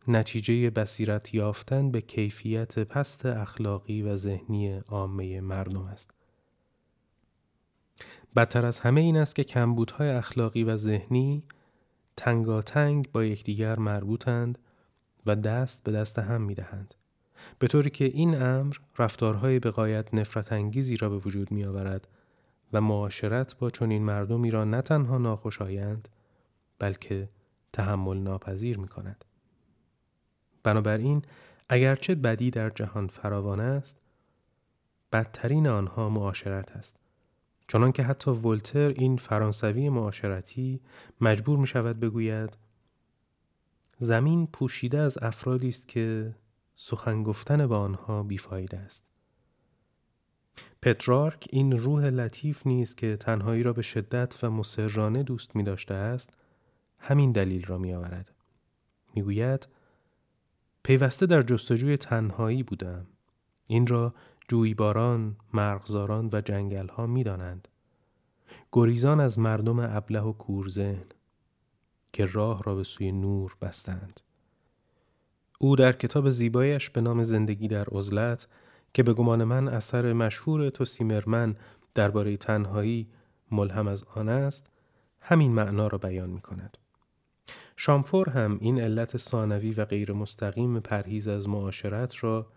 نتیجه 0.08 0.70
بصیرت 0.70 1.34
یافتن 1.34 1.92
به 1.92 2.02
کیفیت 2.02 2.80
پست 2.80 3.26
اخلاقی 3.26 4.02
و 4.02 4.16
ذهنی 4.16 4.74
عامه 4.74 5.42
مردم 5.42 5.82
است. 5.82 6.12
بدتر 8.36 8.66
از 8.66 8.80
همه 8.80 9.02
این 9.02 9.18
است 9.18 9.36
که 9.36 9.44
کمبودهای 9.44 10.10
اخلاقی 10.10 10.64
و 10.64 10.76
ذهنی 10.76 11.44
تنگاتنگ 12.16 13.12
با 13.12 13.24
یکدیگر 13.24 13.80
مربوطند 13.80 14.60
و 15.26 15.36
دست 15.36 15.84
به 15.84 15.92
دست 15.92 16.20
هم 16.20 16.42
می 16.42 16.56
دهند. 16.56 16.96
به 17.60 17.68
طوری 17.68 17.90
که 17.90 18.06
این 18.06 18.42
امر 18.42 18.76
رفتارهای 18.98 19.60
بقایت 19.60 20.14
نفرت 20.14 20.52
انگیزی 20.52 20.98
را 20.98 21.10
به 21.10 21.18
وجود 21.18 21.52
می 21.52 21.66
آورد 21.66 22.08
و 22.74 22.82
معاشرت 22.82 23.58
با 23.58 23.70
چنین 23.70 24.04
مردمی 24.04 24.52
را 24.52 24.64
نه 24.64 24.82
تنها 24.82 25.18
ناخوشایند 25.18 26.10
بلکه 26.80 27.30
تحمل 27.74 28.18
ناپذیر 28.18 28.78
می 28.78 28.88
کند. 28.88 29.26
بنابراین 30.64 31.22
اگرچه 31.70 32.16
بدی 32.16 32.52
در 32.52 32.70
جهان 32.70 33.08
فراوان 33.08 33.60
است 33.60 33.98
بدترین 35.12 35.68
آنها 35.68 36.10
معاشرت 36.10 36.72
است 36.72 37.00
چنان 37.68 37.92
که 37.92 38.04
حتی 38.04 38.32
ولتر 38.32 38.88
این 38.88 39.18
فرانسوی 39.18 39.90
معاشرتی 39.90 40.82
مجبور 41.22 41.60
می 41.60 41.68
شود 41.68 42.00
بگوید 42.00 42.58
زمین 43.98 44.48
پوشیده 44.48 45.00
از 45.00 45.18
افرادی 45.22 45.70
است 45.70 45.88
که 45.88 46.36
سخن 46.80 47.24
گفتن 47.24 47.68
با 47.68 47.80
آنها 47.80 48.24
بیفایده 48.24 48.78
است 48.78 49.06
پترارک 50.82 51.48
این 51.50 51.78
روح 51.78 52.06
لطیف 52.06 52.68
نیست 52.68 52.98
که 52.98 53.18
تنهایی 53.18 53.64
را 53.64 53.74
به 53.74 53.82
شدت 53.82 54.44
و 54.44 54.50
مسررانه 54.50 55.24
دوست 55.24 55.56
می 55.56 55.64
داشته 55.64 55.94
است 55.94 56.34
همین 57.00 57.32
دلیل 57.32 57.66
را 57.66 57.78
می 57.78 57.94
آورد 57.94 58.32
می 59.16 59.22
گوید 59.22 59.68
پیوسته 60.84 61.26
در 61.26 61.42
جستجوی 61.42 61.98
تنهایی 61.98 62.64
بودم. 62.64 63.08
این 63.66 63.88
را 63.88 64.14
جویباران، 64.50 65.38
مرغزاران 65.54 66.30
و 66.34 66.42
جنگل 66.42 66.88
ها 66.88 67.08
می 67.08 67.24
دانند. 67.24 67.68
گریزان 68.72 69.20
از 69.20 69.40
مردم 69.40 69.80
ابله 69.80 70.22
و 70.22 70.34
کورزن 70.34 71.06
که 72.14 72.26
راه 72.26 72.64
را 72.64 72.76
به 72.76 72.84
سوی 72.84 73.12
نور 73.12 73.58
بستند. 73.62 74.22
او 75.58 75.76
در 75.76 75.92
کتاب 75.92 76.30
زیبایش 76.30 76.90
به 76.90 77.02
نام 77.02 77.24
زندگی 77.24 77.68
در 77.68 77.86
عزلت 77.92 78.48
که 78.94 79.04
به 79.04 79.14
گمان 79.14 79.44
من 79.44 79.68
اثر 79.68 80.14
مشهور 80.14 80.70
توسیمرمن 80.70 81.56
درباره 81.94 82.38
تنهایی 82.38 83.08
ملهم 83.52 83.88
از 83.88 84.04
آن 84.04 84.30
است 84.30 84.68
همین 85.20 85.52
معنا 85.52 85.88
را 85.88 85.98
بیان 85.98 86.30
می 86.30 86.42
کند. 86.42 86.78
شامفور 87.78 88.30
هم 88.30 88.58
این 88.62 88.80
علت 88.82 89.18
ثانوی 89.18 89.72
و 89.72 89.86
غیر 89.86 90.14
مستقیم 90.14 90.80
پرهیز 90.80 91.28
از 91.28 91.50
معاشرت 91.50 92.24
را 92.24 92.48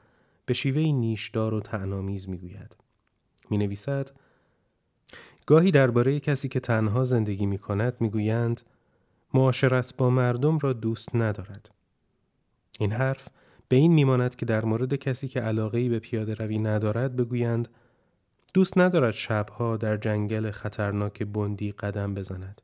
به 0.46 0.54
شیوه 0.54 0.82
نیشدار 0.82 1.54
و 1.54 1.60
طعن‌آمیز 1.60 2.28
می 2.28 2.38
گوید. 2.38 2.76
می 3.50 3.58
نویسد 3.58 4.08
گاهی 5.46 5.70
درباره 5.70 6.20
کسی 6.20 6.48
که 6.48 6.60
تنها 6.60 7.04
زندگی 7.04 7.46
می 7.46 7.58
کند 7.58 7.96
می 8.00 8.10
گویند 8.10 8.60
معاشرت 9.34 9.94
با 9.96 10.10
مردم 10.10 10.58
را 10.58 10.72
دوست 10.72 11.16
ندارد. 11.16 11.70
این 12.80 12.92
حرف 12.92 13.28
به 13.68 13.76
این 13.76 13.92
میماند 13.92 14.34
که 14.34 14.46
در 14.46 14.64
مورد 14.64 14.94
کسی 14.94 15.28
که 15.28 15.40
علاقه‌ای 15.40 15.88
به 15.88 15.98
پیاده 15.98 16.34
روی 16.34 16.58
ندارد 16.58 17.16
بگویند 17.16 17.68
دوست 18.54 18.78
ندارد 18.78 19.10
شبها 19.10 19.76
در 19.76 19.96
جنگل 19.96 20.50
خطرناک 20.50 21.22
بوندی 21.22 21.72
قدم 21.72 22.14
بزند. 22.14 22.62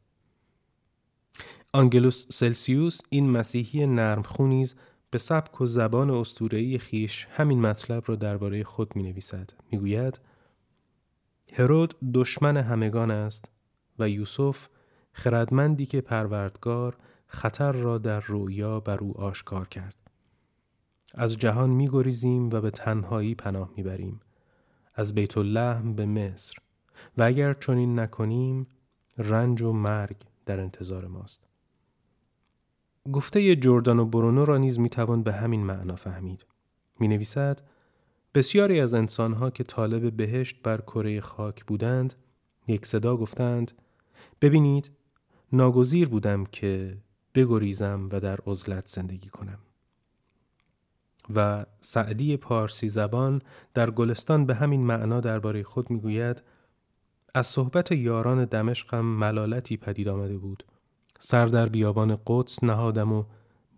آنگلوس 1.72 2.26
سیلسیوس 2.30 3.00
این 3.08 3.30
مسیحی 3.30 3.86
نرم 3.86 4.22
نیز 4.38 4.74
به 5.10 5.18
سبک 5.18 5.60
و 5.60 5.66
زبان 5.66 6.10
استورهی 6.10 6.78
خیش 6.78 7.26
همین 7.30 7.60
مطلب 7.60 8.02
را 8.06 8.16
درباره 8.16 8.64
خود 8.64 8.96
می 8.96 9.02
نویسد. 9.02 9.50
می 9.70 9.78
گوید 9.78 10.20
هرود 11.52 11.94
دشمن 12.14 12.56
همگان 12.56 13.10
است 13.10 13.50
و 13.98 14.08
یوسف 14.08 14.68
خردمندی 15.12 15.86
که 15.86 16.00
پروردگار 16.00 16.96
خطر 17.26 17.72
را 17.72 17.98
در 17.98 18.20
رویا 18.20 18.80
بر 18.80 18.98
او 18.98 19.20
آشکار 19.20 19.68
کرد. 19.68 20.05
از 21.16 21.38
جهان 21.38 21.70
می 21.70 21.88
گریزیم 21.88 22.50
و 22.50 22.60
به 22.60 22.70
تنهایی 22.70 23.34
پناه 23.34 23.70
می 23.76 23.82
بریم. 23.82 24.20
از 24.94 25.14
بیت 25.14 25.38
اللحم 25.38 25.94
به 25.94 26.06
مصر 26.06 26.54
و 27.18 27.22
اگر 27.22 27.54
چنین 27.54 27.98
نکنیم 27.98 28.66
رنج 29.18 29.62
و 29.62 29.72
مرگ 29.72 30.16
در 30.46 30.60
انتظار 30.60 31.06
ماست. 31.06 31.46
گفته 33.12 33.56
جردان 33.56 33.98
و 33.98 34.04
برونو 34.04 34.44
را 34.44 34.58
نیز 34.58 34.78
می‌توان 34.78 35.22
به 35.22 35.32
همین 35.32 35.64
معنا 35.64 35.96
فهمید. 35.96 36.46
می 37.00 37.08
نویسد 37.08 37.60
بسیاری 38.34 38.80
از 38.80 38.94
انسانها 38.94 39.50
که 39.50 39.64
طالب 39.64 40.16
بهشت 40.16 40.62
بر 40.62 40.80
کره 40.80 41.20
خاک 41.20 41.64
بودند 41.64 42.14
یک 42.68 42.86
صدا 42.86 43.16
گفتند 43.16 43.72
ببینید 44.40 44.90
ناگزیر 45.52 46.08
بودم 46.08 46.44
که 46.44 46.98
بگریزم 47.34 48.08
و 48.12 48.20
در 48.20 48.38
عزلت 48.46 48.86
زندگی 48.86 49.28
کنم. 49.28 49.58
و 51.34 51.66
سعدی 51.80 52.36
پارسی 52.36 52.88
زبان 52.88 53.42
در 53.74 53.90
گلستان 53.90 54.46
به 54.46 54.54
همین 54.54 54.86
معنا 54.86 55.20
درباره 55.20 55.62
خود 55.62 55.90
می‌گوید 55.90 56.42
از 57.34 57.46
صحبت 57.46 57.92
یاران 57.92 58.44
دمشقم 58.44 59.04
ملالتی 59.04 59.76
پدید 59.76 60.08
آمده 60.08 60.38
بود 60.38 60.64
سر 61.18 61.46
در 61.46 61.68
بیابان 61.68 62.18
قدس 62.26 62.64
نهادم 62.64 63.12
و 63.12 63.24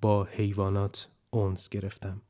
با 0.00 0.24
حیوانات 0.24 1.08
اونس 1.30 1.68
گرفتم. 1.68 2.22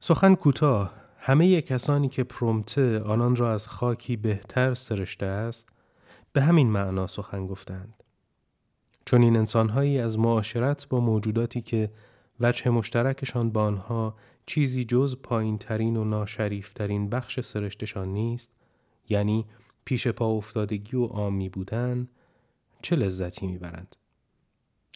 سخن 0.00 0.34
کوتاه 0.34 0.94
همه 1.18 1.62
کسانی 1.62 2.08
که 2.08 2.24
پرومته 2.24 3.00
آنان 3.00 3.36
را 3.36 3.52
از 3.52 3.68
خاکی 3.68 4.16
بهتر 4.16 4.74
سرشته 4.74 5.26
است 5.26 5.68
به 6.32 6.42
همین 6.42 6.70
معنا 6.70 7.06
سخن 7.06 7.46
گفتند. 7.46 8.02
چون 9.06 9.22
این 9.22 9.36
انسانهایی 9.36 9.98
از 9.98 10.18
معاشرت 10.18 10.88
با 10.88 11.00
موجوداتی 11.00 11.62
که 11.62 11.90
وجه 12.40 12.70
مشترکشان 12.70 13.50
با 13.50 13.62
آنها 13.62 14.14
چیزی 14.46 14.84
جز 14.84 15.16
پایین 15.22 15.58
ترین 15.58 15.96
و 15.96 16.04
ناشریف 16.04 16.72
ترین 16.72 17.10
بخش 17.10 17.40
سرشتشان 17.40 18.08
نیست 18.08 18.54
یعنی 19.08 19.46
پیش 19.84 20.08
پا 20.08 20.26
افتادگی 20.26 20.96
و 20.96 21.04
آمی 21.04 21.48
بودن 21.48 22.08
چه 22.82 22.96
لذتی 22.96 23.46
می‌برند؟ 23.46 23.96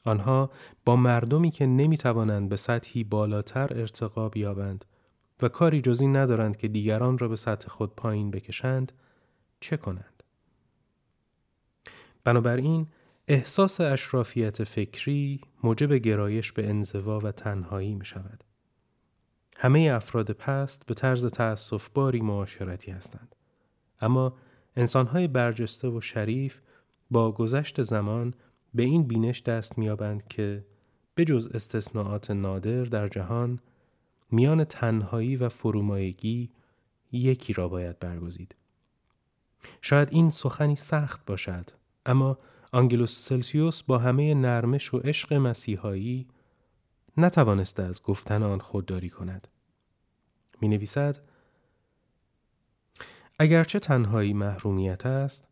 آنها 0.05 0.51
با 0.85 0.97
مردمی 0.97 1.51
که 1.51 1.67
نمی‌توانند 1.67 2.49
به 2.49 2.57
سطحی 2.57 3.05
بالاتر 3.05 3.79
ارتقا 3.79 4.29
بیابند 4.29 4.85
و 5.43 5.49
کاری 5.49 5.81
جز 5.81 6.01
این 6.01 6.17
ندارند 6.17 6.57
که 6.57 6.69
دیگران 6.69 7.19
را 7.19 7.29
به 7.29 7.37
سطح 7.37 7.69
خود 7.69 7.95
پایین 7.97 8.31
بکشند 8.31 8.93
چه 9.61 9.77
کنند؟ 9.77 10.23
بنابراین 12.25 12.87
احساس 13.31 13.81
اشرافیت 13.81 14.65
فکری 14.65 15.41
موجب 15.63 15.93
گرایش 15.93 16.53
به 16.53 16.69
انزوا 16.69 17.19
و 17.19 17.33
تنهایی 17.33 17.95
می 17.95 18.05
شود. 18.05 18.45
همه 19.57 19.91
افراد 19.95 20.31
پست 20.31 20.87
به 20.87 20.95
طرز 20.95 21.27
تأسف 21.27 21.89
باری 21.89 22.21
معاشرتی 22.21 22.91
هستند. 22.91 23.35
اما 24.01 24.37
انسانهای 24.77 25.29
برجسته 25.29 25.89
و 25.89 26.01
شریف 26.01 26.61
با 27.11 27.33
گذشت 27.33 27.83
زمان 27.83 28.35
به 28.75 28.83
این 28.83 29.03
بینش 29.03 29.43
دست 29.43 29.79
میابند 29.79 30.29
که 30.29 30.65
جز 31.29 31.49
استثناءات 31.55 32.31
نادر 32.31 32.85
در 32.85 33.09
جهان 33.09 33.61
میان 34.31 34.65
تنهایی 34.65 35.37
و 35.37 35.49
فرومایگی 35.49 36.51
یکی 37.13 37.53
را 37.53 37.69
باید 37.69 37.99
برگزید. 37.99 38.55
شاید 39.81 40.09
این 40.13 40.31
سخنی 40.31 40.77
سخت 40.77 41.27
باشد 41.27 41.71
اما 42.07 42.39
آنگلوس 42.73 43.29
سیلسیوس 43.29 43.83
با 43.83 43.99
همه 43.99 44.35
نرمش 44.35 44.95
و 44.95 44.99
عشق 44.99 45.33
مسیحایی 45.33 46.29
نتوانسته 47.17 47.83
از 47.83 48.03
گفتن 48.03 48.43
آن 48.43 48.59
خودداری 48.59 49.11
کند. 49.11 49.49
می 50.61 50.69
نویسد 50.69 51.17
اگرچه 53.39 53.79
تنهایی 53.79 54.33
محرومیت 54.33 55.07
است 55.07 55.49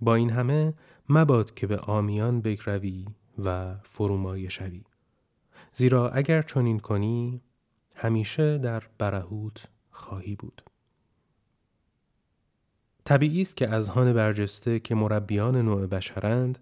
با 0.00 0.14
این 0.14 0.30
همه 0.30 0.74
مباد 1.08 1.54
که 1.54 1.66
به 1.66 1.78
آمیان 1.78 2.40
بگروی 2.40 3.06
و 3.38 3.76
فرومایه 3.82 4.48
شوی 4.48 4.84
زیرا 5.72 6.10
اگر 6.10 6.42
چنین 6.42 6.78
کنی 6.78 7.42
همیشه 7.96 8.58
در 8.58 8.82
برهوت 8.98 9.68
خواهی 9.90 10.36
بود 10.36 10.69
طبیعی 13.04 13.40
است 13.40 13.56
که 13.56 13.68
از 13.68 13.88
هان 13.88 14.12
برجسته 14.12 14.80
که 14.80 14.94
مربیان 14.94 15.56
نوع 15.56 15.86
بشرند 15.86 16.58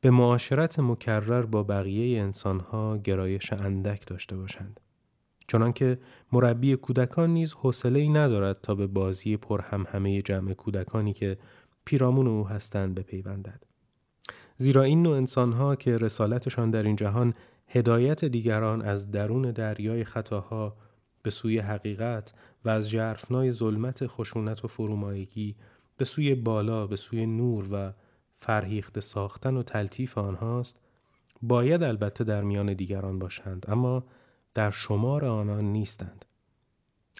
به 0.00 0.10
معاشرت 0.10 0.78
مکرر 0.78 1.42
با 1.42 1.62
بقیه 1.62 2.20
انسانها 2.20 2.96
گرایش 2.96 3.52
اندک 3.52 4.06
داشته 4.06 4.36
باشند. 4.36 4.80
چنانکه 5.48 5.98
مربی 6.32 6.76
کودکان 6.76 7.30
نیز 7.30 7.52
حوصله 7.52 8.00
ای 8.00 8.08
ندارد 8.08 8.60
تا 8.60 8.74
به 8.74 8.86
بازی 8.86 9.36
پر 9.36 9.60
هم 9.60 9.86
همه 9.92 10.22
جمع 10.22 10.52
کودکانی 10.54 11.12
که 11.12 11.38
پیرامون 11.84 12.26
او 12.26 12.48
هستند 12.48 12.94
بپیوندد. 12.94 13.62
زیرا 14.56 14.82
این 14.82 15.02
نوع 15.02 15.16
انسانها 15.16 15.76
که 15.76 15.98
رسالتشان 15.98 16.70
در 16.70 16.82
این 16.82 16.96
جهان 16.96 17.34
هدایت 17.68 18.24
دیگران 18.24 18.82
از 18.82 19.10
درون 19.10 19.50
دریای 19.50 20.04
خطاها 20.04 20.76
به 21.22 21.30
سوی 21.30 21.58
حقیقت 21.58 22.34
و 22.64 22.68
از 22.68 22.90
جرفنای 22.90 23.52
ظلمت 23.52 24.06
خشونت 24.06 24.64
و 24.64 24.68
فرومایگی 24.68 25.56
به 25.98 26.04
سوی 26.04 26.34
بالا 26.34 26.86
به 26.86 26.96
سوی 26.96 27.26
نور 27.26 27.68
و 27.72 27.92
فرهیخت 28.36 29.00
ساختن 29.00 29.56
و 29.56 29.62
تلطیف 29.62 30.18
آنهاست 30.18 30.80
باید 31.42 31.82
البته 31.82 32.24
در 32.24 32.42
میان 32.42 32.74
دیگران 32.74 33.18
باشند 33.18 33.66
اما 33.68 34.04
در 34.54 34.70
شمار 34.70 35.24
آنان 35.24 35.64
نیستند. 35.64 36.24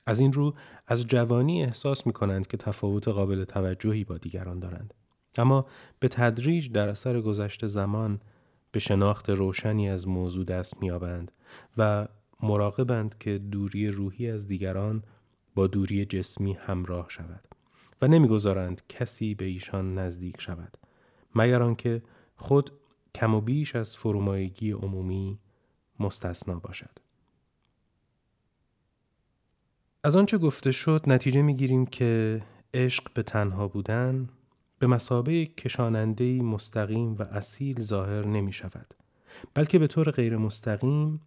از 0.06 0.20
این 0.20 0.32
رو 0.32 0.54
از 0.86 1.06
جوانی 1.06 1.64
احساس 1.64 2.06
می 2.06 2.12
کنند 2.12 2.46
که 2.46 2.56
تفاوت 2.56 3.08
قابل 3.08 3.44
توجهی 3.44 4.04
با 4.04 4.18
دیگران 4.18 4.58
دارند. 4.58 4.94
اما 5.38 5.66
به 6.00 6.08
تدریج 6.08 6.72
در 6.72 6.88
اثر 6.88 7.20
گذشت 7.20 7.66
زمان 7.66 8.20
به 8.72 8.78
شناخت 8.78 9.30
روشنی 9.30 9.88
از 9.88 10.08
موضوع 10.08 10.44
دست 10.44 10.82
میابند 10.82 11.32
و 11.76 12.08
مراقبند 12.42 13.18
که 13.18 13.38
دوری 13.38 13.88
روحی 13.88 14.30
از 14.30 14.46
دیگران 14.46 15.02
با 15.54 15.66
دوری 15.66 16.04
جسمی 16.04 16.52
همراه 16.52 17.06
شود. 17.08 17.57
و 18.02 18.08
نمی‌گذارند 18.08 18.82
کسی 18.88 19.34
به 19.34 19.44
ایشان 19.44 19.98
نزدیک 19.98 20.40
شود 20.40 20.78
مگر 21.34 21.62
آنکه 21.62 22.02
خود 22.36 22.70
کم 23.14 23.34
و 23.34 23.40
بیش 23.40 23.76
از 23.76 23.96
فرومایگی 23.96 24.70
عمومی 24.70 25.38
مستثنا 26.00 26.58
باشد. 26.58 26.98
از 30.04 30.16
آنچه 30.16 30.38
گفته 30.38 30.72
شد 30.72 31.02
نتیجه 31.06 31.42
می‌گیریم 31.42 31.86
که 31.86 32.42
عشق 32.74 33.12
به 33.14 33.22
تنها 33.22 33.68
بودن 33.68 34.28
به 34.78 34.86
مسابه 34.86 35.46
کشاننده 35.46 36.42
مستقیم 36.42 37.16
و 37.18 37.22
اصیل 37.22 37.80
ظاهر 37.80 38.26
نمی 38.26 38.52
شود 38.52 38.94
بلکه 39.54 39.78
به 39.78 39.86
طور 39.86 40.10
غیر 40.10 40.36
مستقیم 40.36 41.20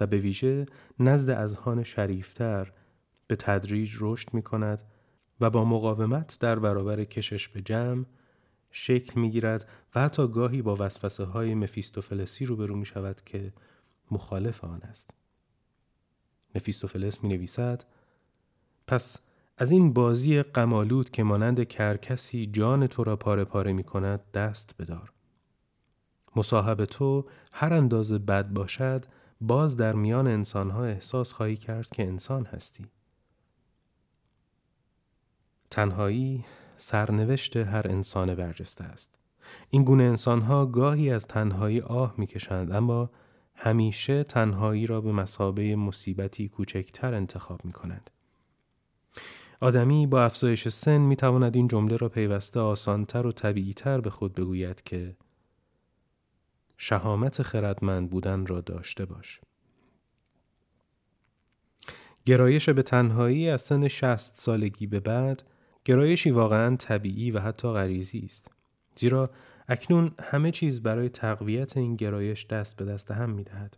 و 0.00 0.06
به 0.06 0.18
ویژه 0.18 0.66
نزد 0.98 1.30
اذهان 1.30 1.82
شریفتر 1.82 2.72
به 3.26 3.36
تدریج 3.36 3.96
رشد 4.00 4.34
می 4.34 4.42
کند 4.42 4.82
و 5.40 5.50
با 5.50 5.64
مقاومت 5.64 6.36
در 6.40 6.58
برابر 6.58 7.04
کشش 7.04 7.48
به 7.48 7.60
جمع 7.60 8.04
شکل 8.70 9.20
می 9.20 9.30
گیرد 9.30 9.68
و 9.94 10.00
حتی 10.00 10.28
گاهی 10.28 10.62
با 10.62 10.76
وسوسه 10.78 11.24
های 11.24 11.54
مفیستوفلسی 11.54 12.44
روبرو 12.44 12.76
می 12.76 12.86
شود 12.86 13.20
که 13.24 13.52
مخالف 14.10 14.64
آن 14.64 14.82
است. 14.82 15.10
مفیستوفلس 16.54 17.24
می 17.24 17.28
نویسد 17.28 17.84
پس 18.86 19.20
از 19.58 19.72
این 19.72 19.92
بازی 19.92 20.42
قمالود 20.42 21.10
که 21.10 21.22
مانند 21.22 21.68
کرکسی 21.68 22.46
جان 22.46 22.86
تو 22.86 23.04
را 23.04 23.16
پاره 23.16 23.44
پاره 23.44 23.72
می 23.72 23.84
کند 23.84 24.20
دست 24.34 24.74
بدار. 24.78 25.12
مصاحب 26.36 26.84
تو 26.84 27.26
هر 27.52 27.74
اندازه 27.74 28.18
بد 28.18 28.48
باشد 28.48 29.04
باز 29.40 29.76
در 29.76 29.92
میان 29.92 30.26
انسانها 30.26 30.84
احساس 30.84 31.32
خواهی 31.32 31.56
کرد 31.56 31.88
که 31.88 32.06
انسان 32.06 32.46
هستی. 32.46 32.86
تنهایی 35.70 36.44
سرنوشت 36.76 37.56
هر 37.56 37.88
انسان 37.88 38.34
برجسته 38.34 38.84
است. 38.84 39.18
این 39.70 39.84
گونه 39.84 40.04
انسانها 40.04 40.66
گاهی 40.66 41.10
از 41.10 41.26
تنهایی 41.26 41.80
آه 41.80 42.14
می‌کشند 42.18 42.72
اما 42.72 43.10
همیشه 43.54 44.24
تنهایی 44.24 44.86
را 44.86 45.00
به 45.00 45.12
مسابه 45.12 45.76
مصیبتی 45.76 46.48
کوچکتر 46.48 47.14
انتخاب 47.14 47.64
می 47.64 47.72
کنند. 47.72 48.10
آدمی 49.60 50.06
با 50.06 50.24
افزایش 50.24 50.68
سن 50.68 50.98
می 50.98 51.16
تواند 51.16 51.56
این 51.56 51.68
جمله 51.68 51.96
را 51.96 52.08
پیوسته 52.08 52.60
آسانتر 52.60 53.26
و 53.26 53.32
طبیعیتر 53.32 54.00
به 54.00 54.10
خود 54.10 54.34
بگوید 54.34 54.82
که 54.82 55.16
شهامت 56.78 57.42
خردمند 57.42 58.10
بودن 58.10 58.46
را 58.46 58.60
داشته 58.60 59.04
باش. 59.04 59.40
گرایش 62.26 62.68
به 62.68 62.82
تنهایی 62.82 63.50
از 63.50 63.62
سن 63.62 63.88
شست 63.88 64.34
سالگی 64.36 64.86
به 64.86 65.00
بعد 65.00 65.49
گرایشی 65.84 66.30
واقعا 66.30 66.76
طبیعی 66.76 67.30
و 67.30 67.40
حتی 67.40 67.68
غریزی 67.68 68.22
است. 68.24 68.52
زیرا 68.96 69.30
اکنون 69.68 70.12
همه 70.22 70.50
چیز 70.50 70.82
برای 70.82 71.08
تقویت 71.08 71.76
این 71.76 71.96
گرایش 71.96 72.46
دست 72.46 72.76
به 72.76 72.84
دست 72.84 73.10
هم 73.10 73.30
می 73.30 73.44
دهد. 73.44 73.76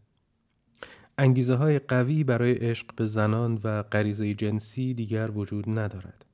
انگیزه 1.18 1.54
های 1.54 1.78
قوی 1.78 2.24
برای 2.24 2.52
عشق 2.52 2.94
به 2.96 3.06
زنان 3.06 3.60
و 3.64 3.82
غریزه 3.82 4.34
جنسی 4.34 4.94
دیگر 4.94 5.30
وجود 5.30 5.78
ندارد. 5.78 6.24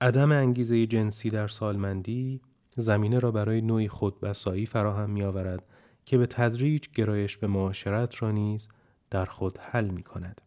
عدم 0.00 0.32
انگیزه 0.32 0.86
جنسی 0.86 1.30
در 1.30 1.48
سالمندی 1.48 2.40
زمینه 2.76 3.18
را 3.18 3.30
برای 3.30 3.60
نوعی 3.60 3.88
خودبسایی 3.88 4.66
فراهم 4.66 5.10
می 5.10 5.22
آورد 5.22 5.64
که 6.04 6.18
به 6.18 6.26
تدریج 6.26 6.88
گرایش 6.94 7.38
به 7.38 7.46
معاشرت 7.46 8.22
را 8.22 8.30
نیز 8.30 8.68
در 9.10 9.24
خود 9.24 9.58
حل 9.58 9.88
می 9.90 10.02
کند. 10.02 10.40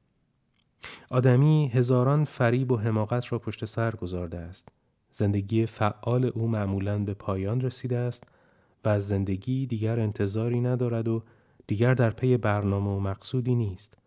آدمی 1.11 1.67
هزاران 1.73 2.25
فریب 2.25 2.71
و 2.71 2.77
حماقت 2.77 3.31
را 3.31 3.39
پشت 3.39 3.65
سر 3.65 3.95
گذارده 3.95 4.37
است. 4.37 4.69
زندگی 5.11 5.65
فعال 5.65 6.25
او 6.25 6.47
معمولا 6.47 6.99
به 6.99 7.13
پایان 7.13 7.61
رسیده 7.61 7.97
است 7.97 8.23
و 8.85 8.89
از 8.89 9.07
زندگی 9.07 9.65
دیگر 9.65 9.99
انتظاری 9.99 10.61
ندارد 10.61 11.07
و 11.07 11.23
دیگر 11.67 11.93
در 11.93 12.09
پی 12.09 12.37
برنامه 12.37 12.89
و 12.89 12.99
مقصودی 12.99 13.55
نیست. 13.55 13.97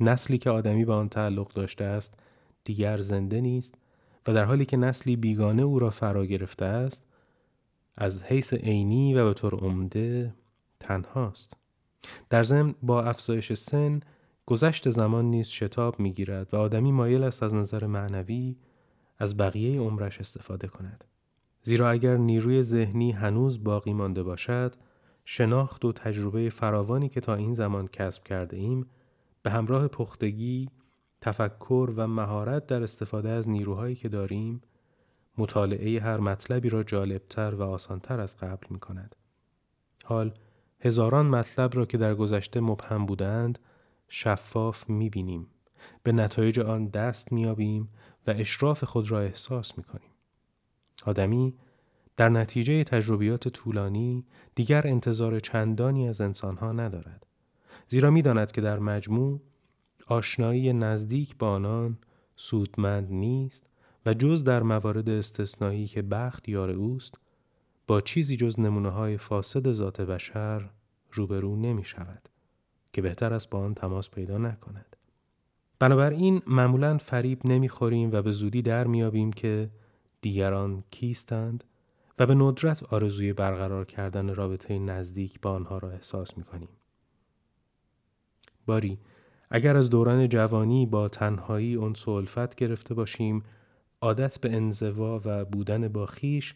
نسلی 0.00 0.38
که 0.38 0.50
آدمی 0.50 0.84
به 0.84 0.92
آن 0.92 1.08
تعلق 1.08 1.52
داشته 1.52 1.84
است 1.84 2.14
دیگر 2.64 3.00
زنده 3.00 3.40
نیست 3.40 3.74
و 4.26 4.34
در 4.34 4.44
حالی 4.44 4.64
که 4.64 4.76
نسلی 4.76 5.16
بیگانه 5.16 5.62
او 5.62 5.78
را 5.78 5.90
فرا 5.90 6.26
گرفته 6.26 6.64
است 6.64 7.04
از 7.96 8.22
حیث 8.22 8.54
عینی 8.54 9.14
و 9.14 9.24
به 9.24 9.34
طور 9.34 9.54
عمده 9.54 10.34
تنهاست. 10.80 11.56
در 12.30 12.42
ضمن 12.42 12.74
با 12.82 13.02
افزایش 13.02 13.52
سن 13.52 14.00
گذشت 14.50 14.90
زمان 14.90 15.24
نیز 15.24 15.48
شتاب 15.48 16.00
می‌گیرد 16.00 16.54
و 16.54 16.56
آدمی 16.56 16.92
مایل 16.92 17.22
است 17.22 17.42
از 17.42 17.54
نظر 17.54 17.86
معنوی 17.86 18.56
از 19.18 19.36
بقیه 19.36 19.80
عمرش 19.80 20.20
استفاده 20.20 20.68
کند. 20.68 21.04
زیرا 21.62 21.90
اگر 21.90 22.16
نیروی 22.16 22.62
ذهنی 22.62 23.12
هنوز 23.12 23.64
باقی 23.64 23.92
مانده 23.92 24.22
باشد، 24.22 24.74
شناخت 25.24 25.84
و 25.84 25.92
تجربه 25.92 26.50
فراوانی 26.50 27.08
که 27.08 27.20
تا 27.20 27.34
این 27.34 27.52
زمان 27.52 27.88
کسب 27.88 28.24
کرده 28.24 28.56
ایم 28.56 28.86
به 29.42 29.50
همراه 29.50 29.88
پختگی 29.88 30.68
تفکر 31.20 31.92
و 31.96 32.06
مهارت 32.06 32.66
در 32.66 32.82
استفاده 32.82 33.28
از 33.28 33.48
نیروهایی 33.48 33.94
که 33.94 34.08
داریم 34.08 34.60
مطالعه 35.38 36.00
هر 36.00 36.16
مطلبی 36.16 36.68
را 36.68 36.82
جالبتر 36.82 37.54
و 37.54 37.62
آسانتر 37.62 38.20
از 38.20 38.36
قبل 38.36 38.66
می 38.70 38.78
کند. 38.78 39.16
حال 40.04 40.34
هزاران 40.80 41.26
مطلب 41.26 41.76
را 41.76 41.86
که 41.86 41.98
در 41.98 42.14
گذشته 42.14 42.60
مبهم 42.60 43.06
بودند 43.06 43.58
شفاف 44.12 44.90
می 44.90 45.10
بینیم. 45.10 45.46
به 46.02 46.12
نتایج 46.12 46.60
آن 46.60 46.86
دست 46.86 47.32
میابیم 47.32 47.88
و 48.26 48.34
اشراف 48.38 48.84
خود 48.84 49.10
را 49.10 49.20
احساس 49.20 49.78
می 49.78 49.84
کنیم. 49.84 50.10
آدمی 51.06 51.54
در 52.16 52.28
نتیجه 52.28 52.84
تجربیات 52.84 53.48
طولانی 53.48 54.24
دیگر 54.54 54.86
انتظار 54.86 55.40
چندانی 55.40 56.08
از 56.08 56.20
انسانها 56.20 56.72
ندارد. 56.72 57.26
زیرا 57.88 58.10
می‌داند 58.10 58.52
که 58.52 58.60
در 58.60 58.78
مجموع 58.78 59.40
آشنایی 60.06 60.72
نزدیک 60.72 61.36
با 61.36 61.50
آنان 61.50 61.98
سودمند 62.36 63.10
نیست 63.10 63.66
و 64.06 64.14
جز 64.14 64.44
در 64.44 64.62
موارد 64.62 65.08
استثنایی 65.08 65.86
که 65.86 66.02
بخت 66.02 66.48
یار 66.48 66.70
اوست 66.70 67.14
با 67.86 68.00
چیزی 68.00 68.36
جز 68.36 68.60
نمونه 68.60 68.90
های 68.90 69.16
فاسد 69.16 69.72
ذات 69.72 70.00
بشر 70.00 70.70
روبرو 71.12 71.56
نمی 71.56 71.84
شود 71.84 72.29
که 72.92 73.02
بهتر 73.02 73.34
است 73.34 73.50
با 73.50 73.58
آن 73.58 73.74
تماس 73.74 74.10
پیدا 74.10 74.38
نکند. 74.38 74.96
بنابراین 75.78 76.42
معمولا 76.46 76.98
فریب 76.98 77.46
نمی‌خوریم 77.46 78.12
و 78.12 78.22
به 78.22 78.32
زودی 78.32 78.62
در 78.62 78.86
میابیم 78.86 79.32
که 79.32 79.70
دیگران 80.20 80.84
کیستند 80.90 81.64
و 82.18 82.26
به 82.26 82.34
ندرت 82.34 82.82
آرزوی 82.82 83.32
برقرار 83.32 83.84
کردن 83.84 84.34
رابطه 84.34 84.78
نزدیک 84.78 85.40
با 85.40 85.50
آنها 85.52 85.78
را 85.78 85.90
احساس 85.90 86.38
می‌کنیم. 86.38 86.68
باری 88.66 88.98
اگر 89.50 89.76
از 89.76 89.90
دوران 89.90 90.28
جوانی 90.28 90.86
با 90.86 91.08
تنهایی 91.08 91.74
اون 91.74 91.94
الفت 92.06 92.54
گرفته 92.54 92.94
باشیم 92.94 93.42
عادت 94.00 94.40
به 94.40 94.56
انزوا 94.56 95.20
و 95.24 95.44
بودن 95.44 95.88
با 95.88 96.06
خیش 96.06 96.54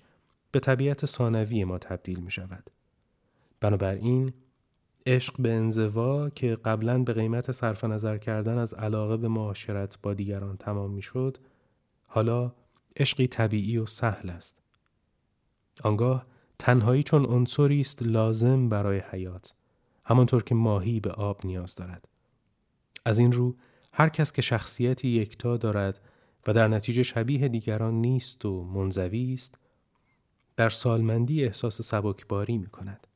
به 0.51 0.61
طبیعت 0.61 1.07
ثانوی 1.07 1.64
ما 1.64 1.78
تبدیل 1.78 2.20
می 2.20 2.30
شود. 2.30 2.70
بنابراین 3.61 4.32
عشق 5.07 5.34
به 5.38 5.52
انزوا 5.52 6.30
که 6.30 6.57
قبلا 6.64 6.98
به 6.98 7.12
قیمت 7.12 7.52
صرف 7.52 7.84
نظر 7.84 8.18
کردن 8.18 8.59
از 8.59 8.74
علاقه 8.74 9.16
به 9.16 9.28
معاشرت 9.28 9.98
با 10.02 10.14
دیگران 10.14 10.57
تمام 10.57 10.90
می 10.90 11.02
شد 11.02 11.38
حالا 12.07 12.52
عشقی 12.96 13.26
طبیعی 13.26 13.78
و 13.78 13.86
سهل 13.86 14.30
است. 14.30 14.62
آنگاه 15.82 16.26
تنهایی 16.59 17.02
چون 17.02 17.26
عنصری 17.26 17.80
است 17.80 18.02
لازم 18.02 18.68
برای 18.68 18.98
حیات 19.11 19.55
همانطور 20.05 20.42
که 20.42 20.55
ماهی 20.55 21.00
به 21.00 21.11
آب 21.11 21.46
نیاز 21.46 21.74
دارد. 21.74 22.09
از 23.05 23.18
این 23.18 23.32
رو 23.32 23.57
هر 23.92 24.09
کس 24.09 24.32
که 24.32 24.42
شخصیتی 24.42 25.09
یکتا 25.09 25.57
دارد 25.57 26.00
و 26.46 26.52
در 26.52 26.68
نتیجه 26.68 27.02
شبیه 27.02 27.48
دیگران 27.48 27.94
نیست 27.94 28.44
و 28.44 28.64
منزوی 28.64 29.34
است 29.34 29.59
در 30.57 30.70
سالمندی 30.70 31.44
احساس 31.44 31.82
سبکباری 31.82 32.59
می 32.59 32.66
کند. 32.66 33.07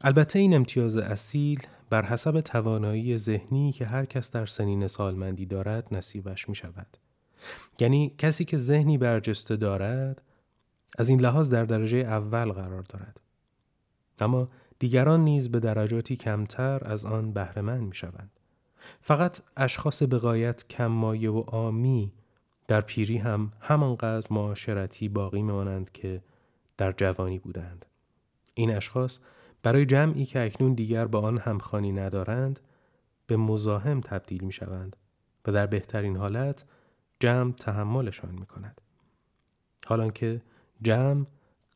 البته 0.00 0.38
این 0.38 0.54
امتیاز 0.54 0.96
اصیل 0.96 1.60
بر 1.90 2.04
حسب 2.04 2.40
توانایی 2.40 3.18
ذهنی 3.18 3.72
که 3.72 3.86
هر 3.86 4.04
کس 4.04 4.30
در 4.30 4.46
سنین 4.46 4.86
سالمندی 4.86 5.46
دارد 5.46 5.88
نصیبش 5.94 6.48
می 6.48 6.54
شود. 6.54 6.96
یعنی 7.80 8.14
کسی 8.18 8.44
که 8.44 8.56
ذهنی 8.56 8.98
برجسته 8.98 9.56
دارد 9.56 10.22
از 10.98 11.08
این 11.08 11.20
لحاظ 11.20 11.50
در 11.50 11.64
درجه 11.64 11.98
اول 11.98 12.52
قرار 12.52 12.82
دارد. 12.82 13.20
اما 14.20 14.48
دیگران 14.78 15.24
نیز 15.24 15.50
به 15.50 15.60
درجاتی 15.60 16.16
کمتر 16.16 16.80
از 16.84 17.04
آن 17.04 17.32
بهرهمند 17.32 17.82
می 17.82 17.94
شوند. 17.94 18.30
فقط 19.00 19.40
اشخاص 19.56 20.02
بقایت 20.02 20.68
کم 20.68 20.86
مایه 20.86 21.30
و 21.30 21.44
آمی 21.46 22.12
در 22.68 22.80
پیری 22.80 23.16
هم 23.16 23.50
همانقدر 23.60 24.26
معاشرتی 24.30 25.08
باقی 25.08 25.42
میمانند 25.42 25.92
که 25.92 26.22
در 26.76 26.92
جوانی 26.92 27.38
بودند. 27.38 27.86
این 28.54 28.70
اشخاص 28.70 29.20
برای 29.66 29.86
جمعی 29.86 30.24
که 30.24 30.44
اکنون 30.44 30.74
دیگر 30.74 31.06
با 31.06 31.20
آن 31.20 31.38
همخانی 31.38 31.92
ندارند 31.92 32.60
به 33.26 33.36
مزاحم 33.36 34.00
تبدیل 34.00 34.44
می 34.44 34.52
شوند 34.52 34.96
و 35.46 35.52
در 35.52 35.66
بهترین 35.66 36.16
حالت 36.16 36.64
جمع 37.20 37.52
تحملشان 37.52 38.34
می 38.34 38.46
کند. 38.46 38.80
حالان 39.86 40.10
که 40.10 40.42
جمع 40.82 41.26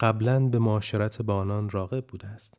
قبلا 0.01 0.49
به 0.49 0.59
معاشرت 0.59 1.22
با 1.22 1.34
آنان 1.34 1.70
راغب 1.70 2.07
بوده 2.07 2.28
است. 2.28 2.55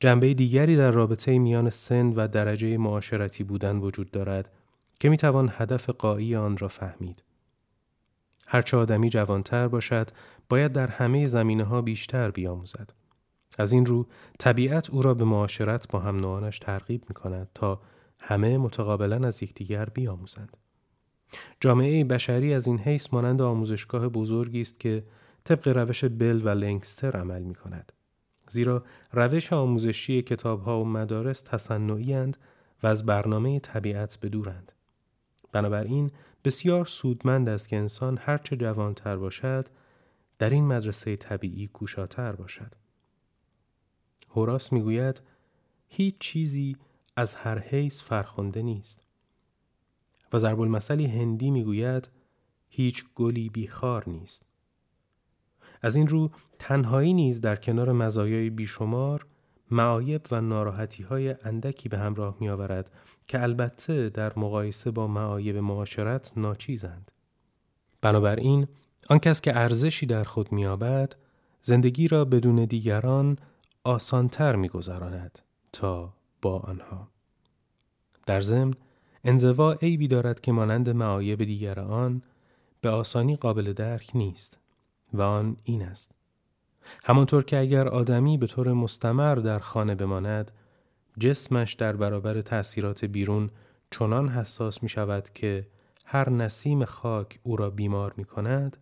جنبه 0.00 0.34
دیگری 0.34 0.76
در 0.76 0.90
رابطه 0.90 1.38
میان 1.38 1.70
سن 1.70 2.06
و 2.06 2.28
درجه 2.28 2.78
معاشرتی 2.78 3.44
بودن 3.44 3.76
وجود 3.76 4.10
دارد 4.10 4.52
که 5.00 5.08
می 5.08 5.16
توان 5.16 5.50
هدف 5.52 5.90
قایی 5.90 6.36
آن 6.36 6.56
را 6.56 6.68
فهمید. 6.68 7.22
هرچه 8.54 8.76
آدمی 8.76 9.10
جوانتر 9.10 9.68
باشد 9.68 10.10
باید 10.48 10.72
در 10.72 10.86
همه 10.86 11.26
زمینه 11.26 11.64
ها 11.64 11.82
بیشتر 11.82 12.30
بیاموزد. 12.30 12.90
از 13.58 13.72
این 13.72 13.86
رو 13.86 14.06
طبیعت 14.38 14.90
او 14.90 15.02
را 15.02 15.14
به 15.14 15.24
معاشرت 15.24 15.88
با 15.88 15.98
هم 15.98 16.16
نوانش 16.16 16.58
ترغیب 16.58 17.04
می 17.08 17.14
کند 17.14 17.48
تا 17.54 17.80
همه 18.18 18.58
متقابلا 18.58 19.26
از 19.26 19.42
یکدیگر 19.42 19.84
بیاموزند. 19.84 20.56
جامعه 21.60 22.04
بشری 22.04 22.54
از 22.54 22.66
این 22.66 22.78
حیث 22.78 23.08
مانند 23.12 23.42
آموزشگاه 23.42 24.08
بزرگی 24.08 24.60
است 24.60 24.80
که 24.80 25.04
طبق 25.44 25.68
روش 25.68 26.04
بل 26.04 26.40
و 26.44 26.48
لنگستر 26.48 27.16
عمل 27.16 27.42
می 27.42 27.54
کند. 27.54 27.92
زیرا 28.48 28.84
روش 29.12 29.52
آموزشی 29.52 30.22
کتاب 30.22 30.62
ها 30.62 30.80
و 30.80 30.84
مدارس 30.84 31.42
تصنعی 31.42 32.14
و 32.82 32.86
از 32.86 33.06
برنامه 33.06 33.60
طبیعت 33.60 34.18
بدورند. 34.22 34.72
بنابراین 35.54 36.10
بسیار 36.44 36.84
سودمند 36.84 37.48
است 37.48 37.68
که 37.68 37.76
انسان 37.76 38.18
هرچه 38.20 38.56
جوانتر 38.56 39.16
باشد 39.16 39.68
در 40.38 40.50
این 40.50 40.66
مدرسه 40.66 41.16
طبیعی 41.16 41.66
کوشاتر 41.66 42.32
باشد. 42.32 42.72
هوراس 44.30 44.72
می‌گوید 44.72 45.22
هیچ 45.88 46.18
چیزی 46.18 46.76
از 47.16 47.34
هر 47.34 47.58
حیث 47.58 48.02
فرخنده 48.02 48.62
نیست. 48.62 49.02
و 50.32 50.38
ضرب 50.38 50.60
المثلی 50.60 51.06
هندی 51.06 51.50
می‌گوید 51.50 52.08
هیچ 52.68 53.04
گلی 53.14 53.48
بیخار 53.48 54.08
نیست. 54.08 54.46
از 55.82 55.96
این 55.96 56.08
رو 56.08 56.30
تنهایی 56.58 57.14
نیز 57.14 57.40
در 57.40 57.56
کنار 57.56 57.92
مزایای 57.92 58.50
بیشمار 58.50 59.26
معایب 59.70 60.22
و 60.30 60.40
ناراحتی 60.40 61.02
های 61.02 61.34
اندکی 61.44 61.88
به 61.88 61.98
همراه 61.98 62.36
می 62.40 62.48
آورد 62.48 62.90
که 63.26 63.42
البته 63.42 64.08
در 64.08 64.32
مقایسه 64.38 64.90
با 64.90 65.06
معایب 65.06 65.56
معاشرت 65.56 66.32
ناچیزند. 66.36 67.10
بنابراین 68.00 68.66
آن 69.10 69.18
کس 69.18 69.40
که 69.40 69.56
ارزشی 69.56 70.06
در 70.06 70.24
خود 70.24 70.52
میابد 70.52 71.16
زندگی 71.62 72.08
را 72.08 72.24
بدون 72.24 72.64
دیگران 72.64 73.38
آسانتر 73.84 74.56
میگذراند 74.56 75.38
تا 75.72 76.12
با 76.42 76.58
آنها. 76.58 77.08
در 78.26 78.40
ضمن 78.40 78.74
انزوا 79.24 79.72
عیبی 79.72 80.08
دارد 80.08 80.40
که 80.40 80.52
مانند 80.52 80.90
معایب 80.90 81.44
دیگر 81.44 81.80
آن 81.80 82.22
به 82.80 82.90
آسانی 82.90 83.36
قابل 83.36 83.72
درک 83.72 84.10
نیست 84.14 84.58
و 85.12 85.22
آن 85.22 85.56
این 85.64 85.82
است. 85.82 86.14
همانطور 87.04 87.44
که 87.44 87.58
اگر 87.58 87.88
آدمی 87.88 88.38
به 88.38 88.46
طور 88.46 88.72
مستمر 88.72 89.34
در 89.34 89.58
خانه 89.58 89.94
بماند 89.94 90.50
جسمش 91.18 91.74
در 91.74 91.96
برابر 91.96 92.40
تأثیرات 92.40 93.04
بیرون 93.04 93.50
چنان 93.90 94.28
حساس 94.28 94.82
می 94.82 94.88
شود 94.88 95.30
که 95.30 95.66
هر 96.04 96.30
نسیم 96.30 96.84
خاک 96.84 97.38
او 97.42 97.56
را 97.56 97.70
بیمار 97.70 98.14
می 98.16 98.24
کند 98.24 98.76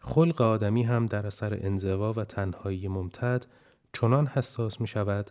خلق 0.00 0.40
آدمی 0.40 0.82
هم 0.82 1.06
در 1.06 1.26
اثر 1.26 1.58
انزوا 1.62 2.12
و 2.12 2.24
تنهایی 2.24 2.88
ممتد 2.88 3.46
چنان 3.92 4.26
حساس 4.26 4.80
می 4.80 4.86
شود 4.86 5.30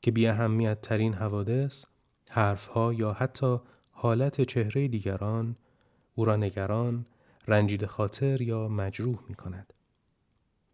که 0.00 0.10
بی 0.10 0.26
اهمیت 0.26 0.80
ترین 0.80 1.14
حوادث 1.14 1.84
حرفها 2.30 2.92
یا 2.92 3.12
حتی 3.12 3.60
حالت 3.90 4.40
چهره 4.40 4.88
دیگران 4.88 5.56
او 6.14 6.24
را 6.24 6.36
نگران، 6.36 7.04
رنجید 7.48 7.86
خاطر 7.86 8.42
یا 8.42 8.68
مجروح 8.68 9.18
می 9.28 9.34
کند. 9.34 9.72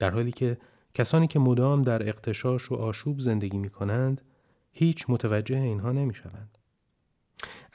در 0.01 0.11
حالی 0.11 0.33
که 0.33 0.59
کسانی 0.95 1.27
که 1.27 1.39
مدام 1.39 1.83
در 1.83 2.09
اقتشاش 2.09 2.73
و 2.73 2.75
آشوب 2.75 3.21
زندگی 3.21 3.59
می 3.59 3.71
کنند 3.71 4.21
هیچ 4.73 5.05
متوجه 5.09 5.59
اینها 5.59 5.93
نمی 5.93 6.15
شوند. 6.15 6.59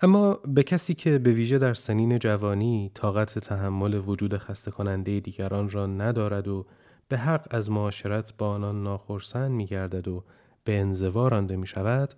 اما 0.01 0.33
به 0.33 0.63
کسی 0.63 0.93
که 0.93 1.17
به 1.17 1.33
ویژه 1.33 1.57
در 1.57 1.73
سنین 1.73 2.19
جوانی 2.19 2.91
طاقت 2.93 3.39
تحمل 3.39 3.93
وجود 3.93 4.37
خسته 4.37 4.71
کننده 4.71 5.19
دیگران 5.19 5.69
را 5.69 5.87
ندارد 5.87 6.47
و 6.47 6.65
به 7.07 7.17
حق 7.17 7.47
از 7.51 7.71
معاشرت 7.71 8.33
با 8.37 8.49
آنان 8.49 8.83
ناخرسند 8.83 9.51
می 9.51 9.65
گردد 9.65 10.07
و 10.07 10.23
به 10.63 10.79
انزوا 10.79 11.27
رانده 11.27 11.55
می 11.55 11.67
شود 11.67 12.13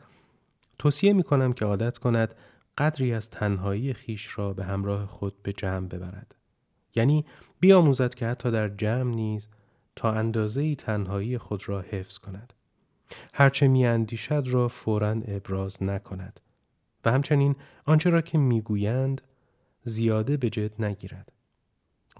توصیه 0.79 1.13
می 1.13 1.23
کنم 1.23 1.53
که 1.53 1.65
عادت 1.65 1.97
کند 1.97 2.35
قدری 2.77 3.13
از 3.13 3.29
تنهایی 3.29 3.93
خیش 3.93 4.37
را 4.37 4.53
به 4.53 4.63
همراه 4.63 5.05
خود 5.05 5.43
به 5.43 5.53
جمع 5.53 5.87
ببرد. 5.87 6.35
یعنی 6.95 7.25
بیاموزد 7.59 8.13
که 8.13 8.27
حتی 8.27 8.51
در 8.51 8.69
جمع 8.69 9.15
نیز 9.15 9.49
تا 9.97 10.11
اندازه 10.11 10.75
تنهایی 10.75 11.37
خود 11.37 11.69
را 11.69 11.81
حفظ 11.81 12.17
کند. 12.17 12.53
هرچه 13.33 13.67
میاندیشد 13.67 14.43
را 14.47 14.67
فورا 14.67 15.09
ابراز 15.09 15.83
نکند 15.83 16.39
و 17.05 17.11
همچنین 17.11 17.55
آنچه 17.85 18.09
را 18.09 18.21
که 18.21 18.37
می‌گویند 18.37 19.21
زیاده 19.83 20.37
به 20.37 20.49
جد 20.49 20.81
نگیرد 20.81 21.31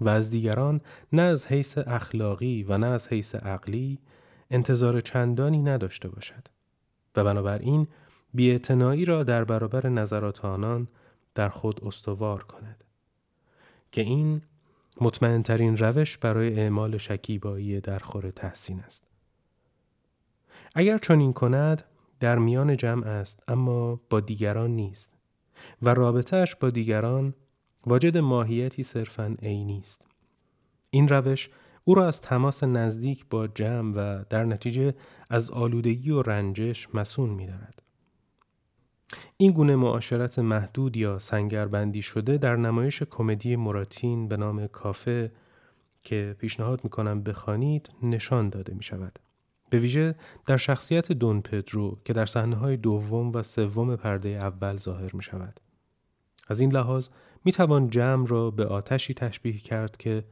و 0.00 0.08
از 0.08 0.30
دیگران 0.30 0.80
نه 1.12 1.22
از 1.22 1.46
حیث 1.46 1.78
اخلاقی 1.78 2.62
و 2.62 2.78
نه 2.78 2.86
از 2.86 3.08
حیث 3.08 3.34
عقلی 3.34 3.98
انتظار 4.50 5.00
چندانی 5.00 5.62
نداشته 5.62 6.08
باشد 6.08 6.48
و 7.16 7.24
بنابراین 7.24 7.86
بیاعتنایی 8.34 9.04
را 9.04 9.24
در 9.24 9.44
برابر 9.44 9.88
نظرات 9.88 10.44
آنان 10.44 10.88
در 11.34 11.48
خود 11.48 11.84
استوار 11.84 12.44
کند 12.44 12.84
که 13.92 14.00
این 14.00 14.42
مطمئنترین 15.00 15.76
روش 15.76 16.18
برای 16.18 16.60
اعمال 16.60 16.96
شکیبایی 16.96 17.80
در 17.80 17.98
خور 17.98 18.30
تحسین 18.30 18.80
است 18.80 19.08
اگر 20.74 20.98
چنین 20.98 21.32
کند 21.32 21.84
در 22.20 22.38
میان 22.38 22.76
جمع 22.76 23.06
است 23.06 23.42
اما 23.48 24.00
با 24.10 24.20
دیگران 24.20 24.70
نیست 24.70 25.12
و 25.82 25.94
رابطهش 25.94 26.54
با 26.54 26.70
دیگران 26.70 27.34
واجد 27.86 28.18
ماهیتی 28.18 28.82
صرفا 28.82 29.36
عینی 29.42 29.78
است 29.78 30.04
این 30.90 31.08
روش 31.08 31.50
او 31.84 31.94
را 31.94 32.08
از 32.08 32.20
تماس 32.20 32.64
نزدیک 32.64 33.26
با 33.30 33.46
جمع 33.46 33.94
و 33.94 34.24
در 34.30 34.44
نتیجه 34.44 34.94
از 35.30 35.50
آلودگی 35.50 36.10
و 36.10 36.22
رنجش 36.22 36.94
مسون 36.94 37.30
می 37.30 37.46
دارد. 37.46 37.82
این 39.36 39.52
گونه 39.52 39.76
معاشرت 39.76 40.38
محدود 40.38 40.96
یا 40.96 41.18
سنگربندی 41.18 42.02
شده 42.02 42.38
در 42.38 42.56
نمایش 42.56 43.02
کمدی 43.02 43.56
مراتین 43.56 44.28
به 44.28 44.36
نام 44.36 44.66
کافه 44.66 45.32
که 46.02 46.36
پیشنهاد 46.38 46.84
می 46.84 46.90
کنم 46.90 47.22
بخوانید 47.22 47.90
نشان 48.02 48.48
داده 48.48 48.74
می 48.74 48.82
شود. 48.82 49.18
به 49.70 49.78
ویژه 49.78 50.14
در 50.46 50.56
شخصیت 50.56 51.12
دون 51.12 51.40
پدرو 51.40 51.98
که 52.04 52.12
در 52.12 52.26
صحنه 52.26 52.56
های 52.56 52.76
دوم 52.76 53.32
و 53.32 53.42
سوم 53.42 53.96
پرده 53.96 54.28
اول 54.28 54.76
ظاهر 54.76 55.10
می 55.16 55.22
شود. 55.22 55.60
از 56.48 56.60
این 56.60 56.72
لحاظ 56.72 57.08
می 57.44 57.52
توان 57.52 57.90
جمع 57.90 58.26
را 58.26 58.50
به 58.50 58.66
آتشی 58.66 59.14
تشبیه 59.14 59.58
کرد 59.58 59.96
که 59.96 60.24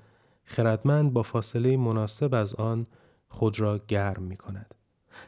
خردمند 0.45 1.13
با 1.13 1.23
فاصله 1.23 1.77
مناسب 1.77 2.35
از 2.35 2.55
آن 2.55 2.87
خود 3.29 3.61
را 3.61 3.81
گرم 3.89 4.23
می 4.23 4.37
کند. 4.37 4.75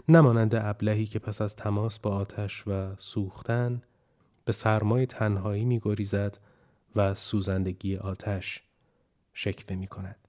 نمانند 0.08 0.54
ابلهی 0.54 1.06
که 1.06 1.18
پس 1.18 1.42
از 1.42 1.56
تماس 1.56 1.98
با 1.98 2.10
آتش 2.10 2.68
و 2.68 2.96
سوختن 2.96 3.82
به 4.44 4.52
سرمای 4.52 5.06
تنهایی 5.06 5.64
می 5.64 5.80
گریزد 5.82 6.38
و 6.96 7.14
سوزندگی 7.14 7.96
آتش 7.96 8.62
شکوه 9.32 9.76
می 9.76 9.86
کند. 9.86 10.27